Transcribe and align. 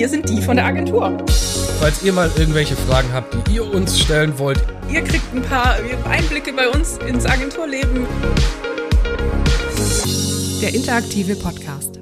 wir 0.00 0.08
sind 0.08 0.30
die 0.30 0.40
von 0.40 0.56
der 0.56 0.64
Agentur. 0.64 1.22
Falls 1.78 2.02
ihr 2.02 2.14
mal 2.14 2.30
irgendwelche 2.38 2.74
Fragen 2.74 3.12
habt, 3.12 3.36
die 3.46 3.56
ihr 3.56 3.70
uns 3.70 4.00
stellen 4.00 4.38
wollt, 4.38 4.58
Ihr 4.88 5.04
kriegt 5.04 5.34
ein 5.34 5.42
paar 5.42 5.76
Einblicke 6.08 6.54
bei 6.54 6.70
uns 6.70 6.96
ins 7.06 7.26
Agenturleben. 7.26 8.06
Der 10.62 10.72
interaktive 10.74 11.36
Podcast. 11.36 12.00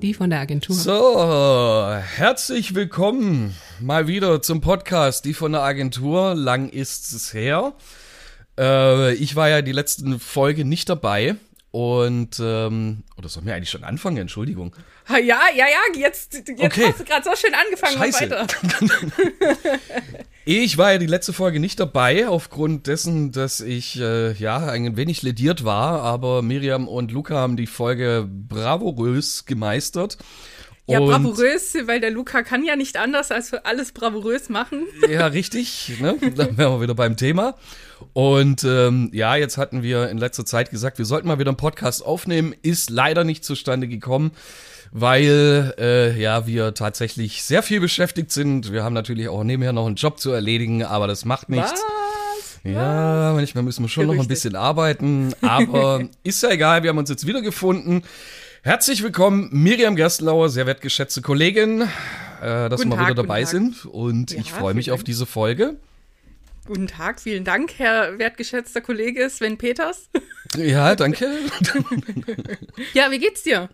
Die 0.00 0.14
von 0.14 0.30
der 0.30 0.40
Agentur. 0.40 0.74
So, 0.74 1.94
herzlich 2.16 2.74
willkommen 2.74 3.54
mal 3.78 4.06
wieder 4.06 4.40
zum 4.40 4.62
Podcast, 4.62 5.26
die 5.26 5.34
von 5.34 5.52
der 5.52 5.60
Agentur. 5.60 6.34
Lang 6.34 6.70
ist 6.70 7.12
es 7.12 7.34
her. 7.34 7.74
Äh, 8.58 9.12
ich 9.16 9.36
war 9.36 9.50
ja 9.50 9.60
die 9.60 9.72
letzten 9.72 10.18
Folge 10.18 10.64
nicht 10.64 10.88
dabei. 10.88 11.36
Und, 11.74 12.40
ähm, 12.40 13.02
oder 13.16 13.28
sollen 13.28 13.46
wir 13.46 13.54
eigentlich 13.56 13.70
schon 13.70 13.82
anfangen? 13.82 14.18
Entschuldigung. 14.18 14.76
Ja, 15.08 15.18
ja, 15.18 15.48
ja, 15.56 15.98
jetzt, 15.98 16.32
jetzt 16.34 16.48
Okay. 16.56 16.84
hast 16.86 17.00
du 17.00 17.04
gerade 17.04 17.24
so 17.24 17.34
schön 17.34 17.52
angefangen. 17.52 17.96
Mach 17.98 18.04
Scheiße. 18.04 18.30
weiter. 18.30 18.46
Ich 20.46 20.76
war 20.76 20.92
ja 20.92 20.98
die 20.98 21.06
letzte 21.06 21.32
Folge 21.32 21.58
nicht 21.58 21.80
dabei, 21.80 22.28
aufgrund 22.28 22.86
dessen, 22.86 23.32
dass 23.32 23.60
ich 23.62 23.98
äh, 23.98 24.32
ja 24.34 24.58
ein 24.66 24.94
wenig 24.94 25.22
lediert 25.22 25.64
war, 25.64 26.02
aber 26.02 26.42
Miriam 26.42 26.86
und 26.86 27.10
Luca 27.12 27.34
haben 27.36 27.56
die 27.56 27.66
Folge 27.66 28.28
bravourös 28.30 29.46
gemeistert. 29.46 30.18
Ja, 30.86 30.98
Und- 31.00 31.06
bravourös, 31.08 31.74
weil 31.86 32.00
der 32.00 32.10
Luca 32.10 32.42
kann 32.42 32.62
ja 32.64 32.76
nicht 32.76 32.98
anders 32.98 33.30
als 33.30 33.48
für 33.50 33.64
alles 33.64 33.92
bravourös 33.92 34.48
machen. 34.50 34.86
Ja, 35.08 35.26
richtig. 35.28 35.94
Ne? 36.00 36.16
Dann 36.36 36.58
wären 36.58 36.72
wir 36.74 36.80
wieder 36.82 36.94
beim 36.94 37.16
Thema. 37.16 37.54
Und 38.12 38.64
ähm, 38.64 39.10
ja, 39.14 39.34
jetzt 39.36 39.56
hatten 39.56 39.82
wir 39.82 40.10
in 40.10 40.18
letzter 40.18 40.44
Zeit 40.44 40.70
gesagt, 40.70 40.98
wir 40.98 41.04
sollten 41.06 41.26
mal 41.28 41.38
wieder 41.38 41.50
einen 41.50 41.56
Podcast 41.56 42.04
aufnehmen. 42.04 42.54
Ist 42.62 42.90
leider 42.90 43.24
nicht 43.24 43.44
zustande 43.44 43.88
gekommen, 43.88 44.32
weil 44.92 45.74
äh, 45.78 46.20
ja 46.20 46.46
wir 46.46 46.74
tatsächlich 46.74 47.42
sehr 47.44 47.62
viel 47.62 47.80
beschäftigt 47.80 48.30
sind. 48.30 48.70
Wir 48.72 48.84
haben 48.84 48.92
natürlich 48.94 49.28
auch 49.28 49.42
nebenher 49.42 49.72
noch 49.72 49.86
einen 49.86 49.96
Job 49.96 50.20
zu 50.20 50.32
erledigen, 50.32 50.84
aber 50.84 51.06
das 51.06 51.24
macht 51.24 51.48
nichts. 51.48 51.72
Was? 51.72 52.60
Ja, 52.62 53.32
manchmal 53.34 53.62
müssen 53.64 53.84
wir 53.84 53.88
schon 53.88 54.04
noch 54.06 54.12
ein 54.12 54.16
Gerüchte. 54.18 54.34
bisschen 54.34 54.56
arbeiten, 54.56 55.34
aber 55.42 56.02
ist 56.24 56.42
ja 56.42 56.50
egal, 56.50 56.82
wir 56.82 56.90
haben 56.90 56.98
uns 56.98 57.10
jetzt 57.10 57.26
wiedergefunden. 57.26 58.02
Herzlich 58.64 59.02
willkommen, 59.02 59.50
Miriam 59.52 59.94
Gerstlauer, 59.94 60.48
sehr 60.48 60.64
wertgeschätzte 60.64 61.20
Kollegin, 61.20 61.82
äh, 61.82 62.70
dass 62.70 62.80
Guten 62.80 62.92
wir 62.92 62.96
Tag, 62.96 63.10
wieder 63.10 63.22
dabei 63.22 63.44
sind 63.44 63.84
und 63.84 64.30
Ja, 64.30 64.40
ich 64.40 64.52
freue 64.52 64.72
mich 64.72 64.90
auf 64.90 65.04
diese 65.04 65.26
Folge. 65.26 65.76
Guten 66.64 66.86
Tag, 66.86 67.20
vielen 67.20 67.44
Dank, 67.44 67.74
Herr 67.76 68.18
wertgeschätzter 68.18 68.80
Kollege 68.80 69.28
Sven 69.28 69.58
Peters. 69.58 70.08
Ja, 70.56 70.94
danke. 70.94 71.26
Ja, 72.92 73.10
wie 73.10 73.18
geht's 73.18 73.42
dir? 73.42 73.68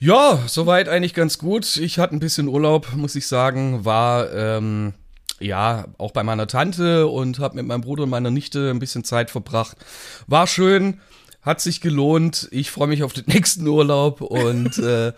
Ja, 0.00 0.42
soweit 0.48 0.88
eigentlich 0.88 1.14
ganz 1.14 1.38
gut. 1.38 1.76
Ich 1.76 2.00
hatte 2.00 2.16
ein 2.16 2.18
bisschen 2.18 2.48
Urlaub, 2.48 2.92
muss 2.96 3.14
ich 3.14 3.28
sagen, 3.28 3.84
war 3.84 4.32
ähm, 4.34 4.94
ja 5.38 5.86
auch 5.96 6.10
bei 6.10 6.24
meiner 6.24 6.48
Tante 6.48 7.06
und 7.06 7.38
habe 7.38 7.54
mit 7.54 7.66
meinem 7.66 7.82
Bruder 7.82 8.02
und 8.02 8.10
meiner 8.10 8.32
Nichte 8.32 8.68
ein 8.68 8.80
bisschen 8.80 9.04
Zeit 9.04 9.30
verbracht. 9.30 9.76
War 10.26 10.48
schön, 10.48 11.00
hat 11.40 11.60
sich 11.60 11.80
gelohnt. 11.80 12.48
Ich 12.50 12.70
freue 12.70 12.88
mich 12.88 13.02
auf 13.02 13.12
den 13.12 13.24
nächsten 13.28 13.66
Urlaub 13.66 14.20
und 14.20 14.76
äh, 14.78 15.12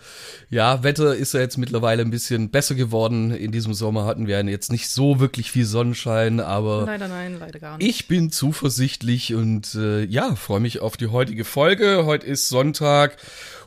ja, 0.49 0.83
Wetter 0.83 1.15
ist 1.15 1.33
ja 1.33 1.39
jetzt 1.39 1.57
mittlerweile 1.57 2.03
ein 2.03 2.11
bisschen 2.11 2.49
besser 2.51 2.75
geworden. 2.75 3.31
In 3.31 3.51
diesem 3.51 3.73
Sommer 3.73 4.05
hatten 4.05 4.27
wir 4.27 4.41
jetzt 4.45 4.71
nicht 4.71 4.89
so 4.89 5.19
wirklich 5.19 5.51
viel 5.51 5.65
Sonnenschein, 5.65 6.39
aber 6.39 6.83
Leider 6.85 7.07
nein, 7.07 7.37
leider 7.39 7.59
gar 7.59 7.77
nicht. 7.77 7.89
ich 7.89 8.07
bin 8.07 8.31
zuversichtlich 8.31 9.33
und 9.33 9.75
äh, 9.75 10.03
ja, 10.03 10.35
freue 10.35 10.59
mich 10.59 10.79
auf 10.79 10.95
die 10.97 11.07
heutige 11.07 11.43
Folge. 11.43 12.05
Heute 12.05 12.27
ist 12.27 12.49
Sonntag 12.49 13.17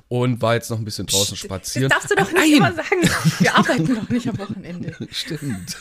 und 0.08 0.40
war 0.42 0.54
jetzt 0.54 0.70
noch 0.70 0.78
ein 0.78 0.84
bisschen 0.84 1.06
draußen 1.06 1.36
spazieren. 1.36 1.88
Das 1.88 2.06
darfst 2.06 2.10
du 2.10 2.14
doch 2.14 2.30
nicht 2.30 2.36
Nein. 2.36 2.52
immer 2.52 2.72
sagen. 2.72 3.40
Wir 3.40 3.54
arbeiten 3.56 3.94
doch 3.94 4.08
nicht 4.10 4.28
am 4.28 4.38
Wochenende. 4.38 4.94
Stimmt. 5.10 5.78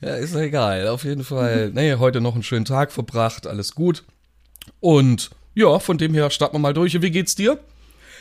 ja, 0.00 0.14
ist 0.14 0.34
ja 0.34 0.40
egal. 0.40 0.88
Auf 0.88 1.04
jeden 1.04 1.24
Fall. 1.24 1.70
Nee, 1.74 1.94
heute 1.96 2.20
noch 2.20 2.34
einen 2.34 2.42
schönen 2.42 2.64
Tag 2.64 2.92
verbracht, 2.92 3.46
alles 3.46 3.74
gut. 3.74 4.04
Und 4.80 5.30
ja, 5.54 5.78
von 5.78 5.98
dem 5.98 6.14
her 6.14 6.30
starten 6.30 6.56
wir 6.56 6.60
mal 6.60 6.74
durch. 6.74 7.00
Wie 7.00 7.10
geht's 7.10 7.34
dir? 7.34 7.58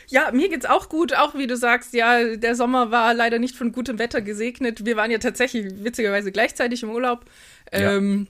Ja, 0.09 0.31
mir 0.31 0.49
geht's 0.49 0.65
auch 0.65 0.89
gut, 0.89 1.15
auch 1.15 1.33
wie 1.35 1.47
du 1.47 1.55
sagst, 1.55 1.93
ja, 1.93 2.35
der 2.35 2.55
Sommer 2.55 2.91
war 2.91 3.13
leider 3.13 3.39
nicht 3.39 3.55
von 3.55 3.71
gutem 3.71 3.99
Wetter 3.99 4.21
gesegnet. 4.21 4.85
Wir 4.85 4.97
waren 4.97 5.11
ja 5.11 5.17
tatsächlich 5.17 5.83
witzigerweise 5.83 6.31
gleichzeitig 6.31 6.83
im 6.83 6.89
Urlaub. 6.89 7.25
Ja. 7.71 7.95
Ähm, 7.95 8.27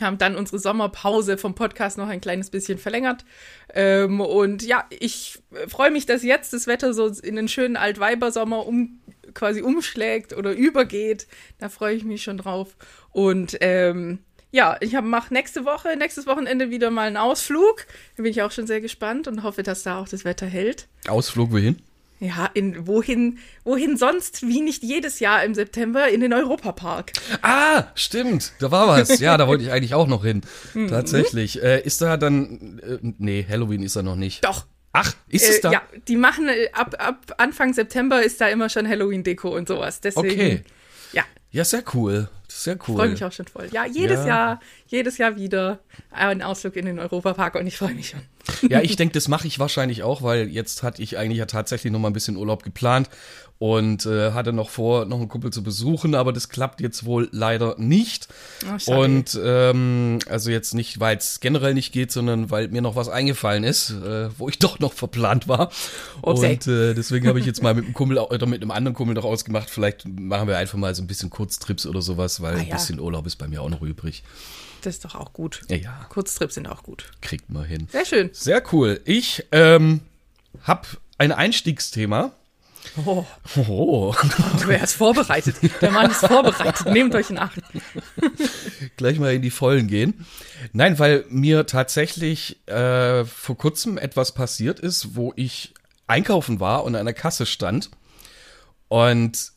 haben 0.00 0.18
dann 0.18 0.36
unsere 0.36 0.58
Sommerpause 0.58 1.38
vom 1.38 1.54
Podcast 1.54 1.96
noch 1.96 2.08
ein 2.08 2.20
kleines 2.20 2.50
bisschen 2.50 2.78
verlängert. 2.78 3.24
Ähm, 3.72 4.20
und 4.20 4.62
ja, 4.62 4.84
ich 4.90 5.38
äh, 5.52 5.68
freue 5.68 5.90
mich, 5.90 6.06
dass 6.06 6.22
jetzt 6.22 6.52
das 6.52 6.66
Wetter 6.66 6.92
so 6.92 7.06
in 7.06 7.36
den 7.36 7.48
schönen 7.48 7.76
Altweibersommer 7.76 8.66
um, 8.66 9.00
quasi 9.32 9.62
umschlägt 9.62 10.32
oder 10.36 10.52
übergeht. 10.52 11.26
Da 11.58 11.68
freue 11.68 11.94
ich 11.94 12.04
mich 12.04 12.22
schon 12.22 12.38
drauf. 12.38 12.76
Und 13.12 13.56
ähm, 13.60 14.18
ja, 14.56 14.76
ich 14.80 14.92
mache 15.00 15.32
nächste 15.34 15.64
Woche, 15.66 15.96
nächstes 15.98 16.26
Wochenende 16.26 16.70
wieder 16.70 16.90
mal 16.90 17.06
einen 17.08 17.18
Ausflug. 17.18 17.86
Da 18.16 18.22
bin 18.22 18.32
ich 18.32 18.40
auch 18.42 18.50
schon 18.50 18.66
sehr 18.66 18.80
gespannt 18.80 19.28
und 19.28 19.42
hoffe, 19.42 19.62
dass 19.62 19.82
da 19.82 19.98
auch 20.00 20.08
das 20.08 20.24
Wetter 20.24 20.46
hält. 20.46 20.88
Ausflug 21.06 21.52
wohin? 21.52 21.76
Ja, 22.18 22.48
in 22.54 22.86
wohin, 22.86 23.38
wohin 23.64 23.98
sonst, 23.98 24.40
wie 24.48 24.62
nicht 24.62 24.82
jedes 24.82 25.20
Jahr 25.20 25.44
im 25.44 25.54
September, 25.54 26.08
in 26.08 26.22
den 26.22 26.32
Europapark. 26.32 27.12
Ah, 27.42 27.84
stimmt. 27.94 28.52
Da 28.58 28.70
war 28.70 28.88
was. 28.88 29.18
Ja, 29.20 29.36
da 29.36 29.46
wollte 29.46 29.64
ich 29.64 29.70
eigentlich 29.74 29.92
auch 29.92 30.06
noch 30.06 30.24
hin. 30.24 30.40
Mhm. 30.72 30.88
Tatsächlich. 30.88 31.62
Äh, 31.62 31.82
ist 31.82 32.00
da 32.00 32.16
dann. 32.16 32.78
Äh, 32.82 32.98
nee, 33.18 33.44
Halloween 33.46 33.82
ist 33.82 33.96
da 33.96 34.02
noch 34.02 34.16
nicht. 34.16 34.42
Doch. 34.42 34.64
Ach, 34.92 35.12
ist 35.28 35.46
es 35.46 35.56
Äh, 35.56 35.60
da? 35.60 35.72
ja, 35.72 35.82
die 36.08 36.16
machen 36.16 36.48
äh, 36.48 36.70
ab, 36.72 36.94
ab 36.98 37.34
Anfang 37.36 37.74
September 37.74 38.22
ist 38.22 38.40
da 38.40 38.48
immer 38.48 38.70
schon 38.70 38.88
Halloween-Deko 38.88 39.54
und 39.54 39.68
sowas. 39.68 40.00
Deswegen, 40.00 40.30
Okay. 40.30 40.64
ja, 41.12 41.22
Ja, 41.50 41.64
sehr 41.66 41.84
cool. 41.92 42.30
Sehr 42.62 42.76
cool. 42.88 42.96
freue 42.96 43.08
mich 43.10 43.24
auch 43.24 43.32
schon 43.32 43.46
voll. 43.46 43.68
Ja, 43.72 43.84
jedes 43.86 44.20
Ja. 44.20 44.26
Jahr, 44.26 44.60
jedes 44.86 45.18
Jahr 45.18 45.36
wieder 45.36 45.78
ein 46.10 46.42
Ausflug 46.42 46.76
in 46.76 46.86
den 46.86 46.98
Europapark 46.98 47.54
und 47.56 47.66
ich 47.66 47.76
freue 47.76 47.94
mich 47.94 48.08
schon. 48.10 48.20
Ja, 48.70 48.80
ich 48.80 48.94
denke, 48.94 49.12
das 49.12 49.26
mache 49.26 49.48
ich 49.48 49.58
wahrscheinlich 49.58 50.04
auch, 50.04 50.22
weil 50.22 50.46
jetzt 50.48 50.84
hatte 50.84 51.02
ich 51.02 51.18
eigentlich 51.18 51.38
ja 51.38 51.46
tatsächlich 51.46 51.92
noch 51.92 51.98
mal 51.98 52.08
ein 52.10 52.12
bisschen 52.12 52.36
Urlaub 52.36 52.62
geplant 52.62 53.10
und 53.58 54.04
äh, 54.06 54.32
hatte 54.32 54.52
noch 54.52 54.68
vor, 54.68 55.06
noch 55.06 55.18
einen 55.18 55.28
Kumpel 55.28 55.50
zu 55.50 55.62
besuchen, 55.62 56.14
aber 56.14 56.32
das 56.32 56.48
klappt 56.50 56.80
jetzt 56.80 57.06
wohl 57.06 57.28
leider 57.32 57.74
nicht. 57.78 58.28
Oh, 58.86 59.00
und 59.00 59.38
ähm, 59.42 60.18
also 60.28 60.50
jetzt 60.50 60.74
nicht, 60.74 61.00
weil 61.00 61.16
es 61.16 61.40
generell 61.40 61.72
nicht 61.74 61.90
geht, 61.92 62.12
sondern 62.12 62.50
weil 62.50 62.68
mir 62.68 62.82
noch 62.82 62.96
was 62.96 63.08
eingefallen 63.08 63.64
ist, 63.64 63.90
äh, 63.90 64.28
wo 64.38 64.48
ich 64.48 64.58
doch 64.60 64.78
noch 64.78 64.92
verplant 64.92 65.48
war. 65.48 65.70
Upsi. 66.22 66.46
Und 66.46 66.66
äh, 66.68 66.94
deswegen 66.94 67.26
habe 67.28 67.40
ich 67.40 67.46
jetzt 67.46 67.62
mal 67.62 67.74
mit 67.74 67.84
einem 67.86 67.94
Kumpel 67.94 68.18
oder 68.18 68.46
mit 68.46 68.60
einem 68.60 68.70
anderen 68.70 68.94
Kumpel 68.94 69.14
noch 69.14 69.24
ausgemacht, 69.24 69.70
vielleicht 69.70 70.06
machen 70.06 70.46
wir 70.48 70.58
einfach 70.58 70.78
mal 70.78 70.94
so 70.94 71.02
ein 71.02 71.06
bisschen 71.06 71.30
Kurztrips 71.30 71.86
oder 71.86 72.02
sowas, 72.02 72.42
weil 72.46 72.56
Ah, 72.56 72.60
ein 72.60 72.68
ja. 72.68 72.76
bisschen 72.76 73.00
Urlaub 73.00 73.26
ist 73.26 73.36
bei 73.36 73.48
mir 73.48 73.62
auch 73.62 73.68
noch 73.70 73.82
übrig. 73.82 74.22
Das 74.82 74.94
ist 74.96 75.04
doch 75.04 75.14
auch 75.14 75.32
gut. 75.32 75.62
Ja, 75.68 75.76
ja, 75.76 76.06
Kurztrips 76.10 76.54
sind 76.54 76.68
auch 76.68 76.82
gut. 76.82 77.10
kriegt 77.20 77.50
man 77.50 77.64
hin. 77.64 77.88
Sehr 77.90 78.04
schön. 78.06 78.30
Sehr 78.32 78.62
cool. 78.72 79.00
Ich 79.04 79.44
ähm, 79.52 80.00
habe 80.62 80.86
ein 81.18 81.32
Einstiegsthema. 81.32 82.32
Oh, 83.04 83.24
Oh, 83.56 84.14
wer 84.66 84.82
ist 84.84 84.92
vorbereitet? 84.94 85.56
Der 85.80 85.90
Mann 85.90 86.08
ist 86.10 86.24
vorbereitet. 86.24 86.86
Nehmt 86.92 87.14
euch 87.16 87.30
in 87.30 87.38
Acht. 87.38 87.58
gleich 88.96 89.18
mal 89.18 89.34
in 89.34 89.42
die 89.42 89.50
Vollen 89.50 89.88
gehen. 89.88 90.24
Nein, 90.72 90.98
weil 91.00 91.24
mir 91.28 91.66
tatsächlich 91.66 92.64
äh, 92.68 93.24
vor 93.24 93.56
kurzem 93.58 93.98
etwas 93.98 94.32
passiert 94.34 94.78
ist, 94.78 95.16
wo 95.16 95.32
ich 95.34 95.74
einkaufen 96.06 96.60
war 96.60 96.84
und 96.84 96.94
an 96.94 97.06
der 97.06 97.14
Kasse 97.14 97.44
stand 97.46 97.90
und 98.88 99.52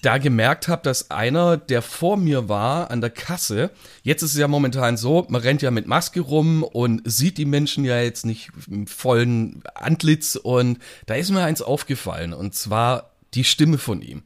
da 0.00 0.18
gemerkt 0.18 0.68
habe, 0.68 0.82
dass 0.82 1.10
einer, 1.10 1.56
der 1.56 1.82
vor 1.82 2.16
mir 2.16 2.48
war 2.48 2.90
an 2.90 3.00
der 3.00 3.10
Kasse, 3.10 3.70
jetzt 4.02 4.22
ist 4.22 4.32
es 4.32 4.38
ja 4.38 4.48
momentan 4.48 4.96
so, 4.96 5.26
man 5.28 5.40
rennt 5.40 5.62
ja 5.62 5.70
mit 5.70 5.86
Maske 5.86 6.20
rum 6.20 6.62
und 6.62 7.02
sieht 7.04 7.38
die 7.38 7.44
Menschen 7.44 7.84
ja 7.84 8.00
jetzt 8.00 8.24
nicht 8.24 8.50
im 8.70 8.86
vollen 8.86 9.62
Antlitz 9.74 10.36
und 10.36 10.78
da 11.06 11.14
ist 11.14 11.30
mir 11.30 11.42
eins 11.42 11.62
aufgefallen 11.62 12.32
und 12.32 12.54
zwar 12.54 13.12
die 13.34 13.44
Stimme 13.44 13.78
von 13.78 14.02
ihm. 14.02 14.22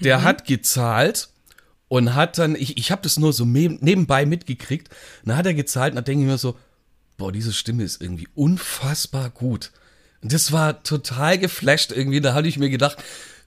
Der 0.00 0.22
hat 0.22 0.44
gezahlt 0.44 1.28
und 1.88 2.14
hat 2.14 2.38
dann, 2.38 2.54
ich, 2.54 2.76
ich 2.78 2.90
habe 2.90 3.02
das 3.02 3.18
nur 3.18 3.32
so 3.32 3.44
nebenbei 3.44 4.26
mitgekriegt, 4.26 4.88
dann 5.24 5.36
hat 5.36 5.46
er 5.46 5.54
gezahlt 5.54 5.92
und 5.92 5.96
dann 5.96 6.04
denke 6.04 6.24
ich 6.24 6.30
mir 6.30 6.38
so, 6.38 6.56
boah, 7.16 7.32
diese 7.32 7.52
Stimme 7.52 7.82
ist 7.82 8.00
irgendwie 8.00 8.28
unfassbar 8.34 9.30
gut. 9.30 9.72
Und 10.22 10.32
das 10.32 10.52
war 10.52 10.82
total 10.82 11.38
geflasht 11.38 11.92
irgendwie, 11.92 12.20
da 12.20 12.34
hatte 12.34 12.48
ich 12.48 12.58
mir 12.58 12.70
gedacht, 12.70 12.98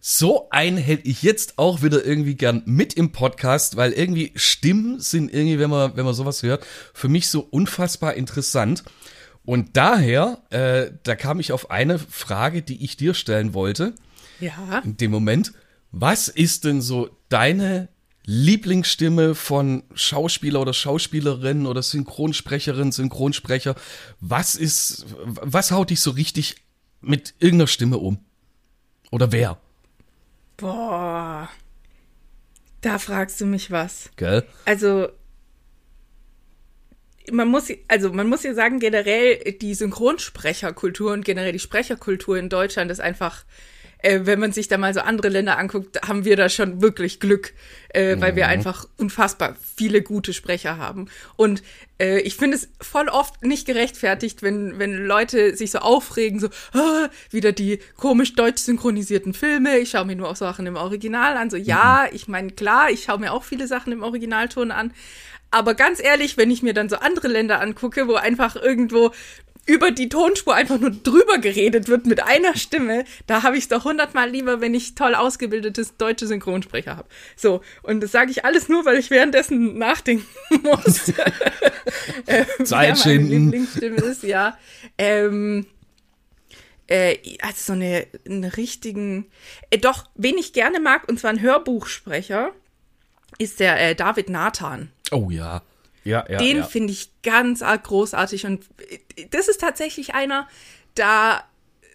so 0.04 0.50
einen 0.50 0.78
hätte 0.78 1.08
ich 1.08 1.22
jetzt 1.22 1.60
auch 1.60 1.84
wieder 1.84 2.04
irgendwie 2.04 2.34
gern 2.34 2.64
mit 2.66 2.96
im 2.96 3.12
Podcast, 3.12 3.78
weil 3.78 3.92
irgendwie 3.92 4.32
Stimmen 4.36 5.00
sind 5.00 5.32
irgendwie, 5.32 5.60
wenn 5.60 5.70
man, 5.70 5.96
wenn 5.96 6.06
man 6.06 6.16
sowas 6.16 6.42
hört, 6.42 6.66
für 6.94 7.08
mich 7.08 7.30
so 7.30 7.42
unfassbar 7.42 8.16
interessant. 8.16 8.84
Und 9.46 9.78
daher, 9.78 10.42
äh, 10.50 10.92
da 11.04 11.16
kam 11.16 11.40
ich 11.40 11.52
auf 11.52 11.70
eine 11.70 12.00
Frage, 12.00 12.64
die 12.64 12.84
ich 12.84 12.98
dir 12.98 13.14
stellen 13.14 13.54
wollte 13.54 13.94
Ja. 14.40 14.80
in 14.84 14.98
dem 14.98 15.12
Moment. 15.12 15.54
Was 15.92 16.28
ist 16.30 16.66
denn 16.66 16.82
so 16.82 17.10
deine 17.30 17.88
Lieblingsstimme 18.26 19.36
von 19.36 19.84
Schauspieler 19.94 20.62
oder 20.62 20.74
Schauspielerin 20.74 21.68
oder 21.68 21.84
Synchronsprecherin, 21.84 22.92
Synchronsprecher? 22.92 23.76
Was 24.20 24.56
ist, 24.56 25.06
was 25.26 25.72
haut 25.72 25.92
dich 25.92 26.00
so 26.02 26.12
richtig 26.12 26.56
mit 27.02 27.36
irgendeiner 27.40 27.68
Stimme 27.68 27.98
um? 28.00 28.18
Oder 29.12 29.32
wer? 29.32 29.60
Boah. 30.62 31.50
Da 32.82 33.00
fragst 33.00 33.42
du 33.42 33.46
mich 33.46 33.72
was. 33.72 34.10
Gell? 34.16 34.46
Also, 34.66 35.10
man 37.32 37.48
muss, 37.48 37.72
also 37.88 38.14
man 38.14 38.28
muss 38.28 38.44
ja 38.44 38.54
sagen, 38.54 38.80
generell 38.80 39.54
die 39.60 39.74
Synchronsprecherkultur 39.74 41.14
und 41.14 41.26
generell 41.26 41.52
die 41.52 41.60
Sprecherkultur 41.60 42.38
in 42.38 42.50
Deutschland 42.50 42.92
ist 42.92 43.02
einfach, 43.02 43.44
äh, 44.02 44.22
wenn 44.24 44.40
man 44.40 44.52
sich 44.52 44.68
da 44.68 44.78
mal 44.78 44.94
so 44.94 45.02
andere 45.02 45.30
Länder 45.30 45.58
anguckt, 45.58 46.02
haben 46.08 46.26
wir 46.26 46.36
da 46.36 46.50
schon 46.50 46.82
wirklich 46.82 47.20
Glück, 47.20 47.54
äh, 47.90 48.16
weil 48.20 48.36
wir 48.36 48.48
einfach 48.48 48.88
unfassbar 48.98 49.56
viele 49.76 50.02
gute 50.02 50.34
Sprecher 50.34 50.78
haben. 50.78 51.10
Und 51.36 51.62
äh, 52.00 52.20
ich 52.20 52.36
finde 52.36 52.58
es 52.58 52.70
voll 52.80 53.10
oft 53.10 53.44
nicht 53.44 53.66
gerechtfertigt, 53.66 54.42
wenn, 54.42 54.80
wenn 54.80 55.06
Leute 55.06 55.56
sich 55.56 55.72
so 55.72 55.80
aufregen, 55.80 56.40
so, 56.40 56.50
ah, 56.74 57.10
wieder 57.30 57.52
die 57.52 57.80
komisch 57.98 58.34
deutsch 58.36 58.62
synchronisierten 58.62 59.34
Filme, 59.34 59.78
ich 59.78 59.92
schaue 59.92 60.06
mir 60.06 60.16
nur 60.16 60.30
auch 60.30 60.36
Sachen 60.36 60.66
im 60.66 60.76
Original 60.76 61.38
an. 61.38 61.50
So, 61.50 61.58
ja, 61.58 62.08
ich 62.12 62.28
meine, 62.28 62.52
klar, 62.52 62.90
ich 62.90 63.04
schaue 63.04 63.20
mir 63.20 63.34
auch 63.34 63.44
viele 63.44 63.68
Sachen 63.68 63.94
im 63.94 64.04
Originalton 64.04 64.72
an. 64.72 64.94
Aber 65.52 65.74
ganz 65.74 66.02
ehrlich, 66.02 66.38
wenn 66.38 66.50
ich 66.50 66.64
mir 66.64 66.74
dann 66.74 66.88
so 66.88 66.96
andere 66.96 67.28
Länder 67.28 67.60
angucke, 67.60 68.08
wo 68.08 68.16
einfach 68.16 68.56
irgendwo 68.56 69.12
über 69.66 69.92
die 69.92 70.10
Tonspur 70.10 70.56
einfach 70.56 70.80
nur 70.80 70.92
drüber 70.92 71.38
geredet 71.38 71.88
wird 71.88 72.06
mit 72.06 72.24
einer 72.24 72.56
Stimme, 72.56 73.06
da 73.28 73.44
habe 73.44 73.58
ich 73.58 73.64
es 73.64 73.68
doch 73.70 73.86
hundertmal 73.86 74.30
lieber, 74.30 74.60
wenn 74.60 74.74
ich 74.74 74.96
toll 74.96 75.14
ausgebildetes 75.14 75.98
deutsche 75.98 76.28
Synchronsprecher 76.28 76.98
habe. 76.98 77.08
So, 77.36 77.62
und 77.84 78.02
das 78.02 78.12
sage 78.12 78.32
ich 78.32 78.44
alles 78.44 78.70
nur, 78.70 78.86
weil 78.86 78.98
ich 78.98 79.12
währenddessen 79.12 79.78
nachdenken 79.78 80.26
muss. 80.64 81.10
äh, 82.26 82.46
Zeit 82.64 82.98
schinden. 82.98 83.52
Lieblingsstimme 83.52 83.98
ist, 83.98 84.24
ja. 84.24 84.58
Ähm, 84.98 85.68
äh, 86.88 87.18
also 87.42 87.58
so 87.58 87.74
eine, 87.74 88.08
einen 88.26 88.44
richtigen, 88.44 89.28
äh, 89.70 89.78
doch, 89.78 90.10
wen 90.16 90.38
ich 90.38 90.54
gerne 90.54 90.80
mag, 90.80 91.08
und 91.08 91.20
zwar 91.20 91.30
ein 91.30 91.42
Hörbuchsprecher, 91.42 92.52
ist 93.38 93.60
der 93.60 93.80
äh, 93.80 93.96
David 93.96 94.30
Nathan. 94.30 94.92
Oh 95.12 95.30
ja. 95.30 95.62
Ja, 96.04 96.26
ja. 96.30 96.38
Den 96.38 96.58
ja. 96.58 96.64
finde 96.64 96.94
ich 96.94 97.12
ganz 97.24 97.62
arg 97.62 97.84
großartig 97.84 98.46
und 98.46 98.66
das 99.30 99.48
ist 99.48 99.62
tatsächlich 99.62 100.16
einer, 100.16 100.48
da 100.96 101.44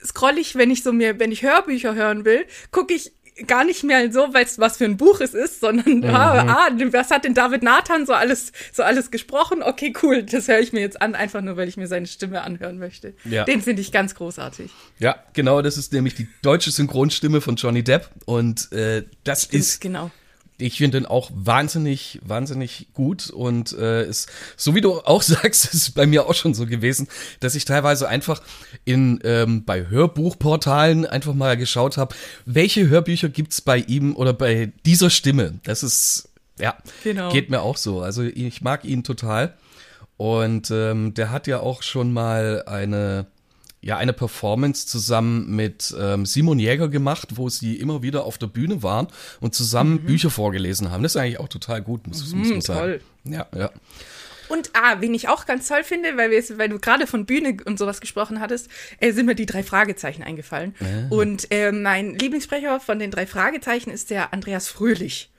scroll 0.05 0.39
ich, 0.39 0.55
wenn 0.57 0.71
ich 0.71 0.83
so 0.83 0.93
mir, 0.93 1.19
wenn 1.19 1.33
ich 1.33 1.43
Hörbücher 1.43 1.95
hören 1.95 2.25
will, 2.25 2.47
gucke 2.71 2.95
ich 2.95 3.13
gar 3.47 3.65
nicht 3.65 3.85
mehr 3.85 4.11
so, 4.11 4.33
weil's 4.33 4.59
was 4.59 4.79
für 4.79 4.87
ein 4.87 4.97
Buch 4.97 5.21
es 5.21 5.35
ist, 5.35 5.61
sondern 5.61 5.99
Mhm. 5.99 6.05
ah, 6.05 6.69
ah, 6.69 6.71
was 6.93 7.11
hat 7.11 7.25
denn 7.25 7.35
David 7.35 7.63
Nathan 7.63 8.07
so 8.07 8.15
alles 8.15 8.53
so 8.73 8.83
alles 8.83 9.11
gesprochen? 9.11 9.63
Okay, 9.63 9.93
cool, 10.03 10.23
das 10.23 10.49
höre 10.49 10.61
ich 10.61 10.73
mir 10.73 10.81
jetzt 10.81 11.03
an, 11.03 11.15
einfach 11.15 11.43
nur, 11.43 11.57
weil 11.57 11.69
ich 11.69 11.77
mir 11.77 11.87
seine 11.87 12.07
Stimme 12.07 12.43
anhören 12.43 12.79
möchte. 12.79 13.15
Ja. 13.25 13.45
Den 13.45 13.61
finde 13.61 13.83
ich 13.83 13.93
ganz 13.93 14.15
großartig. 14.15 14.71
Ja, 14.99 15.23
genau, 15.35 15.61
das 15.61 15.77
ist 15.77 15.93
nämlich 15.93 16.15
die 16.15 16.29
deutsche 16.43 16.71
Synchronstimme 16.71 17.41
von 17.41 17.57
Johnny 17.57 17.83
Depp 17.85 18.09
und 18.25 18.73
äh, 18.73 19.05
das 19.25 19.45
ist 19.45 19.81
genau. 19.81 20.11
Ich 20.59 20.79
finde 20.79 21.01
den 21.01 21.07
auch 21.07 21.31
wahnsinnig, 21.35 22.21
wahnsinnig 22.25 22.89
gut 22.95 23.31
und 23.31 23.73
äh, 23.79 24.09
ist, 24.09 24.29
so 24.57 24.75
wie 24.75 24.81
du 24.81 25.01
auch 25.01 25.23
sagst, 25.23 25.73
ist 25.75 25.95
bei 25.95 26.07
mir 26.07 26.27
auch 26.27 26.35
schon 26.35 26.55
so 26.55 26.67
gewesen, 26.67 27.09
dass 27.41 27.55
ich 27.55 27.65
teilweise 27.65 28.09
einfach 28.09 28.43
in 28.85 29.21
ähm, 29.25 29.65
bei 29.65 29.89
Hörbuchportalen 29.89 31.07
einfach 31.07 31.35
mal 31.35 31.57
geschaut 31.57 31.97
habe, 31.97 32.15
welche 32.45 32.89
Hörbücher 32.89 33.29
gibt's 33.29 33.61
bei 33.61 33.79
ihm 33.79 34.17
oder 34.17 34.33
bei 34.33 34.73
dieser 34.85 35.11
Stimme. 35.11 35.61
Das 35.65 35.83
ist 35.83 36.29
ja 36.59 36.77
Genau. 37.05 37.31
geht 37.31 37.51
mir 37.51 37.61
auch 37.61 37.77
so. 37.77 38.01
Also 38.01 38.23
ich 38.23 38.63
mag 38.63 38.85
ihn 38.85 39.05
total 39.05 39.55
und 40.17 40.71
ähm, 40.71 41.13
der 41.15 41.31
hat 41.31 41.47
ja 41.47 41.61
auch 41.61 41.83
schon 41.83 42.13
mal 42.13 42.63
eine 42.67 43.27
ja 43.81 43.97
eine 43.97 44.13
Performance 44.13 44.87
zusammen 44.87 45.55
mit 45.55 45.95
ähm, 45.99 46.27
Simon 46.27 46.59
Jäger 46.59 46.89
gemacht, 46.89 47.37
wo 47.37 47.49
sie 47.49 47.77
immer 47.77 48.03
wieder 48.03 48.25
auf 48.25 48.39
der 48.39 48.49
Bühne 48.49 48.83
waren 48.83 49.09
und 49.41 49.55
zusammen 49.55 50.01
Bücher 50.01 50.31
vorgelesen 50.31 50.91
haben. 50.91 51.03
Das 51.03 51.15
ist 51.15 51.21
eigentlich 51.21 51.41
auch 51.41 51.49
total 51.49 51.83
gut, 51.83 52.07
muss, 52.07 52.33
muss 52.35 52.49
man 52.49 52.61
sagen. 52.61 52.81
toll. 52.81 53.01
Ja, 53.25 53.47
ja. 53.57 53.71
Und 54.49 54.71
ah, 54.75 54.97
wen 55.01 55.15
ich 55.15 55.29
auch 55.29 55.47
ganz 55.47 55.69
toll 55.69 55.83
finde, 55.83 56.17
weil 56.17 56.31
wir 56.31 56.43
weil 56.59 56.69
du 56.69 56.79
gerade 56.79 57.07
von 57.07 57.27
Bühne 57.27 57.57
und 57.65 57.79
sowas 57.79 58.01
gesprochen 58.01 58.41
hattest, 58.41 58.69
äh, 59.01 59.13
sind 59.13 59.27
mir 59.27 59.35
die 59.35 59.47
drei 59.47 59.63
Fragezeichen 59.63 60.23
eingefallen. 60.23 60.75
Und 61.11 61.51
äh, 61.51 61.73
mein 61.73 62.15
Lieblingssprecher 62.15 62.81
von 62.81 62.99
den 62.99 63.11
drei 63.11 63.27
Fragezeichen 63.27 63.91
ist 63.91 64.11
der 64.11 64.33
Andreas 64.33 64.69
Fröhlich. 64.69 65.31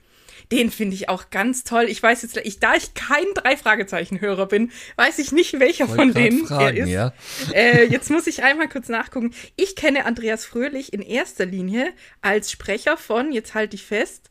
Den 0.50 0.70
finde 0.70 0.94
ich 0.94 1.08
auch 1.08 1.30
ganz 1.30 1.64
toll. 1.64 1.84
Ich 1.88 2.02
weiß 2.02 2.22
jetzt, 2.22 2.36
ich, 2.38 2.58
da 2.58 2.74
ich 2.74 2.94
kein 2.94 3.26
drei 3.34 3.56
Fragezeichen-Hörer 3.56 4.46
bin, 4.46 4.70
weiß 4.96 5.18
ich 5.18 5.32
nicht, 5.32 5.60
welcher 5.60 5.88
Wollte 5.88 6.02
von 6.02 6.14
denen 6.14 6.46
fragen, 6.46 6.76
er 6.76 6.84
ist. 6.84 6.90
ja. 6.90 7.12
Äh, 7.52 7.84
jetzt 7.86 8.10
muss 8.10 8.26
ich 8.26 8.42
einmal 8.42 8.68
kurz 8.68 8.88
nachgucken. 8.88 9.34
Ich 9.56 9.76
kenne 9.76 10.06
Andreas 10.06 10.46
Fröhlich 10.46 10.92
in 10.92 11.02
erster 11.02 11.44
Linie 11.46 11.92
als 12.22 12.50
Sprecher 12.50 12.96
von, 12.96 13.32
jetzt 13.32 13.54
halte 13.54 13.76
ich 13.76 13.84
fest, 13.84 14.30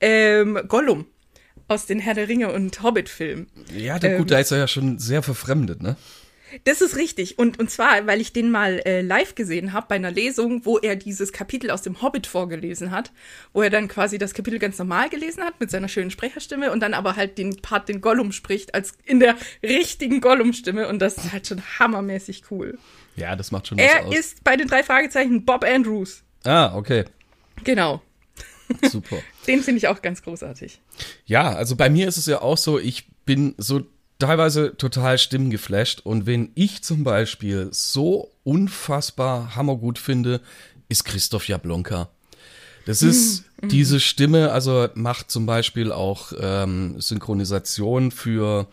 ähm, 0.00 0.58
Gollum 0.68 1.06
aus 1.66 1.84
den 1.84 1.98
Herr 1.98 2.14
der 2.14 2.28
Ringe 2.28 2.50
und 2.50 2.82
Hobbit-Filmen. 2.82 3.48
Ja, 3.76 3.98
der, 3.98 4.12
Ähm, 4.12 4.18
gut, 4.18 4.30
da 4.30 4.38
ist 4.38 4.50
er 4.50 4.58
ja 4.58 4.68
schon 4.68 4.98
sehr 4.98 5.22
verfremdet, 5.22 5.82
ne? 5.82 5.96
Das 6.64 6.80
ist 6.80 6.96
richtig. 6.96 7.38
Und, 7.38 7.58
und 7.58 7.70
zwar, 7.70 8.06
weil 8.06 8.20
ich 8.20 8.32
den 8.32 8.50
mal 8.50 8.80
äh, 8.86 9.00
live 9.02 9.34
gesehen 9.34 9.72
habe 9.72 9.86
bei 9.88 9.94
einer 9.96 10.10
Lesung, 10.10 10.64
wo 10.64 10.78
er 10.78 10.96
dieses 10.96 11.32
Kapitel 11.32 11.70
aus 11.70 11.82
dem 11.82 12.00
Hobbit 12.02 12.26
vorgelesen 12.26 12.90
hat, 12.90 13.12
wo 13.52 13.62
er 13.62 13.70
dann 13.70 13.88
quasi 13.88 14.18
das 14.18 14.34
Kapitel 14.34 14.58
ganz 14.58 14.78
normal 14.78 15.08
gelesen 15.10 15.42
hat 15.44 15.60
mit 15.60 15.70
seiner 15.70 15.88
schönen 15.88 16.10
Sprecherstimme 16.10 16.72
und 16.72 16.80
dann 16.80 16.94
aber 16.94 17.16
halt 17.16 17.38
den 17.38 17.56
Part, 17.60 17.88
den 17.88 18.00
Gollum 18.00 18.32
spricht, 18.32 18.74
als 18.74 18.94
in 19.04 19.20
der 19.20 19.36
richtigen 19.62 20.20
Gollum-Stimme. 20.20 20.88
Und 20.88 21.00
das 21.00 21.16
ist 21.18 21.32
halt 21.32 21.46
schon 21.46 21.62
hammermäßig 21.78 22.44
cool. 22.50 22.78
Ja, 23.16 23.36
das 23.36 23.50
macht 23.50 23.66
schon 23.66 23.78
was 23.78 23.84
Er 23.84 24.06
aus. 24.06 24.16
ist 24.16 24.44
bei 24.44 24.56
den 24.56 24.68
drei 24.68 24.82
Fragezeichen 24.82 25.44
Bob 25.44 25.64
Andrews. 25.64 26.22
ah, 26.44 26.74
okay. 26.74 27.04
Genau. 27.64 28.00
Super. 28.88 29.16
Den 29.46 29.62
finde 29.62 29.78
ich 29.78 29.88
auch 29.88 30.02
ganz 30.02 30.22
großartig. 30.22 30.80
Ja, 31.26 31.54
also 31.54 31.74
bei 31.74 31.90
mir 31.90 32.06
ist 32.06 32.16
es 32.18 32.26
ja 32.26 32.40
auch 32.42 32.56
so, 32.58 32.78
ich 32.78 33.06
bin 33.24 33.54
so 33.58 33.86
teilweise 34.18 34.76
total 34.76 35.18
stimmengeflasht 35.18 36.00
und 36.00 36.26
wenn 36.26 36.50
ich 36.54 36.82
zum 36.82 37.04
Beispiel 37.04 37.68
so 37.70 38.32
unfassbar 38.44 39.54
hammergut 39.54 39.98
finde, 39.98 40.40
ist 40.88 41.04
Christoph 41.04 41.48
Jablonka. 41.48 42.08
Das 42.86 43.02
ist 43.02 43.44
diese 43.62 44.00
Stimme, 44.00 44.50
also 44.50 44.88
macht 44.94 45.30
zum 45.30 45.44
Beispiel 45.44 45.92
auch 45.92 46.32
ähm, 46.40 46.98
Synchronisation 46.98 48.10
für 48.10 48.66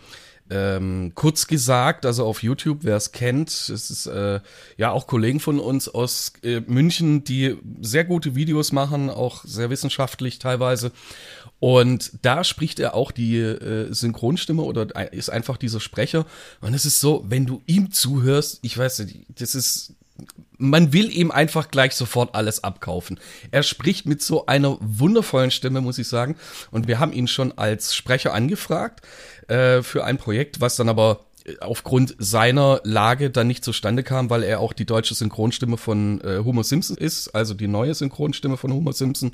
ähm, 0.49 1.11
kurz 1.15 1.47
gesagt, 1.47 2.05
also 2.05 2.25
auf 2.25 2.43
YouTube, 2.43 2.79
wer 2.83 2.95
es 2.95 3.11
kennt, 3.11 3.49
es 3.49 3.89
ist 3.89 4.05
äh, 4.05 4.39
ja 4.77 4.91
auch 4.91 5.07
Kollegen 5.07 5.39
von 5.39 5.59
uns 5.59 5.89
aus 5.89 6.33
äh, 6.43 6.61
München, 6.61 7.23
die 7.23 7.57
sehr 7.81 8.05
gute 8.05 8.35
Videos 8.35 8.71
machen, 8.71 9.09
auch 9.09 9.43
sehr 9.43 9.69
wissenschaftlich 9.69 10.37
teilweise. 10.37 10.91
Und 11.59 12.11
da 12.21 12.43
spricht 12.43 12.79
er 12.79 12.95
auch 12.95 13.11
die 13.11 13.37
äh, 13.37 13.91
Synchronstimme 13.93 14.61
oder 14.61 15.13
ist 15.13 15.29
einfach 15.29 15.57
dieser 15.57 15.79
Sprecher. 15.79 16.25
Und 16.61 16.73
es 16.73 16.85
ist 16.85 16.99
so, 16.99 17.23
wenn 17.27 17.45
du 17.45 17.61
ihm 17.65 17.91
zuhörst, 17.91 18.59
ich 18.61 18.77
weiß 18.77 18.99
nicht, 18.99 19.25
das 19.39 19.55
ist 19.55 19.93
man 20.57 20.93
will 20.93 21.11
ihm 21.11 21.31
einfach 21.31 21.69
gleich 21.69 21.95
sofort 21.95 22.33
alles 22.35 22.63
abkaufen. 22.63 23.19
Er 23.51 23.63
spricht 23.63 24.05
mit 24.05 24.21
so 24.21 24.45
einer 24.45 24.77
wundervollen 24.79 25.51
Stimme, 25.51 25.81
muss 25.81 25.97
ich 25.97 26.07
sagen. 26.07 26.37
Und 26.71 26.87
wir 26.87 26.99
haben 26.99 27.11
ihn 27.11 27.27
schon 27.27 27.57
als 27.57 27.93
Sprecher 27.93 28.33
angefragt 28.33 29.05
äh, 29.47 29.81
für 29.81 30.05
ein 30.05 30.17
Projekt, 30.17 30.61
was 30.61 30.77
dann 30.77 30.87
aber 30.87 31.25
aufgrund 31.59 32.15
seiner 32.17 32.81
Lage 32.83 33.29
dann 33.29 33.47
nicht 33.47 33.63
zustande 33.63 34.03
kam, 34.03 34.29
weil 34.29 34.43
er 34.43 34.59
auch 34.59 34.73
die 34.73 34.85
deutsche 34.85 35.13
Synchronstimme 35.13 35.77
von 35.77 36.21
äh, 36.21 36.39
Homer 36.43 36.63
Simpson 36.63 36.97
ist, 36.97 37.29
also 37.29 37.53
die 37.53 37.67
neue 37.67 37.93
Synchronstimme 37.93 38.57
von 38.57 38.73
Homer 38.73 38.93
Simpson. 38.93 39.33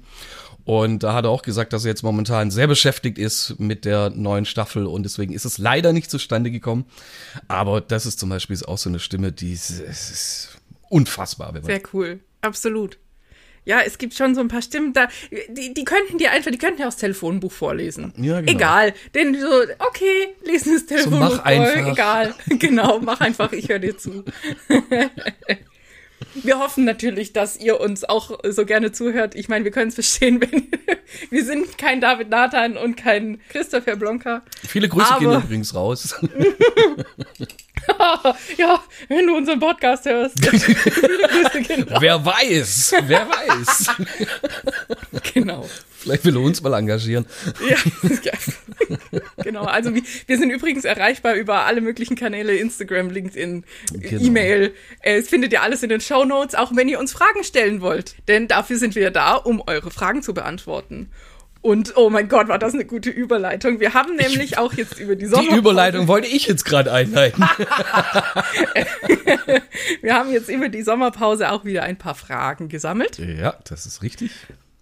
Und 0.66 1.04
da 1.04 1.14
hat 1.14 1.26
er 1.26 1.32
auch 1.32 1.42
gesagt, 1.42 1.74
dass 1.74 1.86
er 1.86 1.90
jetzt 1.90 2.04
momentan 2.04 2.52
sehr 2.52 2.68
beschäftigt 2.68 3.18
ist 3.18 3.60
mit 3.60 3.86
der 3.86 4.10
neuen 4.10 4.46
Staffel 4.46 4.86
und 4.86 5.04
deswegen 5.04 5.34
ist 5.34 5.46
es 5.46 5.58
leider 5.58 5.94
nicht 5.94 6.12
zustande 6.12 6.52
gekommen. 6.52 6.86
Aber 7.48 7.82
das 7.82 8.06
ist 8.06 8.20
zum 8.20 8.30
Beispiel 8.30 8.58
auch 8.66 8.78
so 8.78 8.90
eine 8.90 9.00
Stimme, 9.00 9.32
die 9.32 9.54
ist, 9.54 9.70
ist 9.70 10.58
unfassbar. 10.90 11.54
Wenn 11.54 11.62
man 11.62 11.72
Sehr 11.72 11.82
cool. 11.94 12.20
Absolut. 12.42 12.98
Ja, 13.64 13.82
es 13.82 13.98
gibt 13.98 14.16
schon 14.16 14.34
so 14.34 14.42
ein 14.42 14.48
paar 14.48 14.62
Stimmen 14.62 14.94
da, 14.94 15.08
die, 15.50 15.74
die 15.74 15.84
könnten 15.84 16.18
dir 16.18 16.32
einfach, 16.32 16.50
die 16.52 16.58
könnten 16.58 16.82
ja 16.82 16.88
aus 16.88 16.98
Telefonbuch 16.98 17.52
vorlesen. 17.52 18.14
Ja, 18.18 18.42
genau. 18.42 18.52
Egal. 18.52 18.94
Denn 19.14 19.40
so, 19.40 19.48
okay, 19.80 20.30
lesen 20.44 20.74
das 20.74 20.86
Telefonbuch 20.88 21.20
mach 21.20 21.36
vor, 21.36 21.46
einfach. 21.46 21.92
egal. 21.92 22.36
Genau, 22.62 23.00
mach 23.00 23.22
einfach, 23.22 23.52
ich 23.54 23.70
höre 23.70 23.80
dir 23.80 23.98
zu. 23.98 24.24
Wir 26.34 26.60
hoffen 26.60 26.86
natürlich, 26.86 27.34
dass 27.34 27.58
ihr 27.58 27.80
uns 27.80 28.04
auch 28.04 28.40
so 28.44 28.66
gerne 28.66 28.92
zuhört. 28.92 29.36
Ich 29.36 29.50
meine, 29.50 29.66
wir 29.66 29.72
können 29.72 29.90
es 29.90 29.96
verstehen, 29.96 30.42
wenn 30.52 30.68
wir 31.30 31.46
sind 31.46 31.78
kein 31.78 32.02
David 32.02 32.30
Nathan 32.30 32.78
und 32.78 32.96
kein 32.96 33.42
Christopher 33.50 33.96
Blonka. 33.96 34.44
Viele 34.68 34.88
Grüße 34.90 35.16
gehen 35.20 35.32
übrigens 35.32 35.76
raus. 35.76 36.16
ja, 38.58 38.84
wenn 39.08 39.28
du 39.28 39.36
unseren 39.36 39.60
Podcast 39.60 40.06
hörst. 40.06 40.36
Viele 40.46 41.28
Grüße 41.28 41.62
gehen 41.62 41.84
raus. 41.90 42.02
wer 42.02 42.26
weiß, 42.26 42.94
wer 43.08 43.28
weiß. 43.28 43.88
Genau. 45.34 45.68
Vielleicht 46.02 46.26
will 46.26 46.36
er 46.36 46.42
uns 46.42 46.62
mal 46.62 46.74
engagieren. 46.74 47.26
Ja, 47.70 47.78
genau. 49.44 49.64
Also 49.66 49.94
wir, 49.94 50.38
sind 50.38 50.50
übrigens 50.50 50.84
erreichbar 50.84 51.36
über 51.36 51.66
alle 51.66 51.80
möglichen 51.82 52.16
Kanäle, 52.16 52.56
Instagram, 52.56 53.10
LinkedIn, 53.12 53.64
Genau. 53.94 54.24
E-Mail. 54.24 54.74
Äh, 55.02 55.18
Es 55.20 55.30
findet 55.30 55.54
ihr 55.54 55.62
alles 55.62 55.84
in 55.84 55.90
den 55.90 56.02
Show 56.02 56.26
Notes, 56.26 56.56
auch 56.56 56.76
wenn 56.76 56.90
ihr 56.90 57.00
uns 57.00 57.12
Fragen 57.12 57.44
stellen 57.44 57.82
wollt. 57.82 58.16
Denn 58.28 58.48
dafür 58.48 58.78
sind 58.78 58.96
wir 58.96 59.12
da, 59.12 59.36
um 59.36 59.62
eure 59.68 59.92
Fragen 59.92 60.24
zu 60.24 60.34
beantworten. 60.34 61.10
Und 61.62 61.96
oh 61.96 62.10
mein 62.10 62.28
Gott, 62.28 62.48
war 62.48 62.58
das 62.58 62.74
eine 62.74 62.86
gute 62.86 63.12
Überleitung. 63.12 63.80
Wir 63.80 63.94
haben 63.94 64.16
nämlich 64.16 64.58
auch 64.58 64.74
jetzt 64.74 65.00
über 65.00 65.16
die 65.16 65.26
Die 65.26 65.30
Sommerpause. 65.30 65.60
Überleitung 65.60 66.08
wollte 66.08 66.28
ich 66.28 66.48
jetzt 66.48 66.66
gerade 66.66 66.92
einleiten. 66.92 67.44
Wir 70.02 70.16
haben 70.16 70.32
jetzt 70.32 70.50
über 70.50 70.70
die 70.70 70.82
Sommerpause 70.82 71.52
auch 71.52 71.64
wieder 71.64 71.84
ein 71.84 71.98
paar 71.98 72.16
Fragen 72.16 72.68
gesammelt. 72.70 73.20
ja, 73.20 73.56
das 73.66 73.86
ist 73.86 74.02
richtig. 74.02 74.32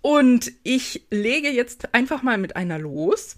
Und 0.01 0.51
ich 0.63 1.05
lege 1.09 1.49
jetzt 1.49 1.93
einfach 1.93 2.21
mal 2.21 2.37
mit 2.37 2.55
einer 2.55 2.79
los. 2.79 3.35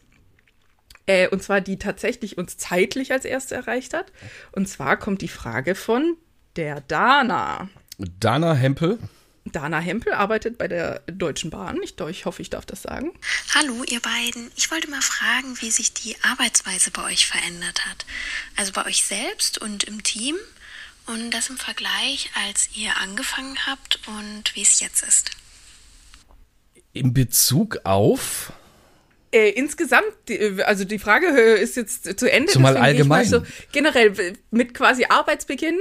Äh, 1.08 1.28
und 1.30 1.42
zwar 1.42 1.62
die 1.62 1.78
tatsächlich 1.78 2.38
uns 2.38 2.58
zeitlich 2.58 3.12
als 3.12 3.26
erste 3.26 3.56
erreicht 3.56 3.94
hat. 3.94 4.12
Und 4.52 4.68
zwar 4.68 4.98
kommt 4.98 5.22
die 5.22 5.28
Frage 5.28 5.76
von 5.76 6.18
der 6.56 6.82
Dana. 6.82 7.70
Dana 7.98 8.54
Hempel. 8.54 9.00
Dana 9.46 9.80
Hempel 9.80 10.14
arbeitet 10.14 10.60
bei 10.60 10.68
der 10.68 11.00
Deutschen 11.08 11.50
Bahn. 11.50 11.82
Ich, 11.82 12.00
ich 12.00 12.26
hoffe, 12.26 12.42
ich 12.44 12.52
darf 12.52 12.66
das 12.66 12.84
sagen. 12.84 13.12
Hallo, 13.56 13.84
ihr 13.86 14.00
beiden. 14.00 14.52
Ich 14.56 14.70
wollte 14.70 14.90
mal 14.90 15.02
fragen, 15.02 15.60
wie 15.62 15.72
sich 15.72 15.94
die 15.94 16.16
Arbeitsweise 16.24 16.92
bei 16.92 17.04
euch 17.06 17.26
verändert 17.26 17.86
hat. 17.88 18.06
Also 18.56 18.72
bei 18.72 18.86
euch 18.86 19.04
selbst 19.04 19.58
und 19.58 19.84
im 19.86 20.04
Team. 20.04 20.36
Und 21.08 21.32
das 21.32 21.50
im 21.50 21.58
Vergleich, 21.58 22.30
als 22.46 22.70
ihr 22.76 22.96
angefangen 22.98 23.58
habt 23.66 24.00
und 24.08 24.56
wie 24.56 24.62
es 24.62 24.80
jetzt 24.80 25.04
ist. 25.04 25.32
In 26.94 27.14
Bezug 27.14 27.80
auf. 27.84 28.52
Äh, 29.32 29.52
insgesamt, 29.52 30.12
die, 30.28 30.62
also 30.64 30.84
die 30.84 31.00
Frage 31.00 31.28
äh, 31.28 31.62
ist 31.62 31.78
jetzt 31.78 32.20
zu 32.20 32.30
Ende. 32.30 32.52
Zumal 32.52 32.76
allgemein. 32.76 33.26
So, 33.26 33.44
generell 33.72 34.14
mit 34.50 34.74
quasi 34.74 35.06
Arbeitsbeginn, 35.06 35.80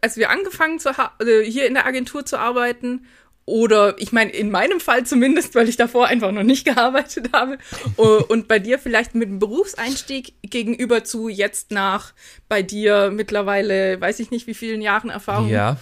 als 0.00 0.16
wir 0.16 0.30
angefangen 0.30 0.80
zu 0.80 0.90
äh, 0.90 1.42
hier 1.44 1.66
in 1.66 1.74
der 1.74 1.86
Agentur 1.86 2.26
zu 2.26 2.38
arbeiten. 2.38 3.06
Oder 3.44 3.94
ich 4.00 4.10
meine, 4.10 4.32
in 4.32 4.50
meinem 4.50 4.80
Fall 4.80 5.06
zumindest, 5.06 5.54
weil 5.54 5.68
ich 5.68 5.76
davor 5.76 6.08
einfach 6.08 6.32
noch 6.32 6.42
nicht 6.42 6.64
gearbeitet 6.64 7.30
habe. 7.32 7.58
Äh, 7.96 8.02
Und 8.02 8.48
bei 8.48 8.58
dir 8.58 8.80
vielleicht 8.80 9.14
mit 9.14 9.28
dem 9.28 9.38
Berufseinstieg 9.38 10.34
gegenüber 10.42 11.04
zu 11.04 11.28
jetzt 11.28 11.70
nach 11.70 12.12
bei 12.48 12.62
dir 12.62 13.12
mittlerweile, 13.12 14.00
weiß 14.00 14.18
ich 14.18 14.32
nicht 14.32 14.48
wie 14.48 14.54
vielen 14.54 14.82
Jahren 14.82 15.10
Erfahrung. 15.10 15.48
Ja. 15.48 15.76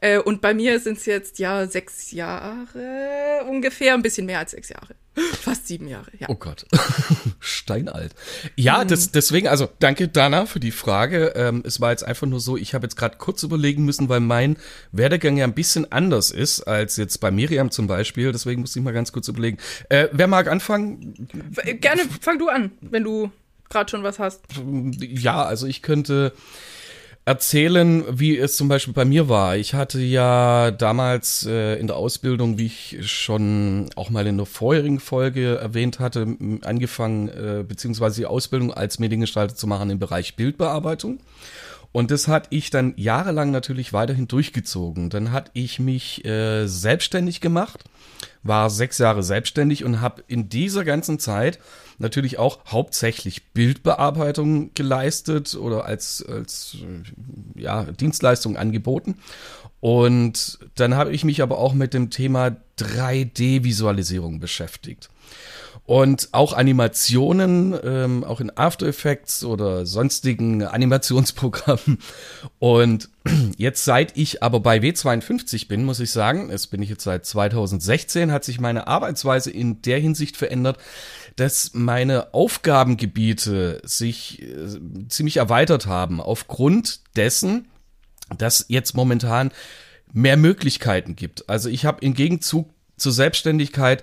Äh, 0.00 0.18
Und 0.18 0.40
bei 0.40 0.54
mir 0.54 0.80
sind 0.80 0.98
es 0.98 1.06
jetzt 1.06 1.38
ja 1.38 1.66
sechs 1.66 2.12
Jahre 2.12 3.44
ungefähr, 3.48 3.94
ein 3.94 4.02
bisschen 4.02 4.26
mehr 4.26 4.38
als 4.38 4.52
sechs 4.52 4.68
Jahre. 4.68 4.94
Fast 5.42 5.66
sieben 5.66 5.88
Jahre, 5.88 6.10
ja. 6.18 6.28
Oh 6.30 6.34
Gott. 6.36 6.66
Steinalt. 7.40 8.14
Ja, 8.56 8.84
das, 8.84 9.10
deswegen, 9.12 9.48
also 9.48 9.68
danke 9.78 10.08
Dana 10.08 10.46
für 10.46 10.60
die 10.60 10.70
Frage. 10.70 11.32
Ähm, 11.36 11.62
es 11.66 11.80
war 11.80 11.90
jetzt 11.90 12.04
einfach 12.04 12.26
nur 12.26 12.40
so, 12.40 12.56
ich 12.56 12.74
habe 12.74 12.86
jetzt 12.86 12.96
gerade 12.96 13.18
kurz 13.18 13.42
überlegen 13.42 13.84
müssen, 13.84 14.08
weil 14.08 14.20
mein 14.20 14.56
Werdegang 14.92 15.36
ja 15.36 15.44
ein 15.44 15.54
bisschen 15.54 15.90
anders 15.92 16.30
ist 16.30 16.62
als 16.62 16.96
jetzt 16.96 17.18
bei 17.18 17.30
Miriam 17.30 17.70
zum 17.70 17.86
Beispiel. 17.86 18.32
Deswegen 18.32 18.60
musste 18.60 18.78
ich 18.78 18.84
mal 18.84 18.92
ganz 18.92 19.12
kurz 19.12 19.28
überlegen. 19.28 19.58
Äh, 19.88 20.08
wer 20.12 20.26
mag 20.28 20.48
anfangen? 20.48 21.28
Äh, 21.64 21.74
Gerne 21.74 22.02
fang 22.20 22.38
du 22.38 22.48
an, 22.48 22.72
wenn 22.80 23.04
du 23.04 23.30
gerade 23.68 23.90
schon 23.90 24.02
was 24.02 24.18
hast. 24.18 24.42
Ja, 25.00 25.44
also 25.44 25.66
ich 25.66 25.82
könnte 25.82 26.32
erzählen, 27.30 28.04
wie 28.10 28.36
es 28.36 28.56
zum 28.56 28.66
Beispiel 28.66 28.92
bei 28.92 29.04
mir 29.04 29.28
war. 29.28 29.56
Ich 29.56 29.74
hatte 29.74 30.00
ja 30.00 30.72
damals 30.72 31.46
äh, 31.46 31.76
in 31.76 31.86
der 31.86 31.94
Ausbildung, 31.94 32.58
wie 32.58 32.66
ich 32.66 32.98
schon 33.08 33.88
auch 33.94 34.10
mal 34.10 34.26
in 34.26 34.36
der 34.36 34.46
vorherigen 34.46 34.98
Folge 34.98 35.54
erwähnt 35.54 36.00
hatte, 36.00 36.26
angefangen, 36.62 37.28
äh, 37.28 37.64
beziehungsweise 37.66 38.16
die 38.16 38.26
Ausbildung 38.26 38.74
als 38.74 38.98
Mediengestalter 38.98 39.54
zu 39.54 39.68
machen 39.68 39.90
im 39.90 40.00
Bereich 40.00 40.34
Bildbearbeitung. 40.34 41.20
Und 41.92 42.10
das 42.10 42.26
hatte 42.26 42.48
ich 42.50 42.70
dann 42.70 42.94
jahrelang 42.96 43.52
natürlich 43.52 43.92
weiterhin 43.92 44.26
durchgezogen. 44.26 45.08
Dann 45.08 45.30
hatte 45.30 45.52
ich 45.54 45.78
mich 45.78 46.24
äh, 46.24 46.66
selbstständig 46.66 47.40
gemacht, 47.40 47.84
war 48.42 48.70
sechs 48.70 48.98
Jahre 48.98 49.22
selbstständig 49.22 49.84
und 49.84 50.00
habe 50.00 50.24
in 50.26 50.48
dieser 50.48 50.84
ganzen 50.84 51.20
Zeit 51.20 51.60
natürlich 52.00 52.38
auch 52.38 52.58
hauptsächlich 52.66 53.52
Bildbearbeitung 53.52 54.72
geleistet 54.74 55.54
oder 55.54 55.84
als, 55.84 56.24
als 56.26 56.76
äh, 56.80 57.60
ja, 57.60 57.84
Dienstleistung 57.84 58.56
angeboten. 58.56 59.16
Und 59.80 60.58
dann 60.74 60.94
habe 60.94 61.12
ich 61.12 61.24
mich 61.24 61.42
aber 61.42 61.58
auch 61.58 61.72
mit 61.72 61.94
dem 61.94 62.10
Thema 62.10 62.56
3D-Visualisierung 62.78 64.40
beschäftigt. 64.40 65.08
Und 65.86 66.28
auch 66.30 66.52
Animationen, 66.52 67.76
ähm, 67.82 68.22
auch 68.22 68.40
in 68.40 68.56
After 68.56 68.86
Effects 68.86 69.42
oder 69.42 69.86
sonstigen 69.86 70.62
Animationsprogrammen. 70.62 71.98
Und 72.60 73.08
jetzt 73.56 73.84
seit 73.84 74.16
ich 74.16 74.40
aber 74.42 74.60
bei 74.60 74.78
W52 74.78 75.66
bin, 75.66 75.84
muss 75.84 75.98
ich 75.98 76.12
sagen, 76.12 76.50
es 76.50 76.68
bin 76.68 76.80
ich 76.80 76.90
jetzt 76.90 77.02
seit 77.02 77.26
2016, 77.26 78.30
hat 78.30 78.44
sich 78.44 78.60
meine 78.60 78.86
Arbeitsweise 78.86 79.50
in 79.50 79.82
der 79.82 79.98
Hinsicht 79.98 80.36
verändert, 80.36 80.78
dass 81.36 81.72
meine 81.74 82.34
Aufgabengebiete 82.34 83.80
sich 83.84 84.42
äh, 84.42 84.78
ziemlich 85.08 85.38
erweitert 85.38 85.86
haben 85.86 86.20
aufgrund 86.20 87.00
dessen, 87.16 87.68
dass 88.36 88.66
jetzt 88.68 88.94
momentan 88.94 89.50
mehr 90.12 90.36
Möglichkeiten 90.36 91.16
gibt. 91.16 91.48
Also 91.48 91.68
ich 91.68 91.84
habe 91.84 92.04
im 92.04 92.14
Gegenzug 92.14 92.70
zur 92.96 93.12
Selbstständigkeit 93.12 94.02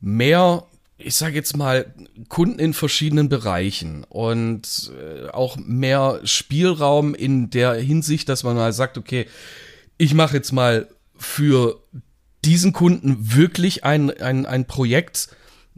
mehr, 0.00 0.64
ich 0.98 1.14
sage 1.14 1.34
jetzt 1.34 1.56
mal, 1.56 1.92
Kunden 2.28 2.58
in 2.58 2.74
verschiedenen 2.74 3.28
Bereichen 3.28 4.04
und 4.04 4.92
äh, 4.98 5.28
auch 5.28 5.56
mehr 5.56 6.20
Spielraum 6.24 7.14
in 7.14 7.50
der 7.50 7.74
Hinsicht, 7.74 8.28
dass 8.28 8.44
man 8.44 8.56
mal 8.56 8.72
sagt, 8.72 8.98
okay, 8.98 9.26
ich 9.98 10.14
mache 10.14 10.36
jetzt 10.36 10.52
mal 10.52 10.88
für 11.16 11.82
diesen 12.44 12.72
Kunden 12.72 13.34
wirklich 13.34 13.84
ein, 13.84 14.10
ein, 14.10 14.46
ein 14.46 14.66
Projekt. 14.66 15.28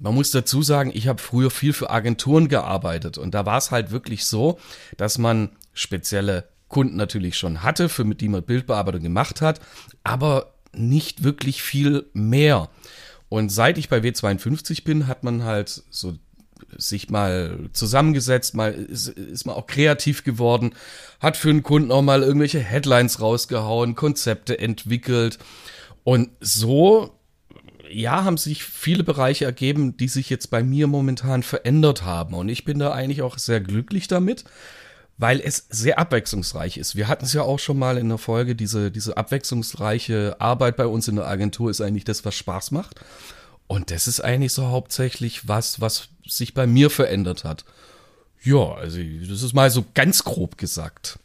Man 0.03 0.17
muss 0.17 0.33
dazu 0.33 0.63
sagen, 0.63 0.91
ich 0.93 1.07
habe 1.07 1.23
früher 1.23 1.49
viel 1.49 1.73
für 1.73 1.89
Agenturen 1.89 2.49
gearbeitet 2.49 3.19
und 3.19 3.35
da 3.35 3.47
war 3.47 3.59
es 3.59 3.71
halt 3.71 3.93
wirklich 3.93 4.27
so, 4.27 4.59
dass 4.97 5.17
man 5.17 5.51
spezielle 5.75 6.49
Kunden 6.67 6.97
natürlich 6.97 7.39
schon 7.39 7.63
hatte, 7.63 7.89
für 7.89 8.03
mit 8.03 8.21
die 8.21 8.29
man 8.29 8.43
Bildbearbeitung 8.43 9.05
gemacht 9.05 9.41
hat, 9.41 9.61
aber 10.03 10.55
nicht 10.73 11.23
wirklich 11.23 11.63
viel 11.63 12.07
mehr. 12.15 12.69
Und 13.29 13.51
seit 13.51 13.79
ich 13.79 13.89
bei 13.89 13.99
W52 13.99 14.83
bin, 14.83 15.07
hat 15.07 15.23
man 15.23 15.45
halt 15.45 15.85
so 15.91 16.15
sich 16.77 17.09
mal 17.09 17.69
zusammengesetzt, 17.73 18.57
mal 18.57 18.73
ist, 18.73 19.07
ist 19.07 19.47
man 19.47 19.55
auch 19.55 19.69
kreativ 19.69 20.25
geworden, 20.25 20.75
hat 21.21 21.37
für 21.37 21.51
einen 21.51 21.63
Kunden 21.63 21.93
auch 21.93 22.03
mal 22.03 22.23
irgendwelche 22.23 22.59
Headlines 22.59 23.21
rausgehauen, 23.21 23.95
Konzepte 23.95 24.59
entwickelt 24.59 25.39
und 26.03 26.31
so 26.41 27.17
ja, 27.93 28.25
haben 28.25 28.37
sich 28.37 28.65
viele 28.65 29.05
Bereiche 29.05 29.45
ergeben, 29.45 29.97
die 29.97 30.09
sich 30.09 30.31
jetzt 30.31 30.51
bei 30.51 30.63
mir 30.63 30.87
momentan 30.87 31.43
verändert 31.43 32.05
haben 32.05 32.35
und 32.35 32.49
ich 32.49 32.65
bin 32.65 32.79
da 32.79 32.93
eigentlich 32.93 33.23
auch 33.23 33.39
sehr 33.39 33.61
glücklich 33.61 34.09
damit, 34.09 34.45
weil 35.19 35.41
es 35.41 35.67
sehr 35.71 35.99
abwechslungsreich 35.99 36.79
ist. 36.79 36.97
Wir 36.97 37.09
hatten 37.09 37.25
es 37.25 37.33
ja 37.33 37.43
auch 37.43 37.59
schon 37.59 37.79
mal 37.79 37.99
in 37.99 38.09
der 38.09 38.19
Folge, 38.19 38.55
diese, 38.55 38.91
diese 38.91 39.17
abwechslungsreiche 39.17 40.37
Arbeit 40.39 40.77
bei 40.77 40.87
uns 40.87 41.09
in 41.09 41.17
der 41.17 41.27
Agentur 41.27 41.71
ist 41.71 41.81
eigentlich 41.81 42.05
das, 42.05 42.25
was 42.25 42.35
Spaß 42.35 42.71
macht. 42.71 43.01
Und 43.67 43.91
das 43.91 44.09
ist 44.09 44.21
eigentlich 44.21 44.53
so 44.53 44.69
hauptsächlich 44.69 45.49
was, 45.49 45.81
was 45.81 46.09
sich 46.27 46.55
bei 46.55 46.67
mir 46.67 46.91
verändert 46.91 47.45
hat. 47.45 47.65
Ja, 48.43 48.75
also 48.75 48.99
das 48.99 49.43
ist 49.43 49.55
mal 49.55 49.71
so 49.71 49.85
ganz 49.95 50.25
grob 50.25 50.59
gesagt. 50.59 51.19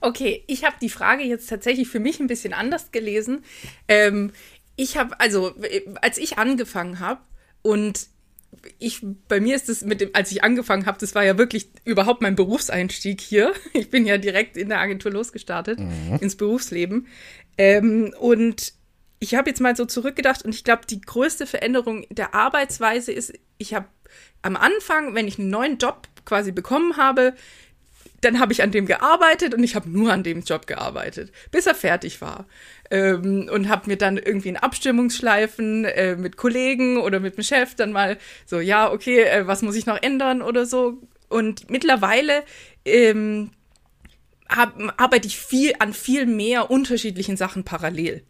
Okay, 0.00 0.42
ich 0.46 0.64
habe 0.64 0.76
die 0.80 0.88
Frage 0.88 1.22
jetzt 1.22 1.48
tatsächlich 1.48 1.88
für 1.88 2.00
mich 2.00 2.20
ein 2.20 2.28
bisschen 2.28 2.54
anders 2.54 2.92
gelesen. 2.92 3.44
Ähm, 3.88 4.32
ich 4.76 4.96
habe, 4.96 5.18
also, 5.20 5.54
äh, 5.62 5.82
als 6.02 6.18
ich 6.18 6.38
angefangen 6.38 7.00
habe 7.00 7.20
und 7.62 8.08
ich, 8.78 9.04
bei 9.28 9.40
mir 9.40 9.54
ist 9.56 9.68
es 9.68 9.82
mit 9.82 10.00
dem, 10.00 10.10
als 10.12 10.30
ich 10.30 10.42
angefangen 10.42 10.86
habe, 10.86 10.98
das 10.98 11.14
war 11.14 11.24
ja 11.24 11.38
wirklich 11.38 11.68
überhaupt 11.84 12.22
mein 12.22 12.36
Berufseinstieg 12.36 13.20
hier. 13.20 13.52
Ich 13.72 13.90
bin 13.90 14.06
ja 14.06 14.18
direkt 14.18 14.56
in 14.56 14.68
der 14.68 14.80
Agentur 14.80 15.12
losgestartet, 15.12 15.78
ins 16.20 16.36
Berufsleben. 16.36 17.06
Ähm, 17.58 18.14
und 18.18 18.72
ich 19.18 19.34
habe 19.34 19.50
jetzt 19.50 19.60
mal 19.60 19.76
so 19.76 19.84
zurückgedacht 19.84 20.44
und 20.44 20.54
ich 20.54 20.64
glaube, 20.64 20.86
die 20.88 21.00
größte 21.00 21.46
Veränderung 21.46 22.06
der 22.10 22.34
Arbeitsweise 22.34 23.12
ist, 23.12 23.32
ich 23.58 23.74
habe 23.74 23.86
am 24.42 24.56
Anfang, 24.56 25.14
wenn 25.14 25.28
ich 25.28 25.38
einen 25.38 25.50
neuen 25.50 25.78
Job 25.78 26.08
quasi 26.24 26.52
bekommen 26.52 26.96
habe, 26.96 27.34
dann 28.20 28.40
habe 28.40 28.52
ich 28.52 28.62
an 28.62 28.70
dem 28.70 28.86
gearbeitet 28.86 29.54
und 29.54 29.62
ich 29.62 29.74
habe 29.74 29.88
nur 29.88 30.12
an 30.12 30.22
dem 30.22 30.42
Job 30.42 30.66
gearbeitet, 30.66 31.32
bis 31.50 31.66
er 31.66 31.74
fertig 31.74 32.20
war. 32.20 32.46
Ähm, 32.90 33.48
und 33.52 33.68
habe 33.68 33.88
mir 33.88 33.96
dann 33.96 34.16
irgendwie 34.16 34.48
in 34.48 34.56
Abstimmungsschleifen 34.56 35.84
äh, 35.84 36.16
mit 36.16 36.36
Kollegen 36.36 36.98
oder 36.98 37.18
mit 37.20 37.36
dem 37.36 37.42
Chef 37.42 37.74
dann 37.74 37.92
mal 37.92 38.16
so, 38.44 38.60
ja, 38.60 38.92
okay, 38.92 39.22
äh, 39.22 39.46
was 39.46 39.62
muss 39.62 39.76
ich 39.76 39.86
noch 39.86 40.00
ändern 40.00 40.42
oder 40.42 40.66
so. 40.66 41.02
Und 41.28 41.68
mittlerweile 41.70 42.44
ähm, 42.84 43.50
hab, 44.48 44.74
arbeite 45.00 45.26
ich 45.26 45.38
viel 45.38 45.74
an 45.78 45.92
viel 45.92 46.26
mehr 46.26 46.70
unterschiedlichen 46.70 47.36
Sachen 47.36 47.64
parallel. 47.64 48.22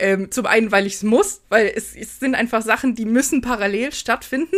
Ähm, 0.00 0.30
zum 0.30 0.46
einen, 0.46 0.72
weil 0.72 0.86
ich 0.86 0.94
es 0.94 1.02
muss, 1.02 1.42
weil 1.50 1.70
es, 1.74 1.94
es, 1.94 2.18
sind 2.18 2.34
einfach 2.34 2.62
Sachen, 2.62 2.94
die 2.94 3.04
müssen 3.04 3.42
parallel 3.42 3.92
stattfinden. 3.92 4.56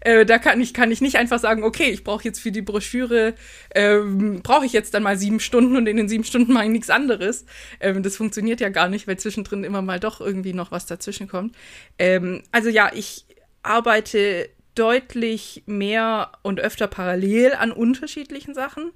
Äh, 0.00 0.26
da 0.26 0.38
kann 0.38 0.60
ich, 0.60 0.74
kann 0.74 0.90
ich 0.90 1.00
nicht 1.00 1.16
einfach 1.16 1.38
sagen, 1.38 1.64
okay, 1.64 1.88
ich 1.88 2.04
brauche 2.04 2.24
jetzt 2.24 2.40
für 2.40 2.52
die 2.52 2.60
Broschüre, 2.60 3.34
ähm, 3.74 4.42
brauche 4.42 4.66
ich 4.66 4.74
jetzt 4.74 4.92
dann 4.92 5.02
mal 5.02 5.16
sieben 5.16 5.40
Stunden 5.40 5.76
und 5.76 5.86
in 5.86 5.96
den 5.96 6.08
sieben 6.08 6.24
Stunden 6.24 6.52
mache 6.52 6.64
ich 6.64 6.70
nichts 6.70 6.90
anderes. 6.90 7.46
Ähm, 7.80 8.02
das 8.02 8.16
funktioniert 8.16 8.60
ja 8.60 8.68
gar 8.68 8.88
nicht, 8.88 9.08
weil 9.08 9.18
zwischendrin 9.18 9.64
immer 9.64 9.80
mal 9.80 9.98
doch 9.98 10.20
irgendwie 10.20 10.52
noch 10.52 10.70
was 10.70 10.84
dazwischen 10.84 11.26
kommt. 11.26 11.56
Ähm, 11.98 12.42
also 12.52 12.68
ja, 12.68 12.90
ich 12.94 13.24
arbeite 13.62 14.50
deutlich 14.74 15.62
mehr 15.64 16.32
und 16.42 16.60
öfter 16.60 16.86
parallel 16.86 17.54
an 17.54 17.72
unterschiedlichen 17.72 18.52
Sachen. 18.52 18.92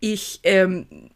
Ich 0.00 0.40
ähm, 0.42 1.10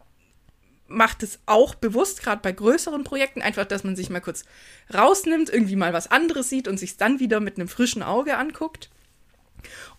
macht 0.87 1.23
es 1.23 1.39
auch 1.47 1.75
bewusst, 1.75 2.23
gerade 2.23 2.43
bei 2.43 2.53
größeren 2.53 3.05
Projekten, 3.05 3.43
einfach, 3.43 3.65
dass 3.65 3.85
man 3.85 3.97
sich 3.97 4.11
mal 4.11 4.21
kurz 4.21 4.45
rausnimmt, 4.93 5.51
irgendwie 5.51 5.77
mal 5.77 5.93
was 5.93 6.11
anderes 6.11 6.49
sieht 6.49 6.69
und 6.69 6.79
sich 6.79 6.97
dann 6.97 7.21
wieder 7.21 7.41
mit 7.41 7.57
einem 7.57 7.69
frischen 7.69 8.03
Auge 8.03 8.37
anguckt 8.37 8.91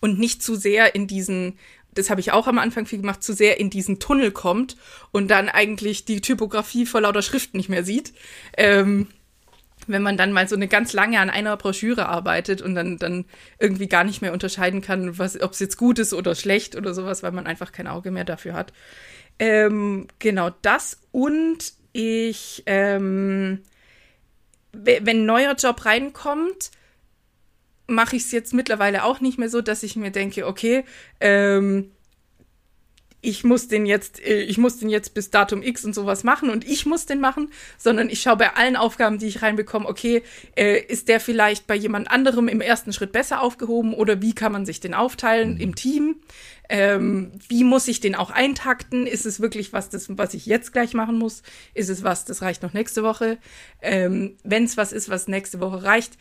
und 0.00 0.18
nicht 0.18 0.42
zu 0.42 0.54
sehr 0.54 0.94
in 0.94 1.06
diesen, 1.06 1.58
das 1.92 2.10
habe 2.10 2.20
ich 2.20 2.32
auch 2.32 2.46
am 2.46 2.58
Anfang 2.58 2.86
viel 2.86 3.00
gemacht, 3.00 3.22
zu 3.22 3.32
sehr 3.32 3.58
in 3.58 3.70
diesen 3.70 3.98
Tunnel 3.98 4.30
kommt 4.30 4.76
und 5.10 5.28
dann 5.28 5.48
eigentlich 5.48 6.04
die 6.04 6.20
Typografie 6.20 6.86
vor 6.86 7.00
lauter 7.00 7.22
Schrift 7.22 7.54
nicht 7.54 7.68
mehr 7.68 7.84
sieht. 7.84 8.12
Ähm, 8.56 9.08
wenn 9.88 10.02
man 10.02 10.16
dann 10.16 10.32
mal 10.32 10.48
so 10.48 10.56
eine 10.56 10.68
ganz 10.68 10.92
lange 10.92 11.20
an 11.20 11.30
einer 11.30 11.56
Broschüre 11.56 12.08
arbeitet 12.08 12.60
und 12.62 12.74
dann, 12.74 12.98
dann 12.98 13.24
irgendwie 13.58 13.86
gar 13.86 14.04
nicht 14.04 14.20
mehr 14.20 14.32
unterscheiden 14.32 14.80
kann, 14.80 15.08
ob 15.08 15.20
es 15.20 15.60
jetzt 15.60 15.76
gut 15.76 15.98
ist 15.98 16.12
oder 16.12 16.34
schlecht 16.34 16.76
oder 16.76 16.94
sowas, 16.94 17.22
weil 17.22 17.32
man 17.32 17.46
einfach 17.46 17.72
kein 17.72 17.86
Auge 17.86 18.10
mehr 18.10 18.24
dafür 18.24 18.54
hat. 18.54 18.72
Ähm, 19.38 20.08
genau 20.18 20.50
das 20.62 20.98
und 21.12 21.74
ich, 21.92 22.62
ähm, 22.66 23.62
wenn 24.72 25.08
ein 25.08 25.26
neuer 25.26 25.54
Job 25.54 25.84
reinkommt, 25.84 26.70
mache 27.86 28.16
ich 28.16 28.24
es 28.24 28.32
jetzt 28.32 28.52
mittlerweile 28.52 29.04
auch 29.04 29.20
nicht 29.20 29.38
mehr 29.38 29.48
so, 29.48 29.60
dass 29.60 29.82
ich 29.82 29.96
mir 29.96 30.10
denke, 30.10 30.46
okay, 30.46 30.84
ähm, 31.20 31.90
ich 33.22 33.42
muss 33.44 33.66
den 33.66 33.86
jetzt, 33.86 34.24
äh, 34.24 34.42
ich 34.42 34.56
muss 34.56 34.78
den 34.78 34.88
jetzt 34.88 35.14
bis 35.14 35.30
Datum 35.30 35.62
X 35.62 35.84
und 35.84 35.94
sowas 35.94 36.22
machen 36.22 36.48
und 36.48 36.64
ich 36.66 36.86
muss 36.86 37.06
den 37.06 37.20
machen, 37.20 37.50
sondern 37.76 38.08
ich 38.08 38.20
schaue 38.20 38.36
bei 38.36 38.54
allen 38.54 38.76
Aufgaben, 38.76 39.18
die 39.18 39.26
ich 39.26 39.42
reinbekomme, 39.42 39.88
okay, 39.88 40.22
äh, 40.54 40.78
ist 40.78 41.08
der 41.08 41.18
vielleicht 41.18 41.66
bei 41.66 41.74
jemand 41.74 42.10
anderem 42.10 42.46
im 42.46 42.60
ersten 42.60 42.92
Schritt 42.92 43.12
besser 43.12 43.40
aufgehoben 43.42 43.94
oder 43.94 44.22
wie 44.22 44.34
kann 44.34 44.52
man 44.52 44.64
sich 44.64 44.80
den 44.80 44.94
aufteilen 44.94 45.54
mhm. 45.54 45.60
im 45.60 45.74
Team? 45.74 46.16
Ähm, 46.68 47.32
wie 47.48 47.64
muss 47.64 47.88
ich 47.88 48.00
den 48.00 48.14
auch 48.14 48.30
eintakten? 48.30 49.06
Ist 49.06 49.26
es 49.26 49.40
wirklich 49.40 49.72
was, 49.72 49.88
das, 49.88 50.06
was 50.08 50.34
ich 50.34 50.46
jetzt 50.46 50.72
gleich 50.72 50.94
machen 50.94 51.18
muss? 51.18 51.42
Ist 51.74 51.90
es 51.90 52.02
was, 52.02 52.24
das 52.24 52.42
reicht 52.42 52.62
noch 52.62 52.72
nächste 52.72 53.02
Woche? 53.02 53.38
Ähm, 53.82 54.36
Wenn 54.42 54.64
es 54.64 54.76
was 54.76 54.92
ist, 54.92 55.08
was 55.08 55.28
nächste 55.28 55.60
Woche 55.60 55.82
reicht, 55.84 56.18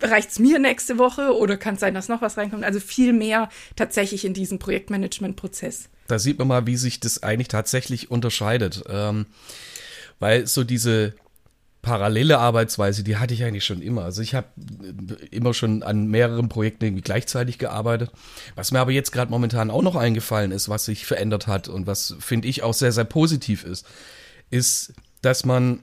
reicht 0.00 0.30
es 0.30 0.38
mir 0.38 0.58
nächste 0.58 0.98
Woche 0.98 1.36
oder 1.36 1.56
kann 1.56 1.74
es 1.74 1.80
sein, 1.80 1.94
dass 1.94 2.08
noch 2.08 2.22
was 2.22 2.36
reinkommt? 2.36 2.64
Also 2.64 2.80
viel 2.80 3.12
mehr 3.12 3.48
tatsächlich 3.76 4.24
in 4.24 4.34
diesem 4.34 4.58
Projektmanagement-Prozess. 4.58 5.88
Da 6.06 6.18
sieht 6.18 6.38
man 6.38 6.48
mal, 6.48 6.66
wie 6.66 6.76
sich 6.76 7.00
das 7.00 7.22
eigentlich 7.22 7.48
tatsächlich 7.48 8.10
unterscheidet. 8.10 8.84
Ähm, 8.88 9.26
weil 10.20 10.46
so 10.46 10.64
diese 10.64 11.14
parallele 11.84 12.38
Arbeitsweise, 12.38 13.04
die 13.04 13.18
hatte 13.18 13.34
ich 13.34 13.44
eigentlich 13.44 13.64
schon 13.64 13.82
immer. 13.82 14.04
Also 14.04 14.22
ich 14.22 14.34
habe 14.34 14.48
immer 15.30 15.52
schon 15.54 15.82
an 15.82 16.08
mehreren 16.08 16.48
Projekten 16.48 16.86
irgendwie 16.86 17.02
gleichzeitig 17.02 17.58
gearbeitet. 17.58 18.10
Was 18.56 18.72
mir 18.72 18.80
aber 18.80 18.90
jetzt 18.90 19.12
gerade 19.12 19.30
momentan 19.30 19.70
auch 19.70 19.82
noch 19.82 19.94
eingefallen 19.94 20.50
ist, 20.50 20.68
was 20.68 20.86
sich 20.86 21.06
verändert 21.06 21.46
hat 21.46 21.68
und 21.68 21.86
was 21.86 22.16
finde 22.18 22.48
ich 22.48 22.62
auch 22.62 22.74
sehr, 22.74 22.90
sehr 22.90 23.04
positiv 23.04 23.64
ist, 23.64 23.86
ist, 24.50 24.94
dass 25.20 25.44
man 25.44 25.80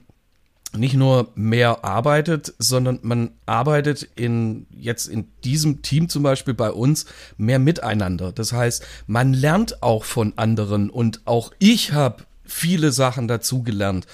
nicht 0.76 0.94
nur 0.94 1.30
mehr 1.34 1.84
arbeitet, 1.84 2.54
sondern 2.58 2.98
man 3.02 3.30
arbeitet 3.46 4.08
in 4.16 4.66
jetzt 4.70 5.06
in 5.06 5.28
diesem 5.44 5.82
Team 5.82 6.08
zum 6.08 6.22
Beispiel 6.22 6.54
bei 6.54 6.70
uns 6.70 7.06
mehr 7.36 7.58
miteinander. 7.58 8.32
Das 8.32 8.52
heißt, 8.52 8.84
man 9.06 9.34
lernt 9.34 9.82
auch 9.82 10.04
von 10.04 10.32
anderen 10.36 10.90
und 10.90 11.20
auch 11.26 11.52
ich 11.58 11.92
habe 11.92 12.24
viele 12.44 12.90
Sachen 12.90 13.28
dazu 13.28 13.62
gelernt 13.62 14.06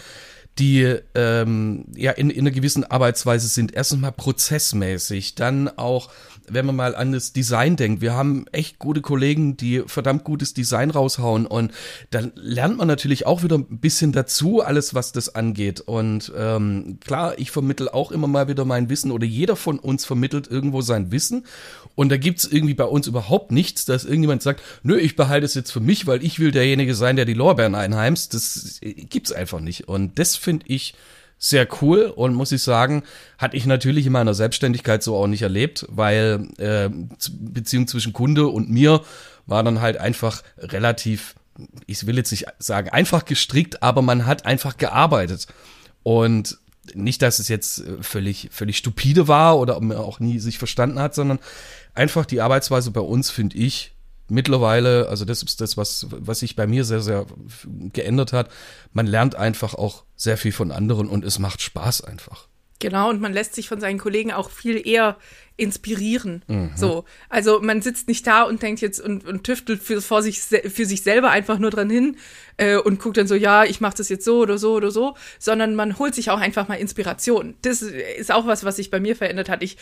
die 0.59 0.99
ähm, 1.15 1.85
ja 1.95 2.13
in, 2.13 2.31
in 2.31 2.41
einer 2.41 2.51
gewissen 2.51 2.85
Arbeitsweise 2.85 3.49
sind. 3.49 3.75
Erstens 3.75 4.01
mal 4.01 4.11
prozessmäßig, 4.11 5.35
dann 5.35 5.69
auch 5.69 6.11
wenn 6.51 6.67
man 6.67 6.77
mal 6.77 6.95
an 6.95 7.13
das 7.13 7.33
Design 7.33 7.77
denkt, 7.77 8.01
wir 8.01 8.15
haben 8.15 8.47
echt 8.53 8.79
gute 8.79 9.01
Kollegen, 9.01 9.57
die 9.57 9.83
verdammt 9.87 10.25
gutes 10.25 10.55
Design 10.55 10.91
raushauen 10.91 11.47
und 11.47 11.73
dann 12.11 12.33
lernt 12.35 12.77
man 12.77 12.89
natürlich 12.89 13.27
auch 13.27 13.43
wieder 13.43 13.57
ein 13.57 13.79
bisschen 13.79 14.13
dazu, 14.13 14.61
alles 14.63 14.95
was 14.95 15.13
das 15.13 15.35
angeht. 15.35 15.81
Und 15.81 16.33
ähm, 16.37 16.99
klar, 17.05 17.39
ich 17.39 17.51
vermittel 17.51 17.89
auch 17.89 18.13
immer 18.13 18.27
mal 18.27 18.49
wieder 18.49 18.65
mein 18.65 18.89
Wissen 18.89 19.11
oder 19.11 19.27
jeder 19.27 19.57
von 19.57 19.79
uns 19.79 20.05
vermittelt 20.05 20.49
irgendwo 20.49 20.81
sein 20.81 21.11
Wissen. 21.13 21.45
Und 21.95 22.11
da 22.11 22.17
gibt's 22.17 22.45
irgendwie 22.45 22.75
bei 22.75 22.85
uns 22.85 23.07
überhaupt 23.07 23.51
nichts, 23.51 23.85
dass 23.85 24.05
irgendjemand 24.05 24.43
sagt, 24.43 24.63
nö, 24.83 24.97
ich 24.97 25.17
behalte 25.17 25.47
es 25.47 25.55
jetzt 25.55 25.73
für 25.73 25.81
mich, 25.81 26.07
weil 26.07 26.23
ich 26.23 26.39
will 26.39 26.51
derjenige 26.51 26.95
sein, 26.95 27.17
der 27.17 27.25
die 27.25 27.35
Lorbeeren 27.35 27.75
einheimst. 27.75 28.35
Das 28.35 28.79
gibt's 28.81 29.33
einfach 29.33 29.61
nicht. 29.61 29.89
Und 29.89 30.19
das 30.19 30.37
finde 30.37 30.67
ich 30.69 30.95
sehr 31.39 31.69
cool 31.81 32.13
und 32.15 32.35
muss 32.35 32.53
ich 32.53 32.63
sagen, 32.63 33.05
hatte 33.39 33.57
ich 33.57 33.65
natürlich 33.65 34.07
in 34.07 34.13
meiner 34.13 34.35
Selbstständigkeit 34.35 35.03
so 35.03 35.17
auch 35.17 35.29
nicht 35.29 35.43
erlebt, 35.43 35.87
weil 35.89 36.49
äh, 36.59 36.91
Beziehung 37.31 37.87
zwischen 37.87 38.13
Kunde 38.13 38.49
und 38.49 38.71
mir 38.71 39.03
war 39.47 39.63
dann 39.63 39.81
halt 39.81 39.99
einfach 39.99 40.43
relativ, 40.59 41.37
ich 41.87 42.07
will 42.07 42.17
jetzt 42.17 42.33
nicht 42.33 42.47
sagen 42.59 42.91
einfach 42.91 43.25
gestrickt, 43.25 43.83
aber 43.83 44.03
man 44.03 44.27
hat 44.27 44.47
einfach 44.47 44.77
gearbeitet. 44.77 45.47
Und 46.03 46.59
nicht, 46.95 47.23
dass 47.23 47.39
es 47.39 47.49
jetzt 47.49 47.81
äh, 47.81 48.03
völlig, 48.03 48.49
völlig 48.53 48.79
stupide 48.79 49.29
war 49.29 49.59
oder 49.59 49.81
man 49.81 49.97
auch 49.97 50.21
nie 50.21 50.39
sich 50.39 50.59
verstanden 50.59 50.99
hat, 50.99 51.15
sondern 51.15 51.39
einfach 51.95 52.27
die 52.27 52.41
Arbeitsweise 52.41 52.91
bei 52.91 53.01
uns, 53.01 53.31
finde 53.31 53.57
ich, 53.57 53.93
mittlerweile, 54.29 55.09
also 55.09 55.25
das 55.25 55.43
ist 55.43 55.61
das, 55.61 55.77
was, 55.77 56.07
was 56.11 56.41
sich 56.41 56.57
bei 56.57 56.67
mir 56.67 56.85
sehr, 56.85 57.01
sehr 57.01 57.27
geändert 57.93 58.33
hat. 58.33 58.51
Man 58.93 59.07
lernt 59.07 59.35
einfach 59.35 59.75
auch 59.75 60.05
sehr 60.17 60.37
viel 60.37 60.53
von 60.53 60.73
anderen 60.73 61.09
und 61.09 61.25
es 61.25 61.39
macht 61.39 61.63
Spaß 61.63 62.03
einfach. 62.03 62.49
Genau, 62.81 63.11
und 63.11 63.21
man 63.21 63.33
lässt 63.33 63.55
sich 63.55 63.69
von 63.69 63.81
seinen 63.81 63.99
Kollegen 63.99 64.33
auch 64.33 64.51
viel 64.51 64.87
eher 64.87 65.17
inspirieren. 65.59 66.45
Mhm. 66.47 66.71
So, 66.77 67.05
also 67.29 67.61
man 67.61 67.83
sitzt 67.83 68.07
nicht 68.07 68.25
da 68.25 68.45
und 68.45 68.63
denkt 68.63 68.81
jetzt 68.81 69.01
und, 69.01 69.27
und 69.27 69.43
tüftelt 69.43 69.83
für, 69.83 70.01
vor 70.01 70.23
sich, 70.23 70.41
für 70.41 70.87
sich 70.87 71.03
selber 71.03 71.31
einfach 71.31 71.59
nur 71.59 71.71
dran 71.71 71.91
hin 71.91 72.17
äh, 72.57 72.77
und 72.77 73.01
guckt 73.01 73.17
dann 73.17 73.27
so, 73.27 73.35
ja, 73.35 73.65
ich 73.65 73.81
mache 73.81 73.97
das 73.97 74.09
jetzt 74.09 74.25
so 74.25 74.39
oder 74.39 74.57
so 74.57 74.75
oder 74.75 74.93
so, 74.93 75.17
sondern 75.41 75.75
man 75.75 75.99
holt 75.99 76.15
sich 76.15 76.31
auch 76.31 76.39
einfach 76.39 76.69
mal 76.69 76.77
Inspiration. 76.77 77.57
Das 77.63 77.83
ist 77.83 78.31
auch 78.31 78.47
was, 78.47 78.63
was 78.63 78.77
sich 78.77 78.93
bei 78.93 79.01
mir 79.01 79.17
verändert 79.17 79.49
hat. 79.49 79.65
Ich 79.65 79.79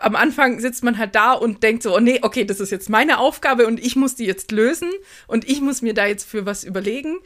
am 0.00 0.16
Anfang 0.16 0.60
sitzt 0.60 0.82
man 0.82 0.96
halt 0.96 1.14
da 1.14 1.34
und 1.34 1.62
denkt 1.62 1.82
so, 1.82 1.94
oh 1.94 2.00
nee, 2.00 2.20
okay, 2.22 2.46
das 2.46 2.58
ist 2.58 2.70
jetzt 2.70 2.88
meine 2.88 3.18
Aufgabe 3.18 3.66
und 3.66 3.78
ich 3.78 3.96
muss 3.96 4.14
die 4.14 4.24
jetzt 4.24 4.50
lösen 4.50 4.90
und 5.26 5.46
ich 5.46 5.60
muss 5.60 5.82
mir 5.82 5.92
da 5.92 6.06
jetzt 6.06 6.26
für 6.26 6.46
was 6.46 6.64
überlegen. 6.64 7.18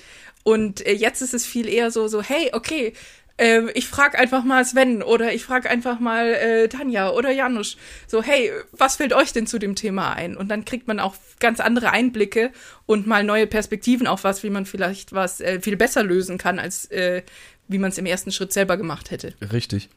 Und 0.44 0.84
äh, 0.84 0.92
jetzt 0.92 1.22
ist 1.22 1.34
es 1.34 1.46
viel 1.46 1.68
eher 1.68 1.92
so, 1.92 2.08
so, 2.08 2.20
hey, 2.20 2.50
okay, 2.52 2.94
äh, 3.36 3.70
ich 3.72 3.88
frage 3.88 4.18
einfach 4.18 4.44
mal 4.44 4.64
Sven 4.64 5.02
oder 5.02 5.32
ich 5.32 5.44
frage 5.44 5.70
einfach 5.70 6.00
mal 6.00 6.26
äh, 6.34 6.68
Tanja 6.68 7.10
oder 7.10 7.30
Janusz. 7.30 7.76
So, 8.06 8.22
hey, 8.22 8.50
was 8.72 8.96
fällt 8.96 9.12
euch 9.12 9.32
denn 9.32 9.46
zu 9.46 9.58
dem 9.58 9.74
Thema 9.74 10.12
ein? 10.12 10.36
Und 10.36 10.48
dann 10.48 10.64
kriegt 10.64 10.88
man 10.88 11.00
auch 11.00 11.14
ganz 11.40 11.60
andere 11.60 11.90
Einblicke 11.90 12.50
und 12.86 13.06
mal 13.06 13.24
neue 13.24 13.46
Perspektiven 13.46 14.06
auf 14.06 14.24
was, 14.24 14.42
wie 14.42 14.50
man 14.50 14.66
vielleicht 14.66 15.12
was 15.12 15.40
äh, 15.40 15.60
viel 15.60 15.76
besser 15.76 16.02
lösen 16.02 16.38
kann, 16.38 16.58
als 16.58 16.90
äh, 16.90 17.22
wie 17.68 17.78
man 17.78 17.90
es 17.90 17.98
im 17.98 18.06
ersten 18.06 18.32
Schritt 18.32 18.52
selber 18.52 18.76
gemacht 18.76 19.10
hätte. 19.10 19.34
Richtig. 19.52 19.88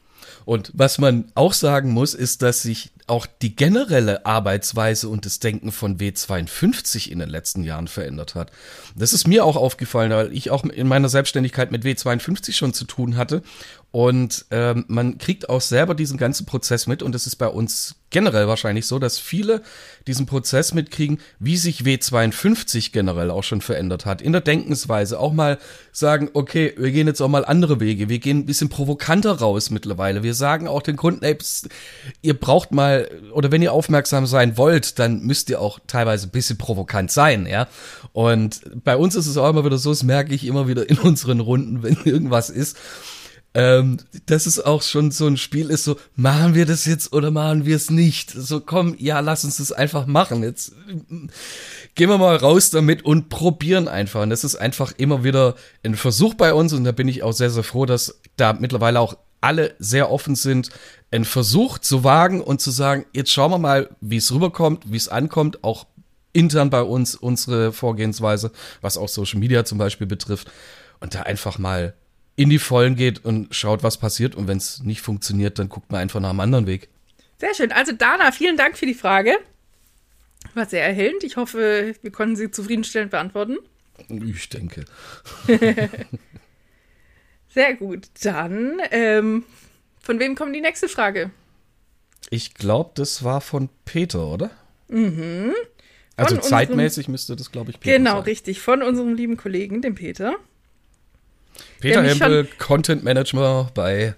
Und 0.44 0.70
was 0.74 0.98
man 0.98 1.30
auch 1.34 1.52
sagen 1.52 1.90
muss, 1.92 2.14
ist, 2.14 2.42
dass 2.42 2.62
sich 2.62 2.90
auch 3.06 3.26
die 3.26 3.54
generelle 3.54 4.26
Arbeitsweise 4.26 5.08
und 5.08 5.26
das 5.26 5.38
Denken 5.38 5.70
von 5.70 5.98
W52 5.98 7.08
in 7.08 7.20
den 7.20 7.28
letzten 7.28 7.62
Jahren 7.62 7.86
verändert 7.86 8.34
hat. 8.34 8.50
Das 8.96 9.12
ist 9.12 9.28
mir 9.28 9.44
auch 9.44 9.56
aufgefallen, 9.56 10.10
weil 10.10 10.32
ich 10.32 10.50
auch 10.50 10.64
in 10.64 10.88
meiner 10.88 11.08
Selbstständigkeit 11.08 11.70
mit 11.70 11.84
W52 11.84 12.52
schon 12.52 12.74
zu 12.74 12.84
tun 12.84 13.16
hatte. 13.16 13.42
Und 13.92 14.44
ähm, 14.50 14.84
man 14.88 15.16
kriegt 15.16 15.48
auch 15.48 15.60
selber 15.60 15.94
diesen 15.94 16.18
ganzen 16.18 16.44
Prozess 16.44 16.86
mit 16.86 17.02
und 17.02 17.14
es 17.14 17.26
ist 17.26 17.36
bei 17.36 17.48
uns 17.48 17.96
generell 18.10 18.46
wahrscheinlich 18.46 18.86
so, 18.86 18.98
dass 18.98 19.18
viele 19.18 19.62
diesen 20.06 20.26
Prozess 20.26 20.74
mitkriegen, 20.74 21.18
wie 21.38 21.56
sich 21.56 21.80
W52 21.80 22.92
generell 22.92 23.30
auch 23.30 23.42
schon 23.42 23.60
verändert 23.60 24.06
hat. 24.06 24.22
In 24.22 24.32
der 24.32 24.42
Denkensweise 24.42 25.18
auch 25.18 25.32
mal 25.32 25.58
sagen, 25.92 26.30
okay, 26.34 26.74
wir 26.76 26.92
gehen 26.92 27.06
jetzt 27.06 27.20
auch 27.20 27.28
mal 27.28 27.44
andere 27.44 27.80
Wege. 27.80 28.08
Wir 28.08 28.18
gehen 28.18 28.38
ein 28.38 28.46
bisschen 28.46 28.68
provokanter 28.68 29.32
raus 29.32 29.70
mittlerweile. 29.70 30.22
Wir 30.22 30.34
sagen 30.34 30.68
auch 30.68 30.82
den 30.82 30.96
Kunden, 30.96 31.24
ey, 31.24 31.36
ihr 32.22 32.38
braucht 32.38 32.72
mal, 32.72 33.10
oder 33.32 33.50
wenn 33.50 33.62
ihr 33.62 33.72
aufmerksam 33.72 34.26
sein 34.26 34.56
wollt, 34.56 34.98
dann 34.98 35.22
müsst 35.22 35.50
ihr 35.50 35.60
auch 35.60 35.80
teilweise 35.86 36.28
ein 36.28 36.30
bisschen 36.30 36.58
provokant 36.58 37.10
sein, 37.10 37.46
ja. 37.46 37.66
Und 38.12 38.60
bei 38.84 38.96
uns 38.96 39.14
ist 39.14 39.26
es 39.26 39.36
auch 39.36 39.48
immer 39.48 39.64
wieder 39.64 39.78
so, 39.78 39.90
das 39.90 40.02
merke 40.02 40.34
ich 40.34 40.46
immer 40.46 40.68
wieder 40.68 40.88
in 40.88 40.98
unseren 41.02 41.40
Runden, 41.40 41.82
wenn 41.82 41.96
irgendwas 42.04 42.50
ist 42.50 42.76
ähm, 43.56 43.96
dass 44.26 44.44
es 44.44 44.60
auch 44.60 44.82
schon 44.82 45.10
so 45.10 45.26
ein 45.26 45.38
Spiel 45.38 45.70
ist, 45.70 45.84
so, 45.84 45.96
machen 46.14 46.54
wir 46.54 46.66
das 46.66 46.84
jetzt 46.84 47.14
oder 47.14 47.30
machen 47.30 47.64
wir 47.64 47.74
es 47.74 47.90
nicht? 47.90 48.30
So, 48.30 48.60
komm, 48.60 48.94
ja, 48.98 49.20
lass 49.20 49.46
uns 49.46 49.56
das 49.56 49.72
einfach 49.72 50.04
machen. 50.04 50.42
Jetzt 50.42 50.72
gehen 51.94 52.10
wir 52.10 52.18
mal 52.18 52.36
raus 52.36 52.68
damit 52.68 53.02
und 53.02 53.30
probieren 53.30 53.88
einfach. 53.88 54.20
Und 54.20 54.28
das 54.28 54.44
ist 54.44 54.56
einfach 54.56 54.92
immer 54.98 55.24
wieder 55.24 55.54
ein 55.82 55.94
Versuch 55.94 56.34
bei 56.34 56.52
uns 56.52 56.74
und 56.74 56.84
da 56.84 56.92
bin 56.92 57.08
ich 57.08 57.22
auch 57.22 57.32
sehr, 57.32 57.48
sehr 57.48 57.62
froh, 57.62 57.86
dass 57.86 58.20
da 58.36 58.52
mittlerweile 58.52 59.00
auch 59.00 59.16
alle 59.40 59.74
sehr 59.78 60.10
offen 60.10 60.34
sind, 60.34 60.68
einen 61.10 61.24
Versuch 61.24 61.78
zu 61.78 62.04
wagen 62.04 62.42
und 62.42 62.60
zu 62.60 62.70
sagen, 62.70 63.06
jetzt 63.14 63.32
schauen 63.32 63.52
wir 63.52 63.58
mal, 63.58 63.88
wie 64.02 64.18
es 64.18 64.34
rüberkommt, 64.34 64.92
wie 64.92 64.98
es 64.98 65.08
ankommt, 65.08 65.64
auch 65.64 65.86
intern 66.34 66.68
bei 66.68 66.82
uns, 66.82 67.14
unsere 67.14 67.72
Vorgehensweise, 67.72 68.52
was 68.82 68.98
auch 68.98 69.08
Social 69.08 69.40
Media 69.40 69.64
zum 69.64 69.78
Beispiel 69.78 70.06
betrifft. 70.06 70.52
Und 71.00 71.14
da 71.14 71.22
einfach 71.22 71.58
mal 71.58 71.94
in 72.36 72.50
die 72.50 72.58
Vollen 72.58 72.96
geht 72.96 73.24
und 73.24 73.54
schaut, 73.54 73.82
was 73.82 73.96
passiert. 73.98 74.34
Und 74.34 74.46
wenn 74.46 74.58
es 74.58 74.82
nicht 74.82 75.00
funktioniert, 75.00 75.58
dann 75.58 75.68
guckt 75.68 75.90
man 75.90 76.00
einfach 76.02 76.20
nach 76.20 76.30
einem 76.30 76.40
anderen 76.40 76.66
Weg. 76.66 76.88
Sehr 77.38 77.54
schön. 77.54 77.72
Also 77.72 77.92
Dana, 77.92 78.30
vielen 78.32 78.56
Dank 78.56 78.78
für 78.78 78.86
die 78.86 78.94
Frage. 78.94 79.32
War 80.54 80.66
sehr 80.66 80.84
erhellend. 80.84 81.24
Ich 81.24 81.36
hoffe, 81.36 81.94
wir 82.00 82.10
konnten 82.12 82.36
sie 82.36 82.50
zufriedenstellend 82.50 83.10
beantworten. 83.10 83.56
Ich 84.08 84.48
denke. 84.48 84.84
sehr 87.48 87.74
gut. 87.74 88.08
Dann, 88.22 88.80
ähm, 88.90 89.44
von 90.00 90.18
wem 90.20 90.34
kommt 90.34 90.54
die 90.54 90.60
nächste 90.60 90.88
Frage? 90.88 91.30
Ich 92.30 92.54
glaube, 92.54 92.90
das 92.94 93.24
war 93.24 93.40
von 93.40 93.68
Peter, 93.84 94.26
oder? 94.26 94.50
Mhm. 94.88 95.52
Also 96.16 96.38
zeitmäßig 96.38 97.08
müsste 97.08 97.36
das, 97.36 97.52
glaube 97.52 97.70
ich, 97.70 97.80
Peter 97.80 97.98
Genau, 97.98 98.16
sein. 98.16 98.22
richtig. 98.22 98.60
Von 98.60 98.82
unserem 98.82 99.14
lieben 99.14 99.36
Kollegen, 99.36 99.82
dem 99.82 99.94
Peter. 99.94 100.36
Peter 101.80 102.02
Hempel, 102.02 102.46
Content 102.58 103.04
Manager 103.04 103.70
bei 103.74 104.14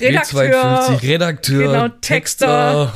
Redakteur, 0.00 0.88
W52, 0.88 1.02
Redakteur, 1.02 1.72
genau, 1.72 1.88
Texter, 2.00 2.92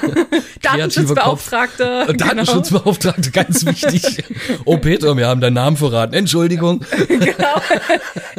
Datenschutzbeauftragter. 0.62 2.06
Genau. 2.06 2.24
Datenschutzbeauftragter, 2.24 3.30
ganz 3.30 3.66
wichtig. 3.66 4.24
oh 4.64 4.78
Peter, 4.78 5.16
wir 5.16 5.26
haben 5.26 5.40
deinen 5.40 5.54
Namen 5.54 5.76
verraten. 5.76 6.14
Entschuldigung. 6.14 6.84
genau. 7.08 7.32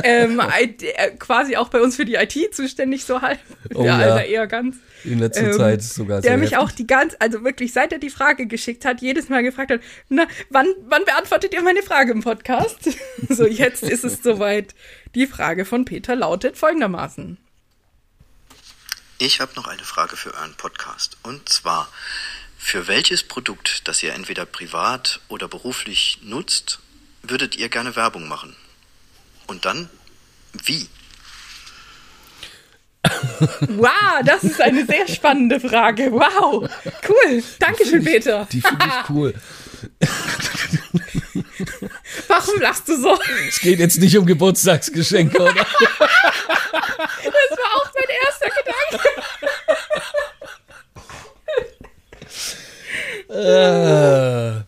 Ähm, 0.04 0.40
äh, 0.40 1.10
quasi 1.18 1.56
auch 1.56 1.70
bei 1.70 1.82
uns 1.82 1.96
für 1.96 2.06
die 2.06 2.16
IT 2.16 2.54
zuständig, 2.54 3.04
so 3.04 3.22
halb. 3.22 3.40
Oh, 3.74 3.84
ja, 3.84 4.00
ja, 4.00 4.14
also 4.14 4.32
eher 4.32 4.48
ganz. 4.48 4.78
In 5.04 5.18
letzter 5.18 5.48
ähm, 5.48 5.54
Zeit 5.54 5.82
sogar 5.82 6.22
Der 6.22 6.38
mich 6.38 6.52
heftig. 6.52 6.58
auch 6.60 6.72
die 6.72 6.86
ganz, 6.86 7.16
also 7.20 7.44
wirklich, 7.44 7.74
seit 7.74 7.92
er 7.92 7.98
die 7.98 8.12
Frage 8.12 8.46
geschickt 8.46 8.86
hat, 8.86 9.02
jedes 9.02 9.28
Mal 9.28 9.42
gefragt 9.42 9.72
hat, 9.72 9.82
na, 10.08 10.28
wann, 10.52 10.68
wann 10.88 11.04
beantwortet 11.04 11.54
ihr 11.54 11.64
meine 11.64 11.82
Frage 11.82 12.12
im 12.12 12.22
Podcast? 12.22 12.90
so, 13.30 13.48
jetzt 13.48 13.84
ist 13.84 14.06
es 14.06 14.22
soweit. 14.22 14.76
Die 15.16 15.26
Frage 15.26 15.66
von 15.66 15.84
Peter 15.84 16.16
lautet 16.16 16.58
folgendermaßen. 16.58 17.38
Ich 19.20 19.40
habe 19.40 19.54
noch 19.56 19.68
eine 19.68 19.84
Frage 19.84 20.16
für 20.16 20.32
euren 20.36 20.54
Podcast. 20.54 21.18
Und 21.24 21.50
zwar, 21.50 21.90
für 22.56 22.88
welches 22.88 23.24
Produkt, 23.24 23.88
das 23.88 24.04
ihr 24.04 24.14
entweder 24.14 24.46
privat 24.46 25.22
oder 25.28 25.48
beruflich 25.48 26.20
nutzt, 26.22 26.80
würdet 27.24 27.56
ihr 27.56 27.70
gerne 27.70 27.96
Werbung 27.96 28.28
machen? 28.28 28.56
Und 29.48 29.66
dann, 29.66 29.90
wie? 30.54 30.88
Wow, 33.70 34.22
das 34.26 34.44
ist 34.44 34.62
eine 34.62 34.86
sehr 34.86 35.08
spannende 35.08 35.60
Frage. 35.60 36.12
Wow, 36.12 36.70
cool. 37.08 37.44
Dankeschön, 37.60 38.04
Peter. 38.04 38.48
Die 38.52 38.62
finde 38.62 38.86
ich 38.86 39.10
cool. 39.10 39.34
Warum 42.28 42.60
lachst 42.62 42.88
du 42.88 42.96
so? 43.00 43.18
Es 43.48 43.60
geht 43.60 43.78
jetzt 43.80 44.00
nicht 44.00 44.18
um 44.18 44.26
Geburtstagsgeschenke, 44.26 45.40
oder? 45.42 45.54
Das 45.54 45.66
war 47.58 47.76
auch 47.76 47.92
mein 47.94 48.10
erster 48.26 48.50
Gedanke. 48.58 49.10
äh, 53.30 54.64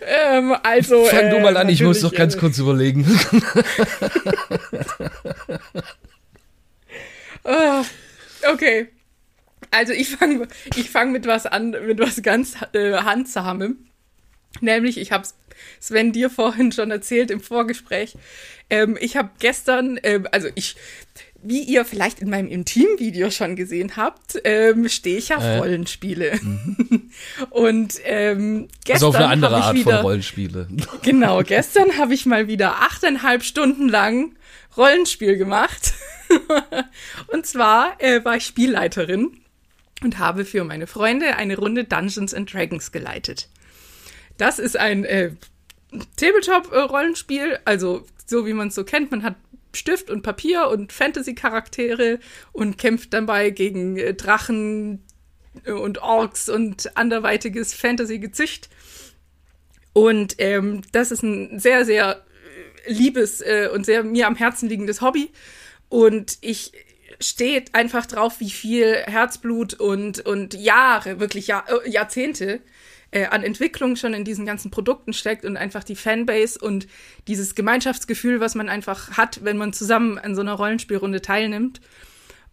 ähm, 0.00 0.56
also. 0.62 1.04
Fang 1.06 1.30
du 1.30 1.40
mal 1.40 1.56
an, 1.56 1.68
ich 1.68 1.82
muss 1.82 2.00
doch 2.00 2.12
ganz 2.12 2.34
äh, 2.34 2.38
kurz 2.38 2.58
überlegen. 2.58 3.06
oh, 7.44 7.84
okay. 8.52 8.88
Also 9.70 9.92
ich 9.92 10.16
fange 10.16 10.48
ich 10.74 10.90
fang 10.90 11.12
mit 11.12 11.26
was 11.26 11.46
an, 11.46 11.70
mit 11.70 11.98
was 11.98 12.22
ganz 12.22 12.56
äh, 12.72 12.94
handsamem. 12.94 13.88
Nämlich, 14.60 14.98
ich 14.98 15.12
habe 15.12 15.26
Sven 15.80 16.12
dir 16.12 16.30
vorhin 16.30 16.72
schon 16.72 16.90
erzählt 16.90 17.30
im 17.30 17.40
Vorgespräch. 17.40 18.16
Ähm, 18.68 18.96
ich 19.00 19.16
habe 19.16 19.30
gestern, 19.38 19.96
äh, 19.98 20.22
also 20.32 20.48
ich, 20.54 20.76
wie 21.42 21.62
ihr 21.62 21.84
vielleicht 21.84 22.20
in 22.20 22.30
meinem 22.30 22.48
Intim-Video 22.48 23.30
schon 23.30 23.56
gesehen 23.56 23.96
habt, 23.96 24.40
ähm, 24.44 24.88
stehe 24.88 25.18
ich 25.18 25.34
auf 25.34 25.42
äh. 25.42 25.58
Rollenspiele. 25.58 26.38
Mhm. 26.42 27.10
Und 27.50 27.94
ähm, 28.04 28.68
gestern. 28.84 28.94
Also 28.94 29.08
auf 29.08 29.14
eine 29.16 29.28
andere 29.28 29.56
Art 29.56 29.74
wieder, 29.74 29.96
von 29.96 30.00
Rollenspiele. 30.00 30.68
Genau, 31.02 31.42
gestern 31.42 31.98
habe 31.98 32.14
ich 32.14 32.26
mal 32.26 32.48
wieder 32.48 32.82
achteinhalb 32.82 33.42
Stunden 33.44 33.88
lang 33.88 34.34
Rollenspiel 34.76 35.36
gemacht. 35.36 35.94
und 37.28 37.46
zwar 37.46 38.00
äh, 38.02 38.24
war 38.24 38.36
ich 38.36 38.46
Spielleiterin 38.46 39.40
und 40.02 40.18
habe 40.18 40.44
für 40.44 40.64
meine 40.64 40.86
Freunde 40.86 41.36
eine 41.36 41.56
Runde 41.56 41.84
Dungeons 41.84 42.34
and 42.34 42.52
Dragons 42.52 42.90
geleitet. 42.90 43.48
Das 44.38 44.58
ist 44.58 44.76
ein 44.76 45.04
äh, 45.04 45.32
Tabletop-Rollenspiel, 46.16 47.58
also 47.64 48.04
so 48.26 48.46
wie 48.46 48.52
man 48.52 48.68
es 48.68 48.74
so 48.74 48.84
kennt. 48.84 49.10
Man 49.10 49.22
hat 49.22 49.36
Stift 49.72 50.10
und 50.10 50.22
Papier 50.22 50.68
und 50.68 50.92
Fantasy-Charaktere 50.92 52.18
und 52.52 52.78
kämpft 52.78 53.12
dabei 53.12 53.50
gegen 53.50 53.96
äh, 53.98 54.14
Drachen 54.14 55.04
äh, 55.64 55.72
und 55.72 55.98
Orks 55.98 56.48
und 56.48 56.96
anderweitiges 56.96 57.74
Fantasy-Gezücht. 57.74 58.68
Und 59.92 60.34
ähm, 60.38 60.82
das 60.92 61.10
ist 61.10 61.22
ein 61.22 61.58
sehr, 61.58 61.84
sehr 61.84 62.24
äh, 62.86 62.92
liebes 62.92 63.40
äh, 63.40 63.70
und 63.72 63.86
sehr 63.86 64.02
mir 64.02 64.26
am 64.26 64.36
Herzen 64.36 64.68
liegendes 64.68 65.00
Hobby. 65.00 65.30
Und 65.88 66.38
ich 66.40 66.72
stehe 67.20 67.64
einfach 67.72 68.06
drauf, 68.06 68.40
wie 68.40 68.50
viel 68.50 68.94
Herzblut 69.06 69.74
und, 69.74 70.20
und 70.20 70.54
Jahre, 70.54 71.20
wirklich 71.20 71.46
Jahr, 71.46 71.64
äh, 71.68 71.88
Jahrzehnte 71.88 72.60
äh, 73.10 73.26
an 73.26 73.42
Entwicklung 73.42 73.96
schon 73.96 74.14
in 74.14 74.24
diesen 74.24 74.46
ganzen 74.46 74.70
Produkten 74.70 75.12
steckt 75.12 75.44
und 75.44 75.56
einfach 75.56 75.84
die 75.84 75.96
Fanbase 75.96 76.58
und 76.58 76.86
dieses 77.28 77.54
Gemeinschaftsgefühl, 77.54 78.40
was 78.40 78.54
man 78.54 78.68
einfach 78.68 79.12
hat, 79.12 79.44
wenn 79.44 79.56
man 79.56 79.72
zusammen 79.72 80.18
an 80.18 80.34
so 80.34 80.40
einer 80.40 80.54
Rollenspielrunde 80.54 81.22
teilnimmt. 81.22 81.80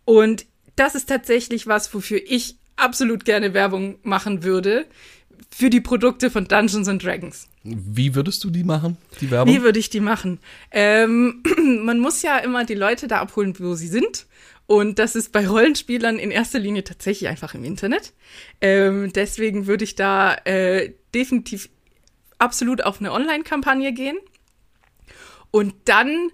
Und 0.05 0.45
das 0.75 0.95
ist 0.95 1.09
tatsächlich 1.09 1.67
was, 1.67 1.93
wofür 1.93 2.21
ich 2.25 2.57
absolut 2.75 3.25
gerne 3.25 3.53
Werbung 3.53 3.97
machen 4.03 4.43
würde 4.43 4.85
für 5.49 5.69
die 5.69 5.81
Produkte 5.81 6.31
von 6.31 6.45
Dungeons 6.45 6.87
and 6.87 7.03
Dragons. 7.03 7.47
Wie 7.63 8.15
würdest 8.15 8.43
du 8.43 8.49
die 8.49 8.63
machen, 8.63 8.97
die 9.21 9.29
Werbung? 9.29 9.53
Wie 9.53 9.61
würde 9.61 9.79
ich 9.79 9.89
die 9.89 9.99
machen? 9.99 10.39
Ähm, 10.71 11.43
man 11.83 11.99
muss 11.99 12.21
ja 12.21 12.37
immer 12.39 12.65
die 12.65 12.73
Leute 12.73 13.07
da 13.07 13.19
abholen, 13.19 13.53
wo 13.59 13.75
sie 13.75 13.87
sind. 13.87 14.25
Und 14.65 14.97
das 14.97 15.15
ist 15.15 15.31
bei 15.31 15.47
Rollenspielern 15.47 16.17
in 16.17 16.31
erster 16.31 16.59
Linie 16.59 16.83
tatsächlich 16.83 17.29
einfach 17.29 17.53
im 17.53 17.63
Internet. 17.63 18.13
Ähm, 18.61 19.11
deswegen 19.13 19.67
würde 19.67 19.83
ich 19.83 19.95
da 19.95 20.35
äh, 20.45 20.93
definitiv 21.13 21.69
absolut 22.37 22.83
auf 22.83 22.99
eine 22.99 23.11
Online-Kampagne 23.11 23.93
gehen. 23.93 24.17
Und 25.51 25.75
dann, 25.85 26.31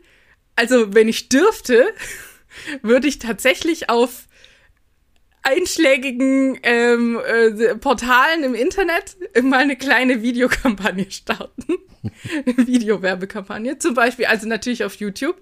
also 0.56 0.94
wenn 0.94 1.08
ich 1.08 1.30
dürfte, 1.30 1.94
würde 2.82 3.08
ich 3.08 3.20
tatsächlich 3.20 3.90
auf 3.90 4.28
einschlägigen 5.42 6.60
ähm, 6.64 7.20
äh, 7.26 7.76
Portalen 7.76 8.44
im 8.44 8.54
Internet 8.54 9.18
mal 9.42 9.60
eine 9.60 9.76
kleine 9.76 10.22
Videokampagne 10.22 11.06
starten. 11.12 11.78
Videowerbekampagne. 12.46 13.78
Zum 13.80 13.94
Beispiel, 13.94 14.26
also 14.26 14.48
natürlich 14.48 14.84
auf 14.84 14.96
YouTube. 14.96 15.42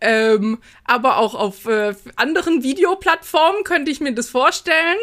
Ähm, 0.00 0.58
aber 0.84 1.18
auch 1.18 1.34
auf 1.34 1.66
äh, 1.66 1.94
anderen 2.16 2.62
Videoplattformen 2.62 3.64
könnte 3.64 3.90
ich 3.90 4.00
mir 4.00 4.14
das 4.14 4.28
vorstellen, 4.28 4.96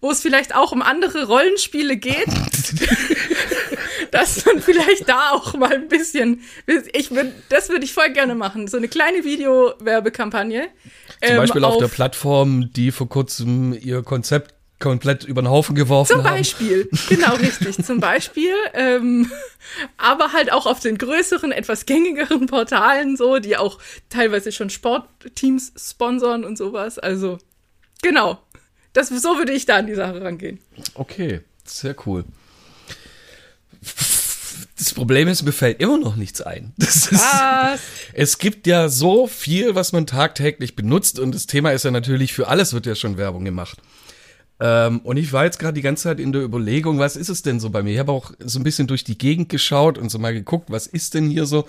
wo 0.00 0.10
es 0.10 0.20
vielleicht 0.20 0.54
auch 0.54 0.72
um 0.72 0.82
andere 0.82 1.26
Rollenspiele 1.26 1.96
geht. 1.96 2.28
dass 4.10 4.44
man 4.46 4.60
vielleicht 4.60 5.08
da 5.08 5.32
auch 5.32 5.54
mal 5.54 5.72
ein 5.72 5.88
bisschen. 5.88 6.42
Ich 6.92 7.10
würd, 7.10 7.32
das 7.48 7.68
würde 7.68 7.84
ich 7.84 7.92
voll 7.92 8.10
gerne 8.10 8.34
machen. 8.34 8.68
So 8.68 8.76
eine 8.76 8.88
kleine 8.88 9.24
Videowerbekampagne. 9.24 10.68
Zum 11.22 11.30
ähm, 11.30 11.36
Beispiel 11.36 11.64
auf, 11.64 11.74
auf 11.74 11.78
der 11.78 11.88
Plattform, 11.88 12.72
die 12.72 12.90
vor 12.90 13.08
kurzem 13.08 13.72
ihr 13.72 14.02
Konzept 14.02 14.54
komplett 14.78 15.24
über 15.24 15.42
den 15.42 15.48
Haufen 15.48 15.74
geworfen 15.74 16.14
Zum 16.14 16.22
Beispiel, 16.22 16.88
haben. 16.90 17.00
genau 17.08 17.34
richtig, 17.34 17.84
zum 17.84 18.00
Beispiel. 18.00 18.54
Ähm, 18.74 19.30
aber 19.96 20.32
halt 20.32 20.52
auch 20.52 20.66
auf 20.66 20.80
den 20.80 20.98
größeren, 20.98 21.52
etwas 21.52 21.86
gängigeren 21.86 22.46
Portalen 22.46 23.16
so, 23.16 23.38
die 23.38 23.56
auch 23.56 23.78
teilweise 24.08 24.52
schon 24.52 24.70
Sportteams 24.70 25.72
sponsern 25.76 26.44
und 26.44 26.56
sowas. 26.56 26.98
Also, 26.98 27.38
genau. 28.02 28.38
Das, 28.92 29.08
so 29.08 29.36
würde 29.36 29.52
ich 29.52 29.66
da 29.66 29.76
an 29.76 29.86
die 29.86 29.94
Sache 29.94 30.22
rangehen. 30.22 30.60
Okay, 30.94 31.40
sehr 31.64 31.94
cool. 32.06 32.24
Das 34.78 34.94
Problem 34.94 35.26
ist, 35.26 35.42
mir 35.42 35.52
fällt 35.52 35.80
immer 35.80 35.98
noch 35.98 36.14
nichts 36.16 36.40
ein. 36.40 36.72
Ist, 36.78 37.12
was? 37.12 37.80
Es 38.12 38.38
gibt 38.38 38.66
ja 38.66 38.88
so 38.88 39.26
viel, 39.26 39.74
was 39.74 39.92
man 39.92 40.06
tagtäglich 40.06 40.76
benutzt 40.76 41.18
und 41.18 41.34
das 41.34 41.46
Thema 41.46 41.72
ist 41.72 41.84
ja 41.84 41.90
natürlich, 41.90 42.32
für 42.32 42.46
alles 42.48 42.72
wird 42.72 42.86
ja 42.86 42.94
schon 42.94 43.16
Werbung 43.16 43.44
gemacht. 43.44 43.78
Ähm, 44.60 45.00
und 45.00 45.16
ich 45.16 45.32
war 45.32 45.44
jetzt 45.44 45.58
gerade 45.58 45.74
die 45.74 45.82
ganze 45.82 46.04
Zeit 46.04 46.20
in 46.20 46.32
der 46.32 46.42
Überlegung, 46.42 46.98
was 46.98 47.16
ist 47.16 47.28
es 47.28 47.42
denn 47.42 47.60
so 47.60 47.70
bei 47.70 47.82
mir? 47.82 47.92
Ich 47.92 47.98
habe 47.98 48.12
auch 48.12 48.32
so 48.38 48.58
ein 48.58 48.64
bisschen 48.64 48.86
durch 48.86 49.04
die 49.04 49.18
Gegend 49.18 49.48
geschaut 49.48 49.98
und 49.98 50.10
so 50.10 50.18
mal 50.18 50.34
geguckt, 50.34 50.70
was 50.70 50.86
ist 50.86 51.14
denn 51.14 51.30
hier 51.30 51.46
so? 51.46 51.66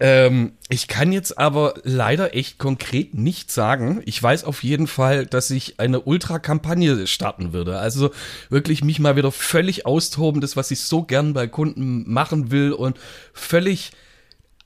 Ähm, 0.00 0.52
ich 0.68 0.88
kann 0.88 1.12
jetzt 1.12 1.38
aber 1.38 1.74
leider 1.82 2.34
echt 2.34 2.58
konkret 2.58 3.14
nicht 3.14 3.50
sagen. 3.50 4.02
Ich 4.06 4.20
weiß 4.20 4.44
auf 4.44 4.62
jeden 4.62 4.86
Fall, 4.86 5.26
dass 5.26 5.50
ich 5.50 5.78
eine 5.78 6.00
Ultra-Kampagne 6.00 7.06
starten 7.06 7.52
würde. 7.52 7.78
Also 7.78 8.10
wirklich 8.48 8.82
mich 8.82 8.98
mal 8.98 9.16
wieder 9.16 9.30
völlig 9.32 9.86
austoben, 9.86 10.40
das, 10.40 10.56
was 10.56 10.70
ich 10.70 10.82
so 10.82 11.02
gern 11.02 11.32
bei 11.32 11.46
Kunden 11.46 12.10
machen 12.12 12.50
will 12.50 12.72
und 12.72 12.98
völlig 13.32 13.92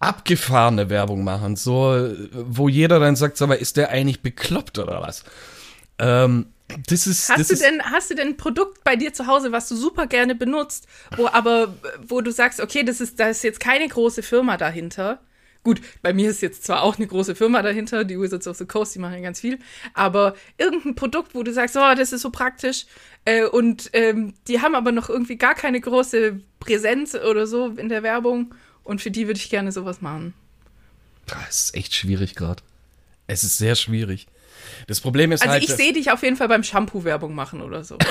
abgefahrene 0.01 0.91
Werbung 0.91 1.25
machen. 1.25 1.57
So, 1.57 2.11
wo 2.33 2.69
jeder 2.69 2.99
dann 3.01 3.17
sagt, 3.17 3.37
sag 3.37 3.49
mal, 3.49 3.55
ist 3.55 3.77
der 3.77 3.91
eigentlich 3.91 4.23
bekloppt 4.23 4.79
oder 4.79 5.03
was? 5.03 5.25
Ähm, 5.99 6.47
das 6.87 7.07
ist, 7.07 7.29
Hast 7.29 7.41
das 7.41 7.49
du 7.49 7.55
ist, 7.55 7.63
denn, 7.63 7.83
hast 7.83 8.11
du 8.11 8.15
denn 8.15 8.29
ein 8.29 8.37
Produkt 8.37 8.85
bei 8.85 8.97
dir 8.97 9.13
zu 9.13 9.27
Hause, 9.27 9.53
was 9.53 9.69
du 9.69 9.77
super 9.77 10.07
gerne 10.07 10.35
benutzt, 10.35 10.87
wo 11.17 11.27
aber, 11.29 11.75
wo 12.07 12.21
du 12.21 12.31
sagst, 12.31 12.61
okay, 12.61 12.83
das 12.83 13.01
ist, 13.01 13.19
da 13.19 13.29
ist 13.29 13.43
jetzt 13.43 13.61
keine 13.61 13.89
große 13.89 14.23
Firma 14.23 14.57
dahinter. 14.57 15.21
Gut, 15.65 15.81
bei 16.03 16.13
mir 16.13 16.31
ist 16.31 16.41
jetzt 16.41 16.65
zwar 16.65 16.83
auch 16.83 16.97
eine 16.97 17.07
große 17.07 17.35
Firma 17.35 17.63
dahinter, 17.63 18.05
die 18.05 18.19
Wizards 18.19 18.47
of 18.47 18.57
the 18.57 18.65
Coast, 18.65 18.95
die 18.95 19.01
machen 19.01 19.15
ja 19.15 19.21
ganz 19.21 19.41
viel, 19.41 19.59
aber 19.93 20.35
irgendein 20.57 20.95
Produkt, 20.95 21.35
wo 21.35 21.43
du 21.43 21.53
sagst, 21.53 21.77
oh, 21.77 21.95
das 21.97 22.13
ist 22.13 22.23
so 22.23 22.31
praktisch, 22.31 22.87
äh, 23.25 23.45
und 23.45 23.91
ähm, 23.93 24.35
die 24.47 24.61
haben 24.63 24.75
aber 24.75 24.93
noch 24.93 25.09
irgendwie 25.11 25.37
gar 25.37 25.55
keine 25.55 25.81
große 25.81 26.41
Präsenz 26.61 27.15
oder 27.15 27.47
so 27.47 27.69
in 27.69 27.89
der 27.89 28.03
Werbung, 28.03 28.55
und 28.85 29.03
für 29.03 29.11
die 29.11 29.27
würde 29.27 29.39
ich 29.39 29.51
gerne 29.51 29.71
sowas 29.73 30.01
machen. 30.01 30.33
das 31.27 31.65
ist 31.65 31.75
echt 31.75 31.95
schwierig 31.95 32.35
gerade. 32.35 32.63
Es 33.27 33.45
ist 33.45 33.59
sehr 33.59 33.75
schwierig. 33.75 34.27
Das 34.87 35.01
Problem 35.01 35.33
ist 35.33 35.43
Also 35.43 35.53
halt. 35.53 35.63
ich 35.63 35.69
dass- 35.69 35.77
sehe 35.79 35.93
dich 35.93 36.11
auf 36.11 36.23
jeden 36.23 36.37
Fall 36.37 36.49
beim 36.49 36.63
Shampoo 36.63 37.05
Werbung 37.05 37.35
machen 37.35 37.61
oder 37.63 37.85
so. 37.85 37.99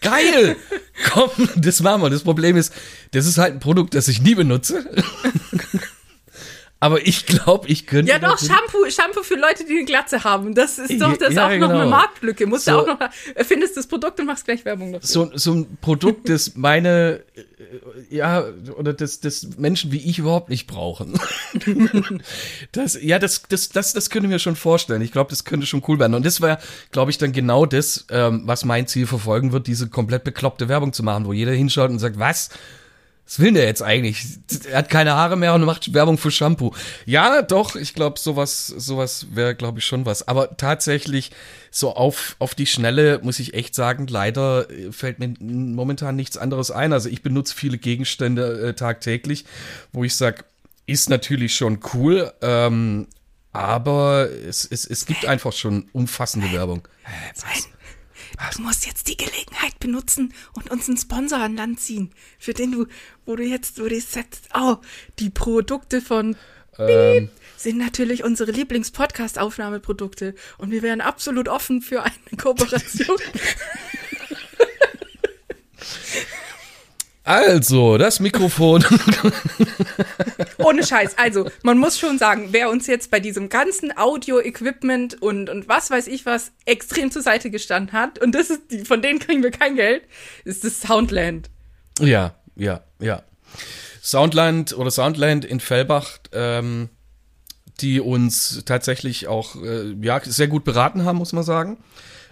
Geil! 0.00 0.56
Komm, 1.12 1.30
das 1.56 1.80
machen 1.82 2.02
wir. 2.02 2.10
Das 2.10 2.22
Problem 2.22 2.56
ist, 2.56 2.72
das 3.10 3.26
ist 3.26 3.36
halt 3.38 3.54
ein 3.54 3.60
Produkt, 3.60 3.94
das 3.94 4.06
ich 4.08 4.22
nie 4.22 4.34
benutze. 4.34 4.84
Aber 6.80 7.04
ich 7.04 7.26
glaube, 7.26 7.66
ich 7.66 7.88
könnte. 7.88 8.12
Ja, 8.12 8.20
doch, 8.20 8.38
Shampoo, 8.38 8.88
Shampoo 8.88 9.24
für 9.24 9.34
Leute, 9.34 9.64
die 9.64 9.72
eine 9.78 9.84
Glatze 9.84 10.22
haben. 10.22 10.54
Das 10.54 10.78
ist 10.78 11.00
doch 11.00 11.16
das 11.16 11.34
Ja, 11.34 11.46
auch 11.46 11.50
noch 11.50 11.66
genau. 11.68 11.80
eine 11.80 11.90
Marktlücke. 11.90 12.46
Musst 12.46 12.66
So. 12.66 12.70
du 12.70 12.78
auch 12.78 12.86
noch 12.86 13.00
erfindest 13.34 13.76
das 13.76 13.88
Produkt 13.88 14.20
und 14.20 14.26
machst 14.26 14.44
gleich 14.44 14.64
Werbung 14.64 14.92
dafür. 14.92 15.06
so, 15.08 15.28
so 15.34 15.54
ein 15.54 15.76
Produkt, 15.80 16.28
das 16.28 16.54
meine, 16.54 17.24
ja, 18.10 18.44
oder 18.76 18.92
das, 18.92 19.20
das 19.20 19.56
Menschen 19.58 19.92
wie 19.92 19.98
ich 19.98 20.18
überhaupt 20.18 20.48
nicht 20.48 20.66
brauchen. 20.66 21.18
das, 22.72 23.00
ja, 23.00 23.18
das, 23.18 23.42
das, 23.48 23.68
das, 23.68 23.92
das 23.92 24.10
könnte 24.10 24.26
ich 24.26 24.32
mir 24.32 24.38
schon 24.38 24.56
vorstellen. 24.56 25.02
Ich 25.02 25.12
glaube, 25.12 25.30
das 25.30 25.44
könnte 25.44 25.66
schon 25.66 25.82
cool 25.88 25.98
werden. 25.98 26.14
Und 26.14 26.26
das 26.26 26.40
wäre, 26.40 26.58
glaube 26.90 27.10
ich, 27.10 27.18
dann 27.18 27.32
genau 27.32 27.66
das, 27.66 28.06
ähm, 28.10 28.42
was 28.44 28.64
mein 28.64 28.86
Ziel 28.86 29.06
verfolgen 29.06 29.52
wird, 29.52 29.66
diese 29.66 29.88
komplett 29.88 30.24
bekloppte 30.24 30.68
Werbung 30.68 30.92
zu 30.92 31.02
machen, 31.02 31.26
wo 31.26 31.32
jeder 31.32 31.52
hinschaut 31.52 31.90
und 31.90 31.98
sagt, 31.98 32.18
was? 32.18 32.50
Was 33.28 33.40
will 33.40 33.52
der 33.52 33.66
jetzt 33.66 33.82
eigentlich? 33.82 34.24
Er 34.70 34.78
hat 34.78 34.88
keine 34.88 35.12
Haare 35.12 35.36
mehr 35.36 35.52
und 35.52 35.62
macht 35.62 35.92
Werbung 35.92 36.16
für 36.16 36.30
Shampoo. 36.30 36.72
Ja, 37.04 37.42
doch, 37.42 37.76
ich 37.76 37.92
glaube, 37.92 38.18
sowas, 38.18 38.68
sowas 38.68 39.26
wäre, 39.34 39.54
glaube 39.54 39.80
ich, 39.80 39.84
schon 39.84 40.06
was. 40.06 40.26
Aber 40.26 40.56
tatsächlich, 40.56 41.30
so 41.70 41.94
auf, 41.94 42.36
auf 42.38 42.54
die 42.54 42.64
Schnelle, 42.64 43.20
muss 43.22 43.38
ich 43.38 43.52
echt 43.52 43.74
sagen, 43.74 44.06
leider 44.06 44.70
äh, 44.70 44.92
fällt 44.92 45.18
mir 45.18 45.34
momentan 45.40 46.16
nichts 46.16 46.38
anderes 46.38 46.70
ein. 46.70 46.94
Also 46.94 47.10
ich 47.10 47.20
benutze 47.20 47.54
viele 47.54 47.76
Gegenstände 47.76 48.68
äh, 48.68 48.72
tagtäglich, 48.72 49.44
wo 49.92 50.04
ich 50.04 50.16
sage, 50.16 50.44
ist 50.86 51.10
natürlich 51.10 51.54
schon 51.54 51.80
cool, 51.92 52.32
ähm, 52.40 53.08
aber 53.52 54.30
es, 54.30 54.64
es, 54.64 54.86
es 54.86 55.04
gibt 55.04 55.26
einfach 55.26 55.52
schon 55.52 55.90
umfassende 55.92 56.50
Werbung. 56.50 56.88
Du 58.54 58.62
musst 58.62 58.86
jetzt 58.86 59.08
die 59.08 59.16
Gelegenheit 59.16 59.78
benutzen 59.80 60.32
und 60.52 60.70
uns 60.70 60.88
einen 60.88 60.96
Sponsor 60.96 61.38
an 61.38 61.56
Land 61.56 61.80
ziehen, 61.80 62.10
für 62.38 62.54
den 62.54 62.72
du, 62.72 62.86
wo 63.26 63.36
du 63.36 63.42
jetzt, 63.42 63.80
wo 63.80 63.88
du 63.88 63.94
jetzt 63.94 64.12
sagst, 64.12 64.48
oh, 64.54 64.76
die 65.18 65.30
Produkte 65.30 66.00
von 66.00 66.36
Ähm, 66.78 67.30
sind 67.56 67.78
natürlich 67.78 68.22
unsere 68.22 68.52
Lieblings-Podcast-Aufnahmeprodukte. 68.52 70.36
Und 70.58 70.70
wir 70.70 70.82
wären 70.82 71.00
absolut 71.00 71.48
offen 71.48 71.82
für 71.82 72.04
eine 72.04 72.14
Kooperation. 72.36 73.16
also, 77.28 77.98
das 77.98 78.20
Mikrofon. 78.20 78.82
Ohne 80.58 80.82
Scheiß. 80.82 81.18
Also, 81.18 81.50
man 81.62 81.76
muss 81.76 81.98
schon 81.98 82.16
sagen, 82.18 82.48
wer 82.52 82.70
uns 82.70 82.86
jetzt 82.86 83.10
bei 83.10 83.20
diesem 83.20 83.50
ganzen 83.50 83.94
Audio-Equipment 83.94 85.20
und, 85.20 85.50
und 85.50 85.68
was 85.68 85.90
weiß 85.90 86.06
ich 86.06 86.24
was 86.24 86.52
extrem 86.64 87.10
zur 87.10 87.20
Seite 87.20 87.50
gestanden 87.50 87.92
hat, 87.92 88.18
und 88.18 88.34
das 88.34 88.48
ist 88.48 88.70
die, 88.70 88.86
von 88.86 89.02
denen 89.02 89.18
kriegen 89.18 89.42
wir 89.42 89.50
kein 89.50 89.76
Geld, 89.76 90.04
ist 90.44 90.64
das 90.64 90.80
Soundland. 90.80 91.50
Ja, 92.00 92.34
ja, 92.56 92.80
ja. 92.98 93.22
Soundland 94.02 94.72
oder 94.78 94.90
Soundland 94.90 95.44
in 95.44 95.60
Fellbach, 95.60 96.18
ähm, 96.32 96.88
die 97.80 98.00
uns 98.00 98.62
tatsächlich 98.64 99.28
auch 99.28 99.62
äh, 99.62 99.94
ja, 100.00 100.18
sehr 100.24 100.48
gut 100.48 100.64
beraten 100.64 101.04
haben, 101.04 101.18
muss 101.18 101.34
man 101.34 101.44
sagen. 101.44 101.76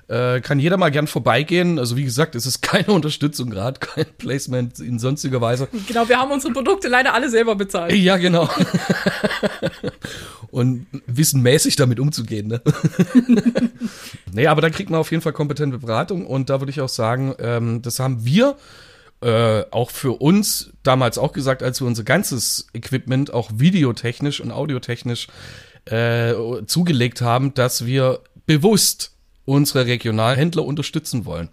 Äh, 0.08 0.40
kann 0.40 0.60
jeder 0.60 0.76
mal 0.76 0.90
gern 0.90 1.08
vorbeigehen. 1.08 1.80
Also 1.80 1.96
wie 1.96 2.04
gesagt, 2.04 2.36
es 2.36 2.46
ist 2.46 2.62
keine 2.62 2.92
Unterstützung 2.92 3.50
gerade, 3.50 3.80
kein 3.80 4.06
Placement 4.18 4.78
in 4.78 4.98
sonstiger 4.98 5.40
Weise. 5.40 5.68
Genau, 5.88 6.08
wir 6.08 6.18
haben 6.18 6.30
unsere 6.30 6.52
Produkte 6.52 6.88
leider 6.88 7.12
alle 7.12 7.28
selber 7.28 7.56
bezahlt. 7.56 7.92
Ja, 7.92 8.16
genau. 8.16 8.48
Und 10.50 10.86
wissen 11.06 11.42
mäßig 11.42 11.76
damit 11.76 11.98
umzugehen. 11.98 12.46
Ne? 12.46 12.62
nee, 14.32 14.46
aber 14.46 14.62
da 14.62 14.70
kriegt 14.70 14.90
man 14.90 15.00
auf 15.00 15.10
jeden 15.10 15.22
Fall 15.22 15.32
kompetente 15.32 15.78
Beratung. 15.78 16.24
Und 16.24 16.50
da 16.50 16.60
würde 16.60 16.70
ich 16.70 16.80
auch 16.80 16.88
sagen, 16.88 17.34
ähm, 17.40 17.82
das 17.82 17.98
haben 17.98 18.24
wir 18.24 18.56
äh, 19.22 19.64
auch 19.72 19.90
für 19.90 20.12
uns 20.12 20.70
damals 20.84 21.18
auch 21.18 21.32
gesagt, 21.32 21.64
als 21.64 21.80
wir 21.80 21.86
unser 21.86 22.04
ganzes 22.04 22.68
Equipment 22.74 23.34
auch 23.34 23.50
videotechnisch 23.54 24.40
und 24.40 24.52
audiotechnisch 24.52 25.26
äh, 25.86 26.34
zugelegt 26.66 27.22
haben, 27.22 27.52
dass 27.54 27.84
wir 27.84 28.20
bewusst 28.46 29.15
unsere 29.46 29.87
Regionalhändler 29.87 30.64
unterstützen 30.64 31.24
wollen. 31.24 31.48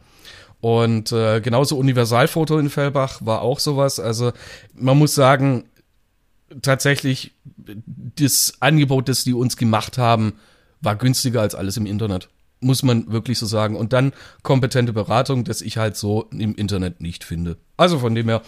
Und 0.59 1.11
äh, 1.11 1.39
genauso 1.41 1.77
Universalfoto 1.77 2.57
in 2.59 2.69
Fellbach 2.69 3.19
war 3.23 3.41
auch 3.41 3.59
sowas. 3.59 3.99
Also 3.99 4.31
man 4.73 4.97
muss 4.97 5.13
sagen, 5.15 5.65
tatsächlich 6.61 7.31
das 8.15 8.53
Angebot, 8.59 9.09
das 9.09 9.23
die 9.23 9.33
uns 9.33 9.57
gemacht 9.57 9.97
haben, 9.97 10.33
war 10.81 10.95
günstiger 10.95 11.41
als 11.41 11.55
alles 11.55 11.77
im 11.77 11.85
Internet. 11.85 12.29
Muss 12.61 12.81
man 12.81 13.11
wirklich 13.11 13.39
so 13.39 13.45
sagen. 13.45 13.75
Und 13.75 13.91
dann 13.91 14.13
kompetente 14.41 14.93
Beratung, 14.93 15.43
das 15.43 15.61
ich 15.61 15.75
halt 15.77 15.97
so 15.97 16.29
im 16.31 16.55
Internet 16.55 17.01
nicht 17.01 17.25
finde. 17.25 17.57
Also 17.75 17.99
von 17.99 18.15
dem 18.15 18.29
her 18.29 18.41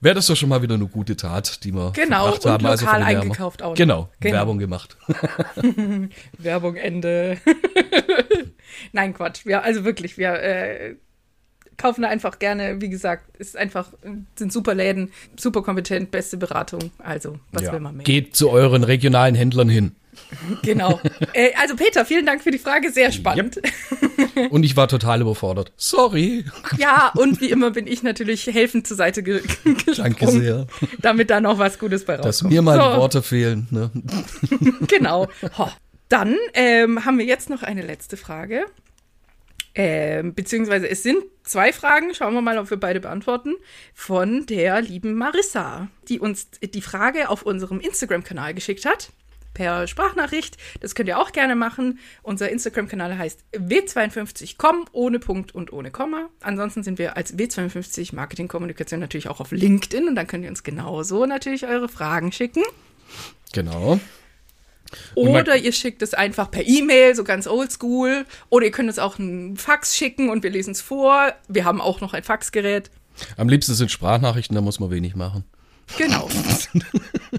wäre 0.00 0.14
das 0.14 0.26
doch 0.26 0.36
schon 0.36 0.48
mal 0.48 0.62
wieder 0.62 0.74
eine 0.76 0.86
gute 0.86 1.16
Tat, 1.16 1.64
die 1.64 1.74
wir 1.74 1.92
Genau, 1.92 2.32
und 2.32 2.46
haben. 2.46 2.64
also 2.64 2.86
lokal 2.86 3.00
von 3.00 3.00
dem 3.00 3.06
her 3.06 3.06
haben 3.06 3.12
wir- 3.14 3.20
eingekauft 3.22 3.62
auch. 3.62 3.74
Genau, 3.74 4.08
Genau. 4.20 4.34
Werbung 4.36 4.58
gemacht. 4.58 4.96
Werbung 6.38 6.76
Ende. 6.76 7.36
Nein, 8.92 9.14
Quatsch. 9.14 9.44
Wir, 9.46 9.62
also 9.64 9.84
wirklich, 9.84 10.18
wir 10.18 10.32
äh, 10.34 10.94
kaufen 11.76 12.02
da 12.02 12.08
einfach 12.08 12.38
gerne, 12.38 12.80
wie 12.80 12.88
gesagt, 12.88 13.36
ist 13.38 13.56
einfach, 13.56 13.88
sind 14.36 14.52
super 14.52 14.74
Läden, 14.74 15.12
super 15.36 15.62
kompetent, 15.62 16.10
beste 16.10 16.36
Beratung. 16.36 16.90
Also, 16.98 17.38
was 17.52 17.62
Ja. 17.62 17.72
will 17.72 17.80
man 17.80 17.96
mehr? 17.96 18.04
Geht 18.04 18.34
zu 18.36 18.50
euren 18.50 18.82
regionalen 18.84 19.34
Händlern 19.34 19.68
hin. 19.68 19.94
Genau. 20.62 21.00
äh, 21.32 21.50
also, 21.60 21.76
Peter, 21.76 22.04
vielen 22.04 22.26
Dank 22.26 22.42
für 22.42 22.50
die 22.50 22.58
Frage, 22.58 22.90
sehr 22.90 23.12
spannend. 23.12 23.60
Und 24.50 24.64
ich 24.64 24.76
war 24.76 24.88
total 24.88 25.20
überfordert. 25.20 25.72
Sorry. 25.76 26.44
Ja, 26.76 27.12
und 27.16 27.40
wie 27.40 27.50
immer 27.50 27.70
bin 27.70 27.86
ich 27.86 28.02
natürlich 28.02 28.46
helfend 28.46 28.86
zur 28.86 28.96
Seite 28.96 29.22
ge 29.22 29.40
gesprungen, 29.64 29.94
Danke 29.96 30.28
sehr. 30.28 30.66
damit 31.00 31.30
da 31.30 31.40
noch 31.40 31.58
was 31.58 31.78
Gutes 31.78 32.04
bei 32.04 32.14
rauskommt. 32.14 32.28
Dass 32.28 32.42
mir 32.42 32.62
mal 32.62 32.76
So. 32.76 33.00
Worte 33.00 33.22
fehlen. 33.22 33.66
Ne? 33.70 33.90
Genau. 34.88 35.28
Ho. 35.56 35.68
Dann 36.08 36.36
ähm, 36.54 37.04
haben 37.04 37.18
wir 37.18 37.26
jetzt 37.26 37.50
noch 37.50 37.62
eine 37.62 37.82
letzte 37.82 38.16
Frage. 38.16 38.66
Ähm, 39.74 40.34
beziehungsweise 40.34 40.88
es 40.88 41.02
sind 41.02 41.22
zwei 41.44 41.72
Fragen, 41.72 42.12
schauen 42.12 42.34
wir 42.34 42.40
mal, 42.40 42.58
ob 42.58 42.68
wir 42.70 42.78
beide 42.78 42.98
beantworten, 42.98 43.54
von 43.94 44.44
der 44.46 44.80
lieben 44.80 45.14
Marissa, 45.14 45.88
die 46.08 46.18
uns 46.18 46.48
die 46.50 46.82
Frage 46.82 47.28
auf 47.28 47.42
unserem 47.42 47.78
Instagram-Kanal 47.78 48.54
geschickt 48.54 48.84
hat. 48.84 49.10
Per 49.54 49.86
Sprachnachricht. 49.86 50.56
Das 50.80 50.94
könnt 50.94 51.08
ihr 51.08 51.18
auch 51.18 51.32
gerne 51.32 51.56
machen. 51.56 51.98
Unser 52.22 52.48
Instagram-Kanal 52.50 53.18
heißt 53.18 53.44
w52com 53.52 54.86
ohne 54.92 55.18
Punkt 55.18 55.54
und 55.54 55.72
ohne 55.72 55.90
Komma. 55.90 56.28
Ansonsten 56.40 56.82
sind 56.82 56.98
wir 56.98 57.16
als 57.16 57.36
w52 57.36 58.14
Marketing-Kommunikation 58.14 59.00
natürlich 59.00 59.28
auch 59.28 59.40
auf 59.40 59.50
LinkedIn 59.50 60.08
und 60.08 60.14
dann 60.14 60.26
könnt 60.26 60.44
ihr 60.44 60.50
uns 60.50 60.62
genauso 60.62 61.26
natürlich 61.26 61.66
eure 61.66 61.88
Fragen 61.88 62.30
schicken. 62.30 62.62
Genau. 63.52 63.98
Oder 65.14 65.56
ihr 65.56 65.72
schickt 65.72 66.02
es 66.02 66.14
einfach 66.14 66.50
per 66.50 66.66
E-Mail, 66.66 67.14
so 67.14 67.24
ganz 67.24 67.46
oldschool. 67.46 68.24
Oder 68.50 68.66
ihr 68.66 68.72
könnt 68.72 68.88
uns 68.88 68.98
auch 68.98 69.18
einen 69.18 69.56
Fax 69.56 69.96
schicken 69.96 70.30
und 70.30 70.42
wir 70.42 70.50
lesen 70.50 70.70
es 70.72 70.80
vor. 70.80 71.32
Wir 71.48 71.64
haben 71.64 71.80
auch 71.80 72.00
noch 72.00 72.14
ein 72.14 72.22
Faxgerät. 72.22 72.90
Am 73.36 73.48
liebsten 73.48 73.74
sind 73.74 73.90
Sprachnachrichten, 73.90 74.54
da 74.54 74.60
muss 74.60 74.80
man 74.80 74.90
wenig 74.90 75.16
machen. 75.16 75.44
Genau. 75.96 76.28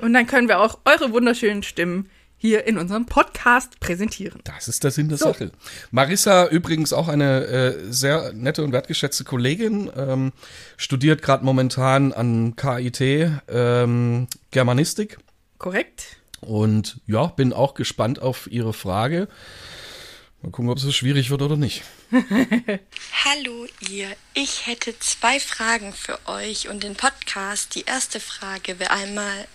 und 0.02 0.14
dann 0.14 0.28
können 0.28 0.48
wir 0.48 0.60
auch 0.60 0.80
eure 0.86 1.12
wunderschönen 1.12 1.64
Stimmen 1.64 2.10
hier 2.42 2.66
in 2.66 2.78
unserem 2.78 3.06
Podcast 3.06 3.80
präsentieren. 3.80 4.40
Das 4.46 4.68
ist 4.70 4.84
der 4.84 4.92
Sinn 4.92 5.10
der 5.10 5.18
So. 5.18 5.26
Sache. 5.26 5.52
Marissa 5.92 6.48
übrigens 6.48 6.94
auch 6.94 7.10
eine 7.10 7.44
äh, 7.46 7.92
sehr 7.92 8.32
nette 8.34 8.64
und 8.64 8.72
wertgeschätzte 8.72 9.26
Kollegin, 9.26 9.92
ähm, 9.96 10.32
studiert 10.78 11.22
gerade 11.22 11.44
momentan 11.44 12.14
an 12.14 12.56
KIT 12.56 13.02
ähm, 13.50 14.28
Germanistik 14.52 15.18
Korrekt? 15.58 16.19
Und 16.42 17.00
ja, 17.08 17.28
bin 17.28 17.54
auch 17.54 17.74
gespannt 17.74 18.22
auf 18.22 18.48
ihre 18.52 18.74
Frage. 18.74 19.28
Mal 20.42 20.52
gucken, 20.52 20.70
ob 20.70 20.78
es 20.78 20.84
so 20.84 20.92
schwierig 20.92 21.32
wird 21.32 21.42
oder 21.42 21.58
nicht. 21.58 21.84
Hallo 23.26 23.68
ihr, 23.90 24.08
ich 24.34 24.68
hätte 24.68 24.98
zwei 25.00 25.40
Fragen 25.40 25.94
für 25.94 26.18
euch 26.28 26.70
und 26.70 26.84
den 26.84 26.96
Podcast. 26.96 27.76
Die 27.76 27.84
erste 27.84 28.22
Frage 28.22 28.80
wäre 28.80 28.92
einmal, 28.92 29.48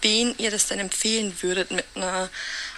wen 0.00 0.34
ihr 0.38 0.50
das 0.50 0.66
denn 0.66 0.78
empfehlen 0.78 1.34
würdet, 1.42 1.70
mit 1.70 1.84
einer 1.94 2.30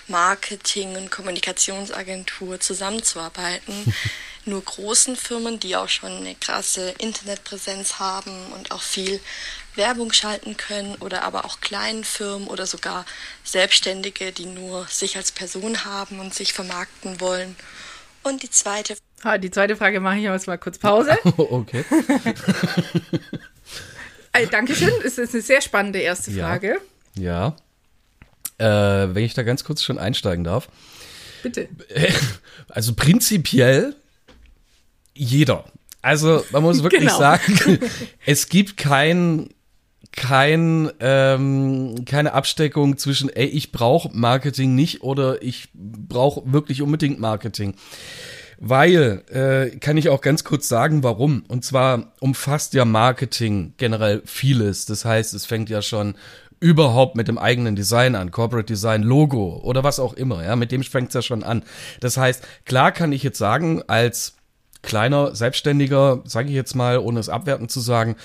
Marketing- 0.08 0.96
und 0.96 1.10
Kommunikationsagentur 1.10 2.58
zusammenzuarbeiten. 2.58 3.94
Nur 4.44 4.60
großen 4.64 5.14
Firmen, 5.14 5.60
die 5.60 5.76
auch 5.76 5.88
schon 5.88 6.10
eine 6.10 6.34
krasse 6.34 6.94
Internetpräsenz 6.98 8.00
haben 8.00 8.52
und 8.54 8.72
auch 8.72 8.82
viel 8.82 9.20
Werbung 9.74 10.12
schalten 10.12 10.56
können 10.56 10.94
oder 10.96 11.22
aber 11.24 11.44
auch 11.44 11.60
kleinen 11.60 12.04
Firmen 12.04 12.46
oder 12.48 12.66
sogar 12.66 13.04
Selbstständige, 13.44 14.32
die 14.32 14.46
nur 14.46 14.86
sich 14.88 15.16
als 15.16 15.32
Person 15.32 15.84
haben 15.84 16.20
und 16.20 16.34
sich 16.34 16.52
vermarkten 16.52 17.20
wollen. 17.20 17.56
Und 18.22 18.42
die 18.42 18.50
zweite 18.50 18.96
Ah, 19.24 19.38
die 19.38 19.50
zweite 19.52 19.76
Frage 19.76 20.00
mache 20.00 20.16
ich 20.16 20.24
jetzt 20.24 20.46
mal 20.48 20.58
kurz 20.58 20.78
Pause. 20.78 21.16
okay. 21.36 21.84
Äh, 24.34 24.46
Dankeschön. 24.46 24.90
Es 25.04 25.18
ist 25.18 25.34
eine 25.34 25.42
sehr 25.42 25.60
spannende 25.60 25.98
erste 25.98 26.30
Ja. 26.30 26.46
Frage. 26.48 26.80
Ja. 27.16 27.54
Äh, 28.58 28.64
wenn 29.14 29.24
ich 29.24 29.34
da 29.34 29.42
ganz 29.42 29.62
kurz 29.62 29.82
schon 29.82 29.98
einsteigen 29.98 30.44
darf. 30.44 30.68
Bitte. 31.42 31.68
Also 32.68 32.94
prinzipiell 32.94 33.94
jeder. 35.14 35.66
Also 36.00 36.42
man 36.52 36.62
muss 36.62 36.82
wirklich 36.82 37.02
Genau. 37.02 37.18
sagen, 37.18 37.78
es 38.24 38.48
gibt 38.48 38.78
kein 38.78 39.50
kein 40.10 40.90
ähm, 41.00 42.04
keine 42.04 42.32
Absteckung 42.34 42.98
zwischen 42.98 43.28
ey 43.28 43.46
ich 43.46 43.72
brauche 43.72 44.10
Marketing 44.12 44.74
nicht 44.74 45.02
oder 45.02 45.42
ich 45.42 45.68
brauche 45.74 46.52
wirklich 46.52 46.82
unbedingt 46.82 47.20
Marketing. 47.20 47.74
Weil, 48.64 49.24
äh, 49.32 49.76
kann 49.78 49.96
ich 49.96 50.08
auch 50.08 50.20
ganz 50.20 50.44
kurz 50.44 50.68
sagen, 50.68 51.02
warum. 51.02 51.42
Und 51.48 51.64
zwar 51.64 52.12
umfasst 52.20 52.74
ja 52.74 52.84
Marketing 52.84 53.74
generell 53.76 54.22
vieles. 54.24 54.86
Das 54.86 55.04
heißt, 55.04 55.34
es 55.34 55.46
fängt 55.46 55.68
ja 55.68 55.82
schon 55.82 56.14
überhaupt 56.60 57.16
mit 57.16 57.26
dem 57.26 57.38
eigenen 57.38 57.74
Design 57.74 58.14
an, 58.14 58.30
Corporate 58.30 58.66
Design, 58.66 59.02
Logo 59.02 59.60
oder 59.64 59.82
was 59.82 59.98
auch 59.98 60.12
immer. 60.14 60.44
Ja, 60.44 60.54
mit 60.54 60.70
dem 60.70 60.84
fängt 60.84 61.08
es 61.08 61.14
ja 61.14 61.22
schon 61.22 61.42
an. 61.42 61.64
Das 61.98 62.16
heißt, 62.16 62.46
klar 62.64 62.92
kann 62.92 63.10
ich 63.10 63.24
jetzt 63.24 63.38
sagen, 63.38 63.82
als 63.88 64.36
kleiner 64.82 65.34
Selbstständiger, 65.34 66.22
sage 66.24 66.48
ich 66.48 66.54
jetzt 66.54 66.74
mal, 66.74 66.98
ohne 66.98 67.20
es 67.20 67.28
abwertend 67.28 67.70
zu 67.70 67.80
sagen, 67.80 68.16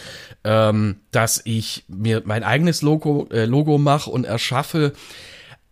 ähm, 0.44 0.98
dass 1.12 1.42
ich 1.46 1.86
mir 1.88 2.24
mein 2.26 2.44
eigenes 2.44 2.82
Logo, 2.82 3.28
äh, 3.32 3.46
Logo 3.46 3.78
mache 3.78 4.10
und 4.10 4.26
erschaffe. 4.26 4.94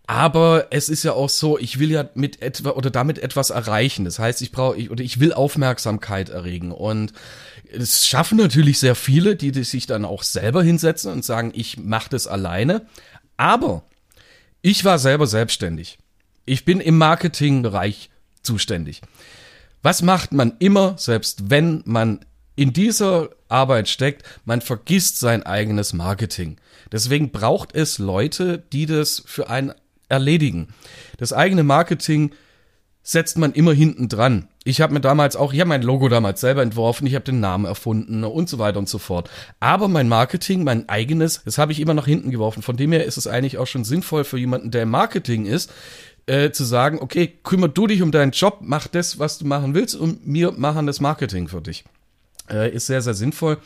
Aber 0.07 0.67
es 0.69 0.87
ist 0.87 1.03
ja 1.03 1.13
auch 1.13 1.29
so, 1.29 1.57
ich 1.57 1.79
will 1.79 1.89
ja 1.89 2.07
mit 2.13 2.41
etwa 2.43 2.71
oder 2.71 2.91
damit 2.91 3.17
etwas 3.17 3.49
erreichen. 3.49 4.05
Das 4.05 4.19
heißt, 4.19 4.43
ich 4.43 4.51
brauche 4.51 4.77
ich, 4.77 4.91
oder 4.91 5.03
ich 5.03 5.19
will 5.19 5.33
Aufmerksamkeit 5.33 6.29
erregen 6.29 6.71
und 6.71 7.13
es 7.71 8.07
schaffen 8.07 8.37
natürlich 8.37 8.79
sehr 8.79 8.95
viele, 8.95 9.35
die, 9.35 9.51
die 9.51 9.63
sich 9.63 9.87
dann 9.87 10.05
auch 10.05 10.21
selber 10.21 10.61
hinsetzen 10.61 11.11
und 11.11 11.25
sagen, 11.25 11.51
ich 11.55 11.77
mache 11.77 12.09
das 12.09 12.27
alleine. 12.27 12.85
Aber 13.37 13.83
ich 14.61 14.85
war 14.85 14.99
selber 14.99 15.25
selbstständig. 15.25 15.97
Ich 16.45 16.65
bin 16.65 16.79
im 16.79 16.97
Marketingbereich 16.99 18.11
zuständig. 18.43 19.01
Was 19.85 20.01
macht 20.01 20.33
man 20.33 20.53
immer, 20.57 20.97
selbst 20.97 21.51
wenn 21.51 21.83
man 21.85 22.25
in 22.55 22.73
dieser 22.73 23.29
Arbeit 23.49 23.87
steckt, 23.87 24.23
man 24.43 24.61
vergisst 24.61 25.19
sein 25.19 25.43
eigenes 25.43 25.93
Marketing. 25.93 26.57
Deswegen 26.91 27.29
braucht 27.29 27.75
es 27.75 27.99
Leute, 27.99 28.63
die 28.73 28.87
das 28.87 29.21
für 29.27 29.47
einen 29.47 29.73
erledigen. 30.09 30.69
Das 31.19 31.33
eigene 31.33 31.61
Marketing 31.61 32.31
setzt 33.03 33.37
man 33.37 33.53
immer 33.53 33.73
hinten 33.73 34.09
dran. 34.09 34.47
Ich 34.63 34.81
habe 34.81 34.91
mir 34.91 35.01
damals 35.01 35.35
auch, 35.35 35.53
ich 35.53 35.59
habe 35.59 35.69
mein 35.69 35.83
Logo 35.83 36.09
damals 36.09 36.41
selber 36.41 36.63
entworfen, 36.63 37.05
ich 37.05 37.13
habe 37.13 37.25
den 37.25 37.39
Namen 37.39 37.65
erfunden 37.65 38.23
und 38.23 38.49
so 38.49 38.57
weiter 38.57 38.79
und 38.79 38.89
so 38.89 38.97
fort. 38.97 39.29
Aber 39.59 39.87
mein 39.87 40.09
Marketing, 40.09 40.63
mein 40.63 40.89
eigenes, 40.89 41.43
das 41.45 41.59
habe 41.59 41.73
ich 41.73 41.79
immer 41.79 41.93
nach 41.93 42.07
hinten 42.07 42.31
geworfen. 42.31 42.63
Von 42.63 42.75
dem 42.75 42.91
her 42.91 43.05
ist 43.05 43.17
es 43.17 43.27
eigentlich 43.27 43.59
auch 43.59 43.67
schon 43.67 43.83
sinnvoll 43.83 44.23
für 44.23 44.39
jemanden, 44.39 44.71
der 44.71 44.81
im 44.81 44.89
Marketing 44.89 45.45
ist, 45.45 45.71
äh, 46.27 46.51
zu 46.51 46.63
sagen, 46.63 46.99
okay, 46.99 47.39
kümmer 47.43 47.67
du 47.67 47.87
dich 47.87 48.01
um 48.01 48.11
deinen 48.11 48.31
Job, 48.31 48.59
mach 48.61 48.87
das, 48.87 49.19
was 49.19 49.37
du 49.37 49.45
machen 49.45 49.73
willst 49.73 49.95
und 49.95 50.19
wir 50.23 50.51
machen 50.51 50.87
das 50.87 50.99
Marketing 50.99 51.47
für 51.47 51.61
dich. 51.61 51.85
Äh, 52.49 52.71
ist 52.71 52.87
sehr, 52.87 53.01
sehr 53.01 53.13
sinnvoll. 53.13 53.57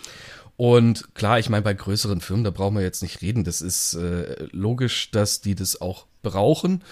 Und 0.58 1.16
klar, 1.16 1.40
ich 1.40 1.50
meine, 1.50 1.62
bei 1.62 1.74
größeren 1.74 2.20
Firmen, 2.20 2.44
da 2.44 2.50
brauchen 2.50 2.76
wir 2.76 2.82
jetzt 2.82 3.02
nicht 3.02 3.22
reden. 3.22 3.46
Das 3.46 3.62
ist 3.62 3.94
äh, 3.94 4.48
logisch, 4.52 5.10
dass 5.12 5.40
die 5.40 5.56
das 5.56 5.80
auch 5.80 6.06
brauchen, 6.22 6.84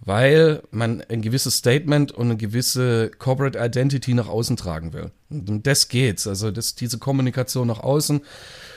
weil 0.00 0.62
man 0.70 1.02
ein 1.08 1.22
gewisses 1.22 1.56
Statement 1.56 2.12
und 2.12 2.26
eine 2.26 2.36
gewisse 2.36 3.10
Corporate 3.10 3.58
Identity 3.58 4.14
nach 4.14 4.28
außen 4.28 4.56
tragen 4.56 4.92
will. 4.92 5.10
Und 5.28 5.66
das 5.66 5.88
geht's. 5.88 6.28
Also 6.28 6.52
das, 6.52 6.76
diese 6.76 6.98
Kommunikation 6.98 7.66
nach 7.66 7.80
außen 7.80 8.20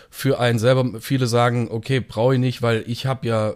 für 0.09 0.39
einen 0.39 0.59
selber. 0.59 0.99
Viele 1.01 1.27
sagen, 1.27 1.69
okay, 1.71 1.99
brauche 1.99 2.35
ich 2.35 2.39
nicht, 2.39 2.61
weil 2.61 2.83
ich 2.87 3.05
habe 3.05 3.27
ja 3.27 3.55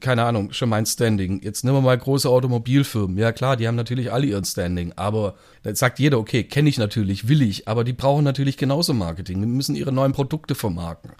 keine 0.00 0.24
Ahnung, 0.24 0.52
schon 0.52 0.68
mein 0.68 0.86
Standing. 0.86 1.42
Jetzt 1.42 1.64
nehmen 1.64 1.76
wir 1.76 1.82
mal 1.82 1.98
große 1.98 2.28
Automobilfirmen. 2.28 3.18
Ja 3.18 3.32
klar, 3.32 3.56
die 3.56 3.68
haben 3.68 3.76
natürlich 3.76 4.12
alle 4.12 4.26
ihren 4.26 4.44
Standing, 4.44 4.92
aber 4.96 5.34
da 5.62 5.74
sagt 5.74 5.98
jeder, 5.98 6.18
okay, 6.18 6.44
kenne 6.44 6.68
ich 6.68 6.78
natürlich, 6.78 7.28
will 7.28 7.42
ich, 7.42 7.68
aber 7.68 7.84
die 7.84 7.92
brauchen 7.92 8.24
natürlich 8.24 8.56
genauso 8.56 8.94
Marketing. 8.94 9.40
Die 9.40 9.46
müssen 9.46 9.76
ihre 9.76 9.92
neuen 9.92 10.12
Produkte 10.12 10.54
vermarkten. 10.54 11.12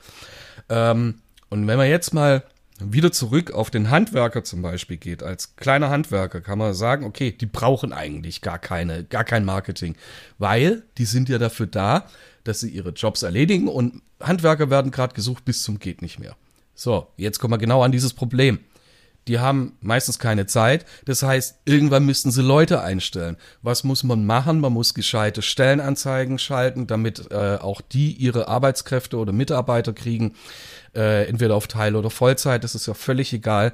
Ähm, 0.69 1.17
und 1.51 1.67
wenn 1.67 1.77
man 1.77 1.89
jetzt 1.89 2.15
mal 2.15 2.43
wieder 2.81 3.13
zurück 3.13 3.53
auf 3.53 3.71
den 3.71 3.91
Handwerker 3.91 4.45
zum 4.45 4.63
Beispiel 4.63 4.97
geht, 4.97 5.23
als 5.23 5.57
kleiner 5.57 5.91
Handwerker 5.91 6.41
kann 6.41 6.59
man 6.59 6.75
sagen, 6.75 7.05
okay, 7.05 7.33
die 7.33 7.47
brauchen 7.47 7.93
eigentlich 7.93 8.41
gar 8.41 8.59
keine, 8.59 9.05
gar 9.05 9.25
kein 9.25 9.45
Marketing, 9.45 9.97
weil 10.39 10.83
die 10.99 11.07
sind 11.07 11.29
ja 11.29 11.39
dafür 11.39 11.67
da, 11.67 12.07
dass 12.49 12.61
sie 12.61 12.71
ihre 12.71 12.91
Jobs 12.91 13.23
erledigen 13.23 13.69
und 13.69 14.03
Handwerker 14.21 14.71
werden 14.71 14.91
gerade 14.91 15.15
gesucht 15.15 15.45
bis 15.45 15.63
zum 15.63 15.79
geht 15.79 16.03
nicht 16.03 16.19
mehr. 16.19 16.37
So, 16.75 17.09
jetzt 17.17 17.39
kommen 17.39 17.55
wir 17.55 17.59
genau 17.59 17.83
an 17.83 17.93
dieses 17.93 18.13
Problem. 18.13 18.59
Die 19.29 19.41
haben 19.41 19.77
meistens 19.81 20.19
keine 20.21 20.47
Zeit. 20.47 20.87
Das 21.05 21.23
heißt, 21.23 21.61
irgendwann 21.65 22.07
müssten 22.07 22.31
sie 22.31 22.43
Leute 22.43 22.83
einstellen. 22.83 23.37
Was 23.61 23.83
muss 23.83 24.05
man 24.05 24.25
machen? 24.25 24.61
Man 24.61 24.73
muss 24.73 24.95
gescheite 24.95 25.43
Stellenanzeigen 25.43 26.39
schalten, 26.39 26.87
damit 26.87 27.33
äh, 27.33 27.57
auch 27.57 27.81
die 27.81 28.13
ihre 28.13 28.47
Arbeitskräfte 28.47 29.17
oder 29.17 29.33
Mitarbeiter 29.33 29.93
kriegen, 29.93 30.35
äh, 30.95 31.27
entweder 31.27 31.57
auf 31.57 31.67
Teil- 31.67 31.97
oder 31.97 32.11
Vollzeit. 32.11 32.63
Das 32.63 32.77
ist 32.77 32.87
ja 32.87 32.95
völlig 32.95 33.33
egal. 33.33 33.73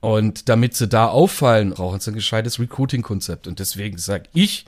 Und 0.00 0.48
damit 0.48 0.74
sie 0.74 0.86
da 0.86 1.08
auffallen, 1.08 1.70
brauchen 1.70 1.98
sie 1.98 2.10
ein 2.10 2.14
gescheites 2.14 2.60
Recruiting-Konzept. 2.60 3.48
Und 3.48 3.58
deswegen 3.58 3.98
sage 3.98 4.28
ich, 4.32 4.66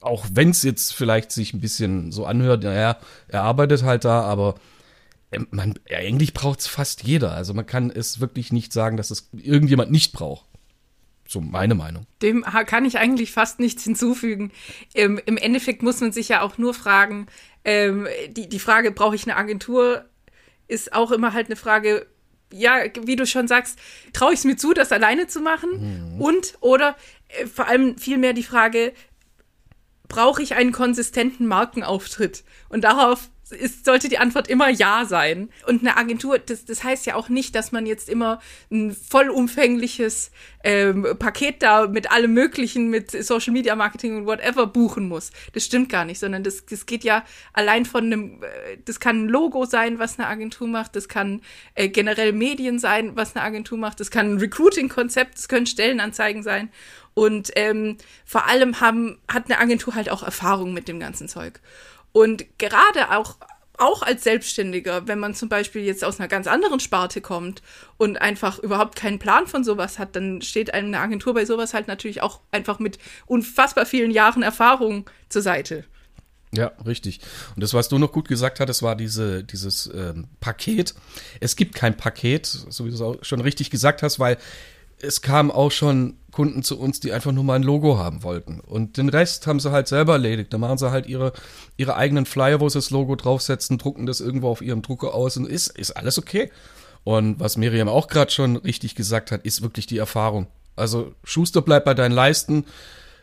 auch 0.00 0.26
wenn 0.32 0.50
es 0.50 0.62
jetzt 0.62 0.94
vielleicht 0.94 1.32
sich 1.32 1.54
ein 1.54 1.60
bisschen 1.60 2.12
so 2.12 2.26
anhört, 2.26 2.62
naja, 2.62 2.98
er 3.28 3.42
arbeitet 3.42 3.82
halt 3.82 4.04
da, 4.04 4.22
aber 4.22 4.54
ähm, 5.32 5.46
man, 5.50 5.74
eigentlich 5.90 6.34
braucht 6.34 6.60
es 6.60 6.66
fast 6.66 7.02
jeder. 7.02 7.32
Also 7.32 7.54
man 7.54 7.66
kann 7.66 7.90
es 7.90 8.20
wirklich 8.20 8.52
nicht 8.52 8.72
sagen, 8.72 8.96
dass 8.96 9.10
es 9.10 9.28
irgendjemand 9.32 9.90
nicht 9.90 10.12
braucht. 10.12 10.46
So 11.26 11.42
meine 11.42 11.74
Meinung. 11.74 12.06
Dem 12.22 12.42
kann 12.42 12.86
ich 12.86 12.98
eigentlich 12.98 13.32
fast 13.32 13.60
nichts 13.60 13.84
hinzufügen. 13.84 14.50
Ähm, 14.94 15.20
Im 15.26 15.36
Endeffekt 15.36 15.82
muss 15.82 16.00
man 16.00 16.10
sich 16.10 16.28
ja 16.30 16.40
auch 16.40 16.56
nur 16.56 16.72
fragen, 16.72 17.26
ähm, 17.66 18.08
die, 18.30 18.48
die 18.48 18.58
Frage, 18.58 18.92
brauche 18.92 19.14
ich 19.14 19.24
eine 19.24 19.36
Agentur, 19.36 20.06
ist 20.68 20.94
auch 20.94 21.10
immer 21.10 21.34
halt 21.34 21.46
eine 21.46 21.56
Frage, 21.56 22.06
ja, 22.50 22.78
wie 23.02 23.16
du 23.16 23.26
schon 23.26 23.46
sagst, 23.46 23.78
traue 24.14 24.32
ich 24.32 24.38
es 24.38 24.44
mir 24.46 24.56
zu, 24.56 24.72
das 24.72 24.90
alleine 24.90 25.26
zu 25.26 25.40
machen? 25.40 26.16
Und, 26.18 26.54
oder 26.60 26.96
äh, 27.28 27.46
vor 27.46 27.66
allem 27.66 27.98
vielmehr 27.98 28.32
die 28.32 28.42
Frage, 28.42 28.94
brauche 30.08 30.42
ich 30.42 30.54
einen 30.54 30.72
konsistenten 30.72 31.46
Markenauftritt? 31.46 32.44
Und 32.68 32.84
darauf 32.84 33.30
ist, 33.50 33.84
sollte 33.84 34.08
die 34.08 34.18
Antwort 34.18 34.48
immer 34.48 34.68
Ja 34.68 35.04
sein. 35.04 35.50
Und 35.66 35.80
eine 35.80 35.96
Agentur, 35.96 36.38
das, 36.38 36.64
das 36.64 36.84
heißt 36.84 37.06
ja 37.06 37.14
auch 37.14 37.28
nicht, 37.28 37.54
dass 37.54 37.72
man 37.72 37.86
jetzt 37.86 38.08
immer 38.08 38.40
ein 38.70 38.94
vollumfängliches 38.94 40.30
ähm, 40.64 41.06
Paket 41.18 41.62
da 41.62 41.86
mit 41.86 42.10
allem 42.10 42.32
Möglichen, 42.34 42.88
mit 42.88 43.10
Social 43.10 43.52
Media 43.52 43.74
Marketing 43.76 44.16
und 44.16 44.26
whatever 44.26 44.66
buchen 44.66 45.08
muss. 45.08 45.30
Das 45.52 45.64
stimmt 45.64 45.88
gar 45.88 46.04
nicht, 46.04 46.18
sondern 46.18 46.42
das, 46.42 46.66
das 46.66 46.86
geht 46.86 47.04
ja 47.04 47.24
allein 47.52 47.86
von 47.86 48.04
einem, 48.04 48.42
äh, 48.42 48.78
das 48.84 49.00
kann 49.00 49.24
ein 49.24 49.28
Logo 49.28 49.64
sein, 49.64 49.98
was 49.98 50.18
eine 50.18 50.28
Agentur 50.28 50.68
macht, 50.68 50.96
das 50.96 51.08
kann 51.08 51.40
äh, 51.74 51.88
generell 51.88 52.32
Medien 52.32 52.78
sein, 52.78 53.16
was 53.16 53.36
eine 53.36 53.44
Agentur 53.44 53.78
macht, 53.78 54.00
das 54.00 54.10
kann 54.10 54.34
ein 54.34 54.38
Recruiting-Konzept, 54.38 55.36
das 55.36 55.48
können 55.48 55.66
Stellenanzeigen 55.66 56.42
sein. 56.42 56.70
Und 57.18 57.50
ähm, 57.56 57.96
vor 58.24 58.46
allem 58.46 58.80
haben, 58.80 59.18
hat 59.26 59.46
eine 59.46 59.58
Agentur 59.58 59.96
halt 59.96 60.08
auch 60.08 60.22
Erfahrung 60.22 60.72
mit 60.72 60.86
dem 60.86 61.00
ganzen 61.00 61.26
Zeug. 61.26 61.58
Und 62.12 62.44
gerade 62.58 63.10
auch 63.10 63.38
auch 63.76 64.02
als 64.02 64.22
Selbstständiger, 64.22 65.08
wenn 65.08 65.18
man 65.18 65.34
zum 65.34 65.48
Beispiel 65.48 65.82
jetzt 65.82 66.04
aus 66.04 66.20
einer 66.20 66.28
ganz 66.28 66.46
anderen 66.46 66.78
Sparte 66.78 67.20
kommt 67.20 67.60
und 67.96 68.20
einfach 68.20 68.60
überhaupt 68.60 68.94
keinen 68.94 69.18
Plan 69.18 69.48
von 69.48 69.64
sowas 69.64 69.98
hat, 69.98 70.14
dann 70.14 70.42
steht 70.42 70.74
einem 70.74 70.88
eine 70.88 71.00
Agentur 71.00 71.34
bei 71.34 71.44
sowas 71.44 71.74
halt 71.74 71.88
natürlich 71.88 72.22
auch 72.22 72.40
einfach 72.52 72.78
mit 72.78 73.00
unfassbar 73.26 73.84
vielen 73.84 74.12
Jahren 74.12 74.44
Erfahrung 74.44 75.10
zur 75.28 75.42
Seite. 75.42 75.84
Ja, 76.52 76.72
richtig. 76.86 77.20
Und 77.56 77.62
das, 77.62 77.74
was 77.74 77.88
du 77.88 77.98
noch 77.98 78.12
gut 78.12 78.28
gesagt 78.28 78.60
hattest, 78.60 78.82
war 78.82 78.94
diese, 78.94 79.42
dieses 79.42 79.90
ähm, 79.92 80.28
Paket. 80.38 80.94
Es 81.40 81.56
gibt 81.56 81.74
kein 81.74 81.96
Paket, 81.96 82.46
so 82.46 82.84
wie 82.84 82.90
du 82.90 82.94
es 82.94 83.00
auch 83.00 83.16
schon 83.22 83.40
richtig 83.40 83.70
gesagt 83.70 84.02
hast, 84.04 84.20
weil 84.20 84.38
es 85.00 85.22
kamen 85.22 85.50
auch 85.50 85.70
schon 85.70 86.16
Kunden 86.32 86.62
zu 86.62 86.78
uns, 86.78 87.00
die 87.00 87.12
einfach 87.12 87.32
nur 87.32 87.44
mal 87.44 87.54
ein 87.54 87.62
Logo 87.62 87.98
haben 87.98 88.22
wollten. 88.22 88.60
Und 88.60 88.96
den 88.96 89.08
Rest 89.08 89.46
haben 89.46 89.60
sie 89.60 89.72
halt 89.72 89.88
selber 89.88 90.14
erledigt. 90.14 90.52
Da 90.52 90.58
machen 90.58 90.78
sie 90.78 90.90
halt 90.90 91.06
ihre, 91.06 91.32
ihre 91.76 91.96
eigenen 91.96 92.26
Flyer, 92.26 92.60
wo 92.60 92.68
sie 92.68 92.78
das 92.78 92.90
Logo 92.90 93.16
draufsetzen, 93.16 93.78
drucken 93.78 94.06
das 94.06 94.20
irgendwo 94.20 94.48
auf 94.48 94.62
ihrem 94.62 94.82
Drucker 94.82 95.14
aus 95.14 95.36
und 95.36 95.48
ist, 95.48 95.76
ist 95.78 95.92
alles 95.92 96.18
okay. 96.18 96.50
Und 97.04 97.40
was 97.40 97.56
Miriam 97.56 97.88
auch 97.88 98.08
gerade 98.08 98.30
schon 98.30 98.56
richtig 98.56 98.94
gesagt 98.94 99.32
hat, 99.32 99.44
ist 99.44 99.62
wirklich 99.62 99.86
die 99.86 99.98
Erfahrung. 99.98 100.46
Also 100.76 101.14
Schuster 101.24 101.62
bleibt 101.62 101.86
bei 101.86 101.94
deinen 101.94 102.12
Leisten, 102.12 102.66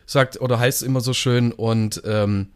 sagt 0.06 0.42
oder 0.42 0.60
heißt 0.60 0.84
immer 0.84 1.02
so 1.02 1.14
schön. 1.14 1.52
Und 1.52 2.02
ähm, 2.06 2.48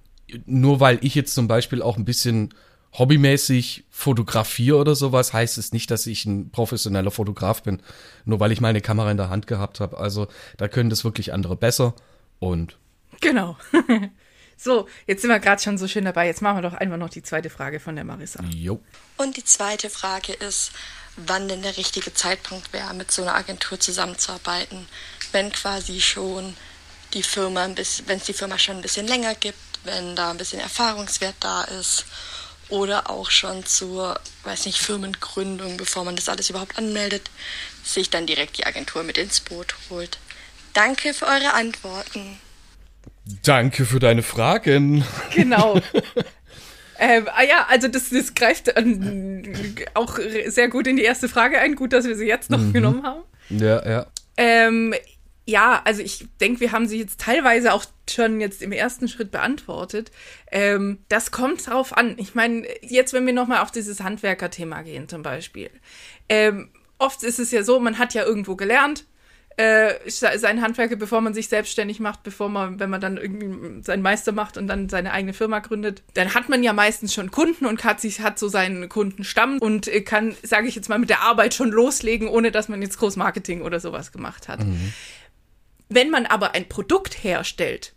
nur 0.45 0.79
weil 0.79 0.97
ich 1.01 1.15
jetzt 1.15 1.35
zum 1.35 1.47
Beispiel 1.47 1.81
auch 1.81 1.97
ein 1.97 2.05
bisschen 2.05 2.53
hobbymäßig 2.93 3.85
fotografiere 3.89 4.77
oder 4.77 4.95
sowas, 4.95 5.33
heißt 5.33 5.57
es 5.57 5.71
nicht, 5.71 5.91
dass 5.91 6.07
ich 6.07 6.25
ein 6.25 6.51
professioneller 6.51 7.11
Fotograf 7.11 7.63
bin. 7.63 7.81
Nur 8.25 8.39
weil 8.39 8.51
ich 8.51 8.61
meine 8.61 8.81
Kamera 8.81 9.11
in 9.11 9.17
der 9.17 9.29
Hand 9.29 9.47
gehabt 9.47 9.79
habe. 9.79 9.97
Also 9.97 10.27
da 10.57 10.67
können 10.67 10.89
das 10.89 11.03
wirklich 11.03 11.33
andere 11.33 11.55
besser 11.55 11.93
und. 12.39 12.77
Genau. 13.21 13.57
so, 14.57 14.87
jetzt 15.05 15.21
sind 15.21 15.29
wir 15.29 15.39
gerade 15.39 15.61
schon 15.61 15.77
so 15.77 15.87
schön 15.87 16.05
dabei. 16.05 16.27
Jetzt 16.27 16.41
machen 16.41 16.57
wir 16.57 16.69
doch 16.69 16.73
einfach 16.73 16.97
noch 16.97 17.09
die 17.09 17.23
zweite 17.23 17.49
Frage 17.49 17.79
von 17.79 17.95
der 17.95 18.05
Marissa. 18.05 18.43
Jo. 18.43 18.79
Und 19.17 19.37
die 19.37 19.43
zweite 19.43 19.89
Frage 19.89 20.33
ist, 20.33 20.71
wann 21.17 21.47
denn 21.47 21.61
der 21.61 21.77
richtige 21.77 22.13
Zeitpunkt 22.13 22.73
wäre, 22.73 22.93
mit 22.93 23.11
so 23.11 23.21
einer 23.21 23.35
Agentur 23.35 23.79
zusammenzuarbeiten, 23.79 24.87
wenn 25.31 25.51
quasi 25.51 26.01
schon 26.01 26.55
die 27.13 27.23
Firma 27.23 27.63
ein 27.63 27.75
bisschen, 27.75 28.07
wenn 28.07 28.17
es 28.17 28.25
die 28.25 28.33
Firma 28.33 28.57
schon 28.57 28.77
ein 28.77 28.81
bisschen 28.81 29.07
länger 29.07 29.35
gibt, 29.35 29.57
wenn 29.83 30.15
da 30.15 30.31
ein 30.31 30.37
bisschen 30.37 30.59
Erfahrungswert 30.59 31.35
da 31.39 31.63
ist 31.63 32.05
oder 32.69 33.09
auch 33.09 33.31
schon 33.31 33.65
zur, 33.65 34.19
weiß 34.43 34.65
nicht, 34.65 34.77
Firmengründung, 34.77 35.77
bevor 35.77 36.03
man 36.05 36.15
das 36.15 36.29
alles 36.29 36.49
überhaupt 36.49 36.77
anmeldet, 36.77 37.29
sich 37.83 38.09
dann 38.09 38.25
direkt 38.25 38.57
die 38.57 38.65
Agentur 38.65 39.03
mit 39.03 39.17
ins 39.17 39.39
Boot 39.39 39.75
holt. 39.89 40.19
Danke 40.73 41.13
für 41.13 41.25
eure 41.25 41.53
Antworten. 41.53 42.37
Danke 43.43 43.85
für 43.85 43.99
deine 43.99 44.23
Fragen. 44.23 45.03
Genau. 45.33 45.75
ähm, 46.99 47.27
ah 47.33 47.43
ja, 47.43 47.65
also 47.69 47.87
das, 47.87 48.09
das 48.09 48.33
greift 48.33 48.71
ähm, 48.75 49.75
auch 49.93 50.17
sehr 50.47 50.69
gut 50.69 50.87
in 50.87 50.95
die 50.95 51.03
erste 51.03 51.29
Frage 51.29 51.59
ein. 51.59 51.75
Gut, 51.75 51.93
dass 51.93 52.05
wir 52.05 52.15
sie 52.15 52.27
jetzt 52.27 52.49
noch 52.49 52.59
mhm. 52.59 52.73
genommen 52.73 53.03
haben. 53.03 53.21
Ja, 53.49 53.87
ja. 53.87 54.07
Ähm, 54.37 54.93
ja, 55.49 55.81
also 55.83 56.01
ich 56.01 56.27
denke, 56.39 56.61
wir 56.61 56.71
haben 56.71 56.87
sie 56.87 56.99
jetzt 56.99 57.19
teilweise 57.19 57.73
auch 57.73 57.83
schon 58.09 58.39
jetzt 58.39 58.61
im 58.61 58.71
ersten 58.71 59.07
Schritt 59.07 59.31
beantwortet. 59.31 60.11
Ähm, 60.51 60.99
das 61.09 61.31
kommt 61.31 61.67
drauf 61.67 61.97
an. 61.97 62.15
Ich 62.17 62.35
meine, 62.35 62.67
jetzt, 62.81 63.13
wenn 63.13 63.25
wir 63.25 63.33
nochmal 63.33 63.59
auf 63.59 63.71
dieses 63.71 64.01
Handwerkerthema 64.01 64.83
gehen 64.83 65.09
zum 65.09 65.23
Beispiel. 65.23 65.69
Ähm, 66.29 66.69
oft 66.99 67.23
ist 67.23 67.39
es 67.39 67.51
ja 67.51 67.63
so, 67.63 67.79
man 67.79 67.97
hat 67.97 68.13
ja 68.13 68.23
irgendwo 68.23 68.55
gelernt, 68.55 69.05
äh, 69.57 70.09
sein 70.09 70.61
Handwerker, 70.61 70.95
bevor 70.95 71.19
man 71.19 71.33
sich 71.33 71.49
selbstständig 71.49 71.99
macht, 71.99 72.23
bevor 72.23 72.47
man, 72.47 72.79
wenn 72.79 72.89
man 72.89 73.01
dann 73.01 73.17
irgendwie 73.17 73.83
seinen 73.83 74.01
Meister 74.01 74.31
macht 74.31 74.57
und 74.57 74.67
dann 74.67 74.87
seine 74.87 75.11
eigene 75.11 75.33
Firma 75.33 75.59
gründet, 75.59 76.01
dann 76.13 76.33
hat 76.33 76.47
man 76.47 76.63
ja 76.63 76.71
meistens 76.71 77.13
schon 77.13 77.29
Kunden 77.29 77.65
und 77.65 77.83
hat 77.83 77.99
sich 77.99 78.21
hat 78.21 78.39
so 78.39 78.47
seinen 78.47 78.87
Kundenstamm 78.87 79.57
und 79.59 79.89
äh, 79.89 79.99
kann, 79.99 80.33
sage 80.43 80.69
ich 80.69 80.75
jetzt 80.75 80.87
mal, 80.87 80.97
mit 80.97 81.09
der 81.09 81.23
Arbeit 81.23 81.53
schon 81.53 81.71
loslegen, 81.71 82.29
ohne 82.29 82.51
dass 82.51 82.69
man 82.69 82.81
jetzt 82.81 82.99
Großmarketing 82.99 83.61
oder 83.61 83.81
sowas 83.81 84.13
gemacht 84.13 84.47
hat. 84.47 84.63
Mhm. 84.63 84.93
Wenn 85.89 86.09
man 86.09 86.25
aber 86.25 86.53
ein 86.53 86.69
Produkt 86.69 87.23
herstellt, 87.23 87.93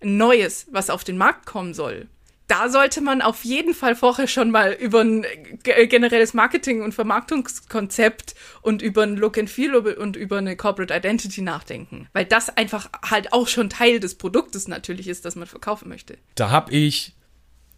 ein 0.00 0.16
neues, 0.16 0.66
was 0.70 0.90
auf 0.90 1.04
den 1.04 1.16
Markt 1.16 1.46
kommen 1.46 1.74
soll, 1.74 2.08
da 2.48 2.70
sollte 2.70 3.02
man 3.02 3.20
auf 3.20 3.44
jeden 3.44 3.74
Fall 3.74 3.94
vorher 3.94 4.26
schon 4.26 4.50
mal 4.50 4.72
über 4.72 5.02
ein 5.02 5.26
generelles 5.62 6.32
Marketing- 6.32 6.82
und 6.82 6.94
Vermarktungskonzept 6.94 8.34
und 8.62 8.80
über 8.80 9.02
ein 9.02 9.16
Look 9.16 9.36
and 9.36 9.50
Feel 9.50 9.74
und 9.74 10.16
über 10.16 10.38
eine 10.38 10.56
Corporate 10.56 10.94
Identity 10.94 11.42
nachdenken. 11.42 12.08
Weil 12.14 12.24
das 12.24 12.48
einfach 12.56 12.88
halt 13.04 13.34
auch 13.34 13.48
schon 13.48 13.68
Teil 13.68 14.00
des 14.00 14.14
Produktes 14.14 14.66
natürlich 14.66 15.08
ist, 15.08 15.26
das 15.26 15.36
man 15.36 15.46
verkaufen 15.46 15.90
möchte. 15.90 16.16
Da 16.36 16.48
habe 16.48 16.72
ich 16.72 17.14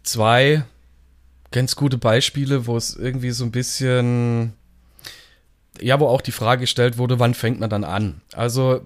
zwei 0.03 0.63
ganz 1.51 1.75
gute 1.75 1.97
Beispiele, 1.97 2.65
wo 2.65 2.77
es 2.77 2.95
irgendwie 2.95 3.31
so 3.31 3.43
ein 3.43 3.51
bisschen 3.51 4.53
ja, 5.81 5.99
wo 5.99 6.07
auch 6.07 6.21
die 6.21 6.31
Frage 6.31 6.61
gestellt 6.61 6.97
wurde, 6.97 7.19
wann 7.19 7.33
fängt 7.33 7.59
man 7.59 7.69
dann 7.69 7.83
an? 7.83 8.21
Also, 8.33 8.81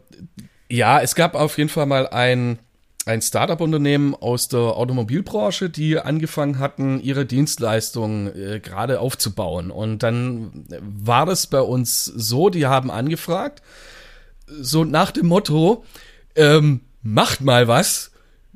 ja, 0.69 0.99
es 1.01 1.15
gab 1.15 1.35
auf 1.35 1.57
jeden 1.57 1.69
Fall 1.69 1.85
mal 1.85 2.07
ein, 2.07 2.59
ein 3.05 3.21
Startup-Unternehmen 3.21 4.15
aus 4.15 4.47
der 4.47 4.59
Automobilbranche, 4.59 5.69
die 5.69 5.99
angefangen 5.99 6.59
hatten, 6.59 6.99
ihre 7.01 7.25
Dienstleistungen 7.25 8.27
äh, 8.35 8.59
gerade 8.59 8.99
aufzubauen. 8.99 9.69
Und 9.71 10.01
dann 10.03 10.65
war 10.81 11.25
das 11.25 11.47
bei 11.47 11.61
uns 11.61 12.05
so, 12.05 12.49
die 12.49 12.65
haben 12.65 12.89
angefragt, 12.89 13.61
so 14.47 14.83
nach 14.83 15.11
dem 15.11 15.27
Motto, 15.27 15.83
ähm, 16.35 16.81
macht 17.01 17.41
mal 17.41 17.67
was, 17.67 18.11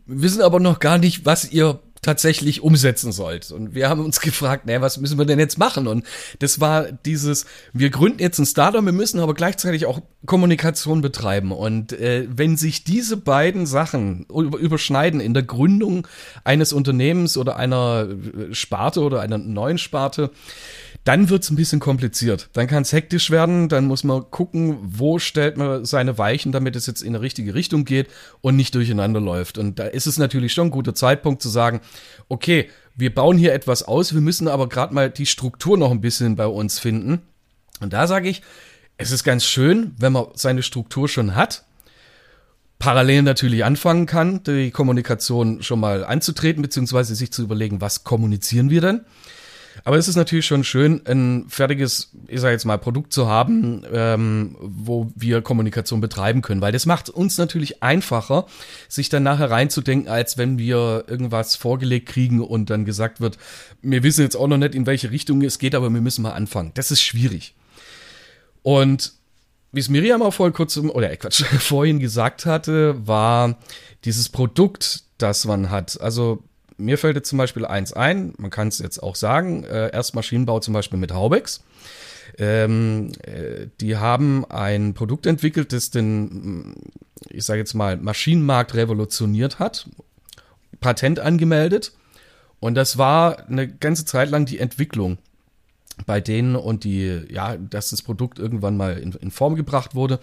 wissen 0.05 0.41
aber 0.41 0.59
noch 0.59 0.79
gar 0.79 0.97
nicht, 0.97 1.25
was 1.25 1.51
ihr 1.51 1.79
tatsächlich 2.01 2.61
umsetzen 2.61 3.11
sollt. 3.11 3.51
Und 3.51 3.75
wir 3.75 3.89
haben 3.89 4.03
uns 4.03 4.19
gefragt, 4.21 4.65
naja, 4.65 4.81
was 4.81 4.97
müssen 4.97 5.17
wir 5.17 5.25
denn 5.25 5.39
jetzt 5.39 5.57
machen? 5.57 5.87
Und 5.87 6.05
das 6.39 6.59
war 6.59 6.91
dieses, 6.91 7.45
wir 7.73 7.89
gründen 7.89 8.19
jetzt 8.19 8.39
ein 8.39 8.45
Startup, 8.45 8.83
wir 8.83 8.91
müssen 8.91 9.19
aber 9.19 9.33
gleichzeitig 9.33 9.85
auch 9.85 10.01
Kommunikation 10.25 11.01
betreiben. 11.01 11.51
Und 11.51 11.93
äh, 11.93 12.27
wenn 12.29 12.57
sich 12.57 12.83
diese 12.83 13.17
beiden 13.17 13.65
Sachen 13.65 14.25
überschneiden 14.25 15.19
in 15.19 15.33
der 15.33 15.43
Gründung 15.43 16.07
eines 16.43 16.73
Unternehmens 16.73 17.37
oder 17.37 17.55
einer 17.55 18.07
Sparte 18.51 19.01
oder 19.01 19.21
einer 19.21 19.37
neuen 19.37 19.77
Sparte, 19.77 20.31
dann 21.05 21.29
wird 21.29 21.43
es 21.43 21.49
ein 21.49 21.55
bisschen 21.55 21.79
kompliziert. 21.79 22.49
Dann 22.53 22.67
kann 22.67 22.83
es 22.83 22.93
hektisch 22.93 23.31
werden, 23.31 23.69
dann 23.69 23.85
muss 23.85 24.03
man 24.03 24.29
gucken, 24.29 24.77
wo 24.81 25.17
stellt 25.17 25.57
man 25.57 25.85
seine 25.85 26.17
Weichen, 26.17 26.51
damit 26.51 26.75
es 26.75 26.87
jetzt 26.87 27.01
in 27.01 27.15
eine 27.15 27.21
richtige 27.21 27.53
Richtung 27.53 27.85
geht 27.85 28.07
und 28.41 28.55
nicht 28.55 28.75
durcheinander 28.75 29.21
läuft. 29.21 29.57
Und 29.57 29.79
da 29.79 29.85
ist 29.85 30.07
es 30.07 30.17
natürlich 30.17 30.53
schon 30.53 30.67
ein 30.67 30.71
guter 30.71 30.93
Zeitpunkt 30.93 31.41
zu 31.41 31.49
sagen, 31.49 31.81
okay, 32.27 32.69
wir 32.95 33.13
bauen 33.13 33.37
hier 33.37 33.53
etwas 33.53 33.83
aus, 33.83 34.13
wir 34.13 34.21
müssen 34.21 34.47
aber 34.47 34.67
gerade 34.67 34.93
mal 34.93 35.09
die 35.09 35.25
Struktur 35.25 35.77
noch 35.77 35.91
ein 35.91 36.01
bisschen 36.01 36.35
bei 36.35 36.47
uns 36.47 36.79
finden. 36.79 37.21
Und 37.79 37.93
da 37.93 38.07
sage 38.07 38.27
ich, 38.27 38.41
es 38.97 39.11
ist 39.11 39.23
ganz 39.23 39.45
schön, 39.45 39.95
wenn 39.97 40.11
man 40.11 40.25
seine 40.33 40.61
Struktur 40.61 41.07
schon 41.07 41.35
hat, 41.35 41.63
parallel 42.77 43.21
natürlich 43.21 43.63
anfangen 43.63 44.05
kann, 44.05 44.43
die 44.43 44.71
Kommunikation 44.71 45.63
schon 45.63 45.79
mal 45.79 46.03
anzutreten, 46.03 46.61
beziehungsweise 46.61 47.15
sich 47.15 47.31
zu 47.31 47.41
überlegen, 47.41 47.79
was 47.81 48.03
kommunizieren 48.03 48.69
wir 48.69 48.81
denn? 48.81 49.05
Aber 49.83 49.97
es 49.97 50.07
ist 50.07 50.15
natürlich 50.15 50.45
schon 50.45 50.63
schön, 50.63 51.01
ein 51.05 51.45
fertiges, 51.49 52.11
ich 52.27 52.39
sage 52.39 52.53
jetzt 52.53 52.65
mal, 52.65 52.77
Produkt 52.77 53.13
zu 53.13 53.27
haben, 53.27 53.83
ähm, 53.91 54.55
wo 54.59 55.11
wir 55.15 55.41
Kommunikation 55.41 56.01
betreiben 56.01 56.41
können, 56.41 56.61
weil 56.61 56.71
das 56.71 56.85
macht 56.85 57.09
uns 57.09 57.37
natürlich 57.37 57.81
einfacher, 57.83 58.45
sich 58.87 59.09
dann 59.09 59.23
nachher 59.23 59.51
reinzudenken, 59.51 60.09
als 60.09 60.37
wenn 60.37 60.57
wir 60.57 61.05
irgendwas 61.07 61.55
vorgelegt 61.55 62.09
kriegen 62.09 62.41
und 62.41 62.69
dann 62.69 62.85
gesagt 62.85 63.21
wird, 63.21 63.37
wir 63.81 64.03
wissen 64.03 64.21
jetzt 64.21 64.35
auch 64.35 64.47
noch 64.47 64.57
nicht, 64.57 64.75
in 64.75 64.85
welche 64.85 65.11
Richtung 65.11 65.41
es 65.41 65.59
geht, 65.59 65.75
aber 65.75 65.89
wir 65.89 66.01
müssen 66.01 66.21
mal 66.21 66.33
anfangen. 66.33 66.71
Das 66.75 66.91
ist 66.91 67.01
schwierig. 67.01 67.55
Und 68.61 69.13
wie 69.71 69.79
es 69.79 69.89
Miriam 69.89 70.21
auch 70.21 70.33
vor 70.33 70.51
kurzem, 70.51 70.89
oder 70.89 71.11
äh, 71.11 71.17
Quatsch, 71.17 71.43
vorhin 71.59 71.99
gesagt 71.99 72.45
hatte, 72.45 73.07
war 73.07 73.57
dieses 74.05 74.29
Produkt, 74.29 75.03
das 75.17 75.45
man 75.45 75.69
hat. 75.69 75.99
Also 76.01 76.43
mir 76.79 76.97
fällt 76.97 77.15
jetzt 77.15 77.29
zum 77.29 77.37
Beispiel 77.37 77.65
eins 77.65 77.93
ein, 77.93 78.33
man 78.37 78.49
kann 78.49 78.69
es 78.69 78.79
jetzt 78.79 79.03
auch 79.03 79.15
sagen, 79.15 79.63
äh, 79.63 79.91
erst 79.91 80.15
Maschinenbau 80.15 80.59
zum 80.59 80.73
Beispiel 80.73 80.99
mit 80.99 81.13
Haubex. 81.13 81.63
Ähm, 82.37 83.11
äh, 83.23 83.67
die 83.81 83.97
haben 83.97 84.45
ein 84.49 84.93
Produkt 84.93 85.25
entwickelt, 85.25 85.73
das 85.73 85.91
den, 85.91 86.75
ich 87.29 87.45
sage 87.45 87.59
jetzt 87.59 87.73
mal, 87.73 87.97
Maschinenmarkt 87.97 88.75
revolutioniert 88.75 89.59
hat, 89.59 89.89
Patent 90.79 91.19
angemeldet. 91.19 91.93
Und 92.59 92.75
das 92.75 92.97
war 92.97 93.47
eine 93.47 93.67
ganze 93.67 94.05
Zeit 94.05 94.29
lang 94.29 94.45
die 94.45 94.59
Entwicklung 94.59 95.17
bei 96.05 96.21
denen 96.21 96.55
und 96.55 96.83
die, 96.83 97.21
ja, 97.29 97.57
dass 97.57 97.89
das 97.89 98.01
Produkt 98.01 98.39
irgendwann 98.39 98.77
mal 98.77 98.97
in, 98.97 99.13
in, 99.13 99.31
Form 99.31 99.55
gebracht 99.55 99.95
wurde. 99.95 100.19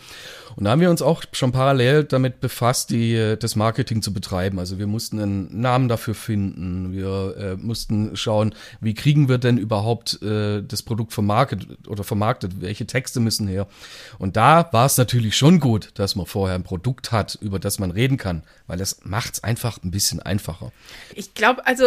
Und 0.57 0.65
da 0.65 0.71
haben 0.71 0.81
wir 0.81 0.91
uns 0.91 1.03
auch 1.03 1.23
schon 1.33 1.53
parallel 1.53 2.05
damit 2.05 2.41
befasst, 2.41 2.91
die, 2.91 3.37
das 3.39 3.57
Marketing 3.57 4.03
zu 4.03 4.13
betreiben. 4.13 4.59
Also 4.59 4.79
wir 4.79 4.87
mussten 4.87 5.21
einen 5.21 5.61
Namen 5.61 5.89
dafür 5.89 6.15
finden. 6.15 6.93
Wir 6.93 7.37
äh, 7.37 7.57
mussten 7.57 8.17
schauen, 8.17 8.55
wie 8.81 8.95
kriegen 8.95 9.29
wir 9.29 9.39
denn 9.39 9.59
überhaupt 9.59 10.23
äh, 10.23 10.63
das 10.63 10.83
Produkt 10.83 11.13
vermarktet 11.13 11.67
oder 11.87 12.05
vermarktet? 12.05 12.61
Welche 12.61 12.87
Texte 12.87 13.21
müssen 13.21 13.49
her? 13.49 13.67
Und 14.19 14.37
da 14.37 14.69
war 14.73 14.87
es 14.87 14.97
natürlich 14.97 15.37
schon 15.37 15.61
gut, 15.61 15.91
dass 15.95 16.17
man 16.17 16.27
vorher 16.27 16.55
ein 16.55 16.65
Produkt 16.65 17.13
hat, 17.13 17.39
über 17.41 17.59
das 17.59 17.79
man 17.79 17.91
reden 17.91 18.17
kann, 18.17 18.43
weil 18.67 18.79
das 18.79 19.01
macht 19.05 19.35
es 19.35 19.45
einfach 19.45 19.83
ein 19.83 19.91
bisschen 19.91 20.21
einfacher. 20.21 20.73
Ich 21.15 21.35
glaube, 21.35 21.67
also 21.67 21.85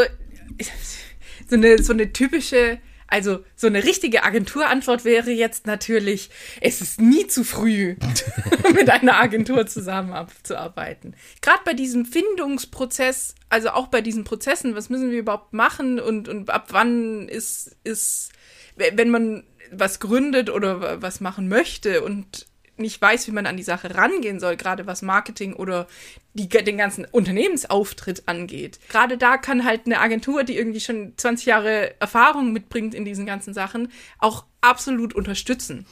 so 1.49 1.55
eine, 1.55 1.81
so 1.81 1.93
eine 1.93 2.13
typische, 2.13 2.79
also 3.09 3.43
so 3.55 3.67
eine 3.67 3.83
richtige 3.83 4.23
Agenturantwort 4.23 5.03
wäre 5.03 5.31
jetzt 5.31 5.65
natürlich, 5.65 6.29
es 6.61 6.81
ist 6.81 7.01
nie 7.01 7.27
zu 7.27 7.43
früh, 7.43 7.95
mit 8.73 8.89
einer 8.89 9.19
Agentur 9.19 9.65
zusammenzuarbeiten. 9.67 11.15
Gerade 11.41 11.61
bei 11.65 11.73
diesem 11.73 12.05
Findungsprozess, 12.05 13.35
also 13.49 13.69
auch 13.69 13.87
bei 13.87 14.01
diesen 14.01 14.23
Prozessen, 14.23 14.75
was 14.75 14.89
müssen 14.89 15.11
wir 15.11 15.19
überhaupt 15.19 15.53
machen 15.53 15.99
und, 15.99 16.27
und 16.27 16.49
ab 16.49 16.67
wann 16.69 17.27
ist, 17.27 17.75
ist, 17.83 18.31
wenn 18.75 19.09
man 19.09 19.43
was 19.71 19.99
gründet 19.99 20.49
oder 20.49 21.01
was 21.01 21.19
machen 21.19 21.47
möchte 21.47 22.01
und 22.01 22.47
nicht 22.79 23.01
weiß, 23.01 23.27
wie 23.27 23.31
man 23.31 23.45
an 23.45 23.57
die 23.57 23.63
Sache 23.63 23.95
rangehen 23.95 24.39
soll, 24.39 24.55
gerade 24.55 24.87
was 24.87 25.01
Marketing 25.01 25.53
oder 25.53 25.87
die, 26.33 26.47
den 26.47 26.77
ganzen 26.77 27.05
Unternehmensauftritt 27.05 28.23
angeht. 28.27 28.79
Gerade 28.89 29.17
da 29.17 29.37
kann 29.37 29.65
halt 29.65 29.81
eine 29.85 29.99
Agentur, 29.99 30.43
die 30.43 30.57
irgendwie 30.57 30.79
schon 30.79 31.13
20 31.17 31.45
Jahre 31.45 31.99
Erfahrung 31.99 32.53
mitbringt 32.53 32.93
in 32.93 33.05
diesen 33.05 33.25
ganzen 33.25 33.53
Sachen, 33.53 33.91
auch 34.19 34.45
absolut 34.61 35.13
unterstützen. 35.13 35.85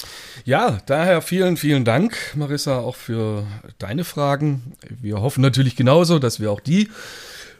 Ja, 0.45 0.79
daher 0.85 1.21
vielen, 1.21 1.57
vielen 1.57 1.85
Dank, 1.85 2.17
Marissa, 2.35 2.79
auch 2.79 2.95
für 2.95 3.45
deine 3.79 4.03
Fragen. 4.03 4.73
Wir 4.89 5.21
hoffen 5.21 5.41
natürlich 5.41 5.75
genauso, 5.75 6.19
dass 6.19 6.39
wir 6.39 6.51
auch 6.51 6.59
die 6.59 6.89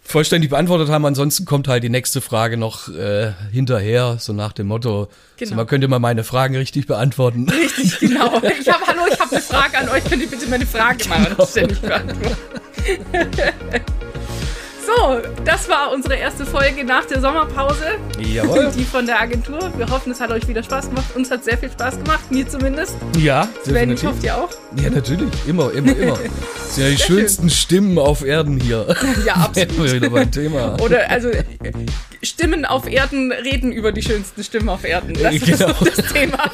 vollständig 0.08 0.50
beantwortet 0.50 0.90
haben. 0.90 1.06
Ansonsten 1.06 1.46
kommt 1.46 1.68
halt 1.68 1.84
die 1.84 1.90
nächste 1.90 2.22
Frage 2.22 2.58
noch 2.58 2.88
äh, 2.88 3.34
hinterher, 3.52 4.18
so 4.20 4.34
nach 4.34 4.54
dem 4.54 4.68
Motto, 4.68 5.10
genau. 5.36 5.50
so, 5.50 5.56
man 5.56 5.68
könnte 5.68 5.88
mal 5.88 6.00
meine 6.00 6.24
Fragen 6.24 6.56
richtig 6.56 6.88
beantworten. 6.88 7.50
Richtig, 7.50 8.00
genau. 8.00 8.42
Ich 8.60 8.70
habe, 8.70 8.86
hallo, 8.88 9.02
ich 9.12 9.20
habe 9.20 9.32
eine 9.32 9.42
Frage 9.42 9.78
an 9.78 9.90
euch, 9.90 10.04
könnt 10.06 10.22
ihr 10.22 10.30
bitte 10.30 10.48
meine 10.48 10.66
Frage 10.66 10.98
genau. 11.04 11.36
mal 11.38 11.48
ständig 11.48 11.82
beantworten? 11.82 12.38
So, 14.88 15.20
das 15.44 15.68
war 15.68 15.92
unsere 15.92 16.16
erste 16.16 16.46
Folge 16.46 16.86
nach 16.86 17.04
der 17.04 17.20
Sommerpause. 17.20 17.98
Jawohl. 18.20 18.72
Die 18.74 18.86
von 18.86 19.06
der 19.06 19.20
Agentur. 19.20 19.60
Wir 19.76 19.90
hoffen, 19.90 20.14
es 20.14 20.22
hat 20.22 20.32
euch 20.32 20.48
wieder 20.48 20.64
Spaß 20.64 20.88
gemacht. 20.88 21.14
Uns 21.14 21.30
hat 21.30 21.44
sehr 21.44 21.58
viel 21.58 21.70
Spaß 21.70 21.98
gemacht, 21.98 22.32
mir 22.32 22.48
zumindest. 22.48 22.96
Ja, 23.18 23.50
Sven, 23.66 23.92
ich 23.92 24.06
hoffe, 24.06 24.26
ihr 24.26 24.38
auch. 24.38 24.50
Ja, 24.82 24.90
natürlich. 24.90 25.30
Immer, 25.46 25.74
immer, 25.74 25.94
immer. 25.94 26.18
Das 26.18 26.76
sind 26.76 26.86
ja 26.86 26.90
die 26.92 26.96
sehr 26.96 27.06
schönsten 27.06 27.50
schön. 27.50 27.58
Stimmen 27.58 28.00
auf 28.00 28.24
Erden 28.24 28.62
hier. 28.62 28.96
Ja, 29.26 29.34
absolut. 29.34 29.92
wieder 29.94 30.10
beim 30.10 30.32
Thema. 30.32 30.80
Oder, 30.80 31.10
also, 31.12 31.32
Stimmen 32.22 32.66
auf 32.66 32.88
Erden 32.88 33.32
reden 33.32 33.72
über 33.72 33.92
die 33.92 34.02
schönsten 34.02 34.44
Stimmen 34.44 34.70
auf 34.70 34.84
Erden. 34.84 35.14
Das 35.14 35.40
genau. 35.40 35.70
ist 35.70 35.98
das 35.98 36.14
Thema. 36.14 36.52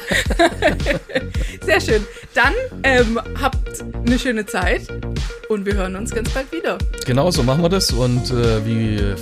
Sehr 1.64 1.80
schön. 1.80 2.06
Dann 2.34 2.52
ähm, 2.82 3.20
habt 3.40 3.82
eine 4.06 4.18
schöne 4.18 4.46
Zeit 4.46 4.82
und 5.48 5.66
wir 5.66 5.74
hören 5.74 5.96
uns 5.96 6.10
ganz 6.10 6.30
bald 6.30 6.50
wieder. 6.52 6.78
Genau, 7.06 7.30
so 7.30 7.42
machen 7.42 7.62
wir 7.62 7.68
das. 7.68 7.92
Und 7.92 8.30
äh, 8.30 8.64
wie 8.66 9.14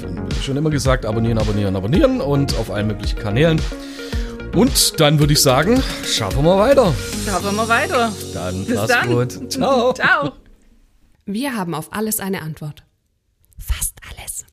schon 0.42 0.56
immer 0.56 0.70
gesagt, 0.70 1.06
abonnieren, 1.06 1.38
abonnieren, 1.38 1.76
abonnieren 1.76 2.20
und 2.20 2.56
auf 2.56 2.70
allen 2.70 2.88
möglichen 2.88 3.18
Kanälen. 3.18 3.60
Und 4.54 5.00
dann 5.00 5.18
würde 5.18 5.32
ich 5.32 5.40
sagen, 5.40 5.82
schaffen 6.04 6.44
wir 6.44 6.58
weiter. 6.58 6.94
Schaffen 7.24 7.56
wir 7.56 7.68
weiter. 7.68 8.12
Dann 8.34 8.64
Bis 8.66 8.86
dann. 8.86 9.08
gut. 9.08 9.52
Ciao. 9.52 9.92
Ciao. 9.94 10.32
Wir 11.24 11.56
haben 11.56 11.74
auf 11.74 11.92
alles 11.92 12.20
eine 12.20 12.42
Antwort. 12.42 12.82
Fast 13.58 13.94
alles. 14.10 14.44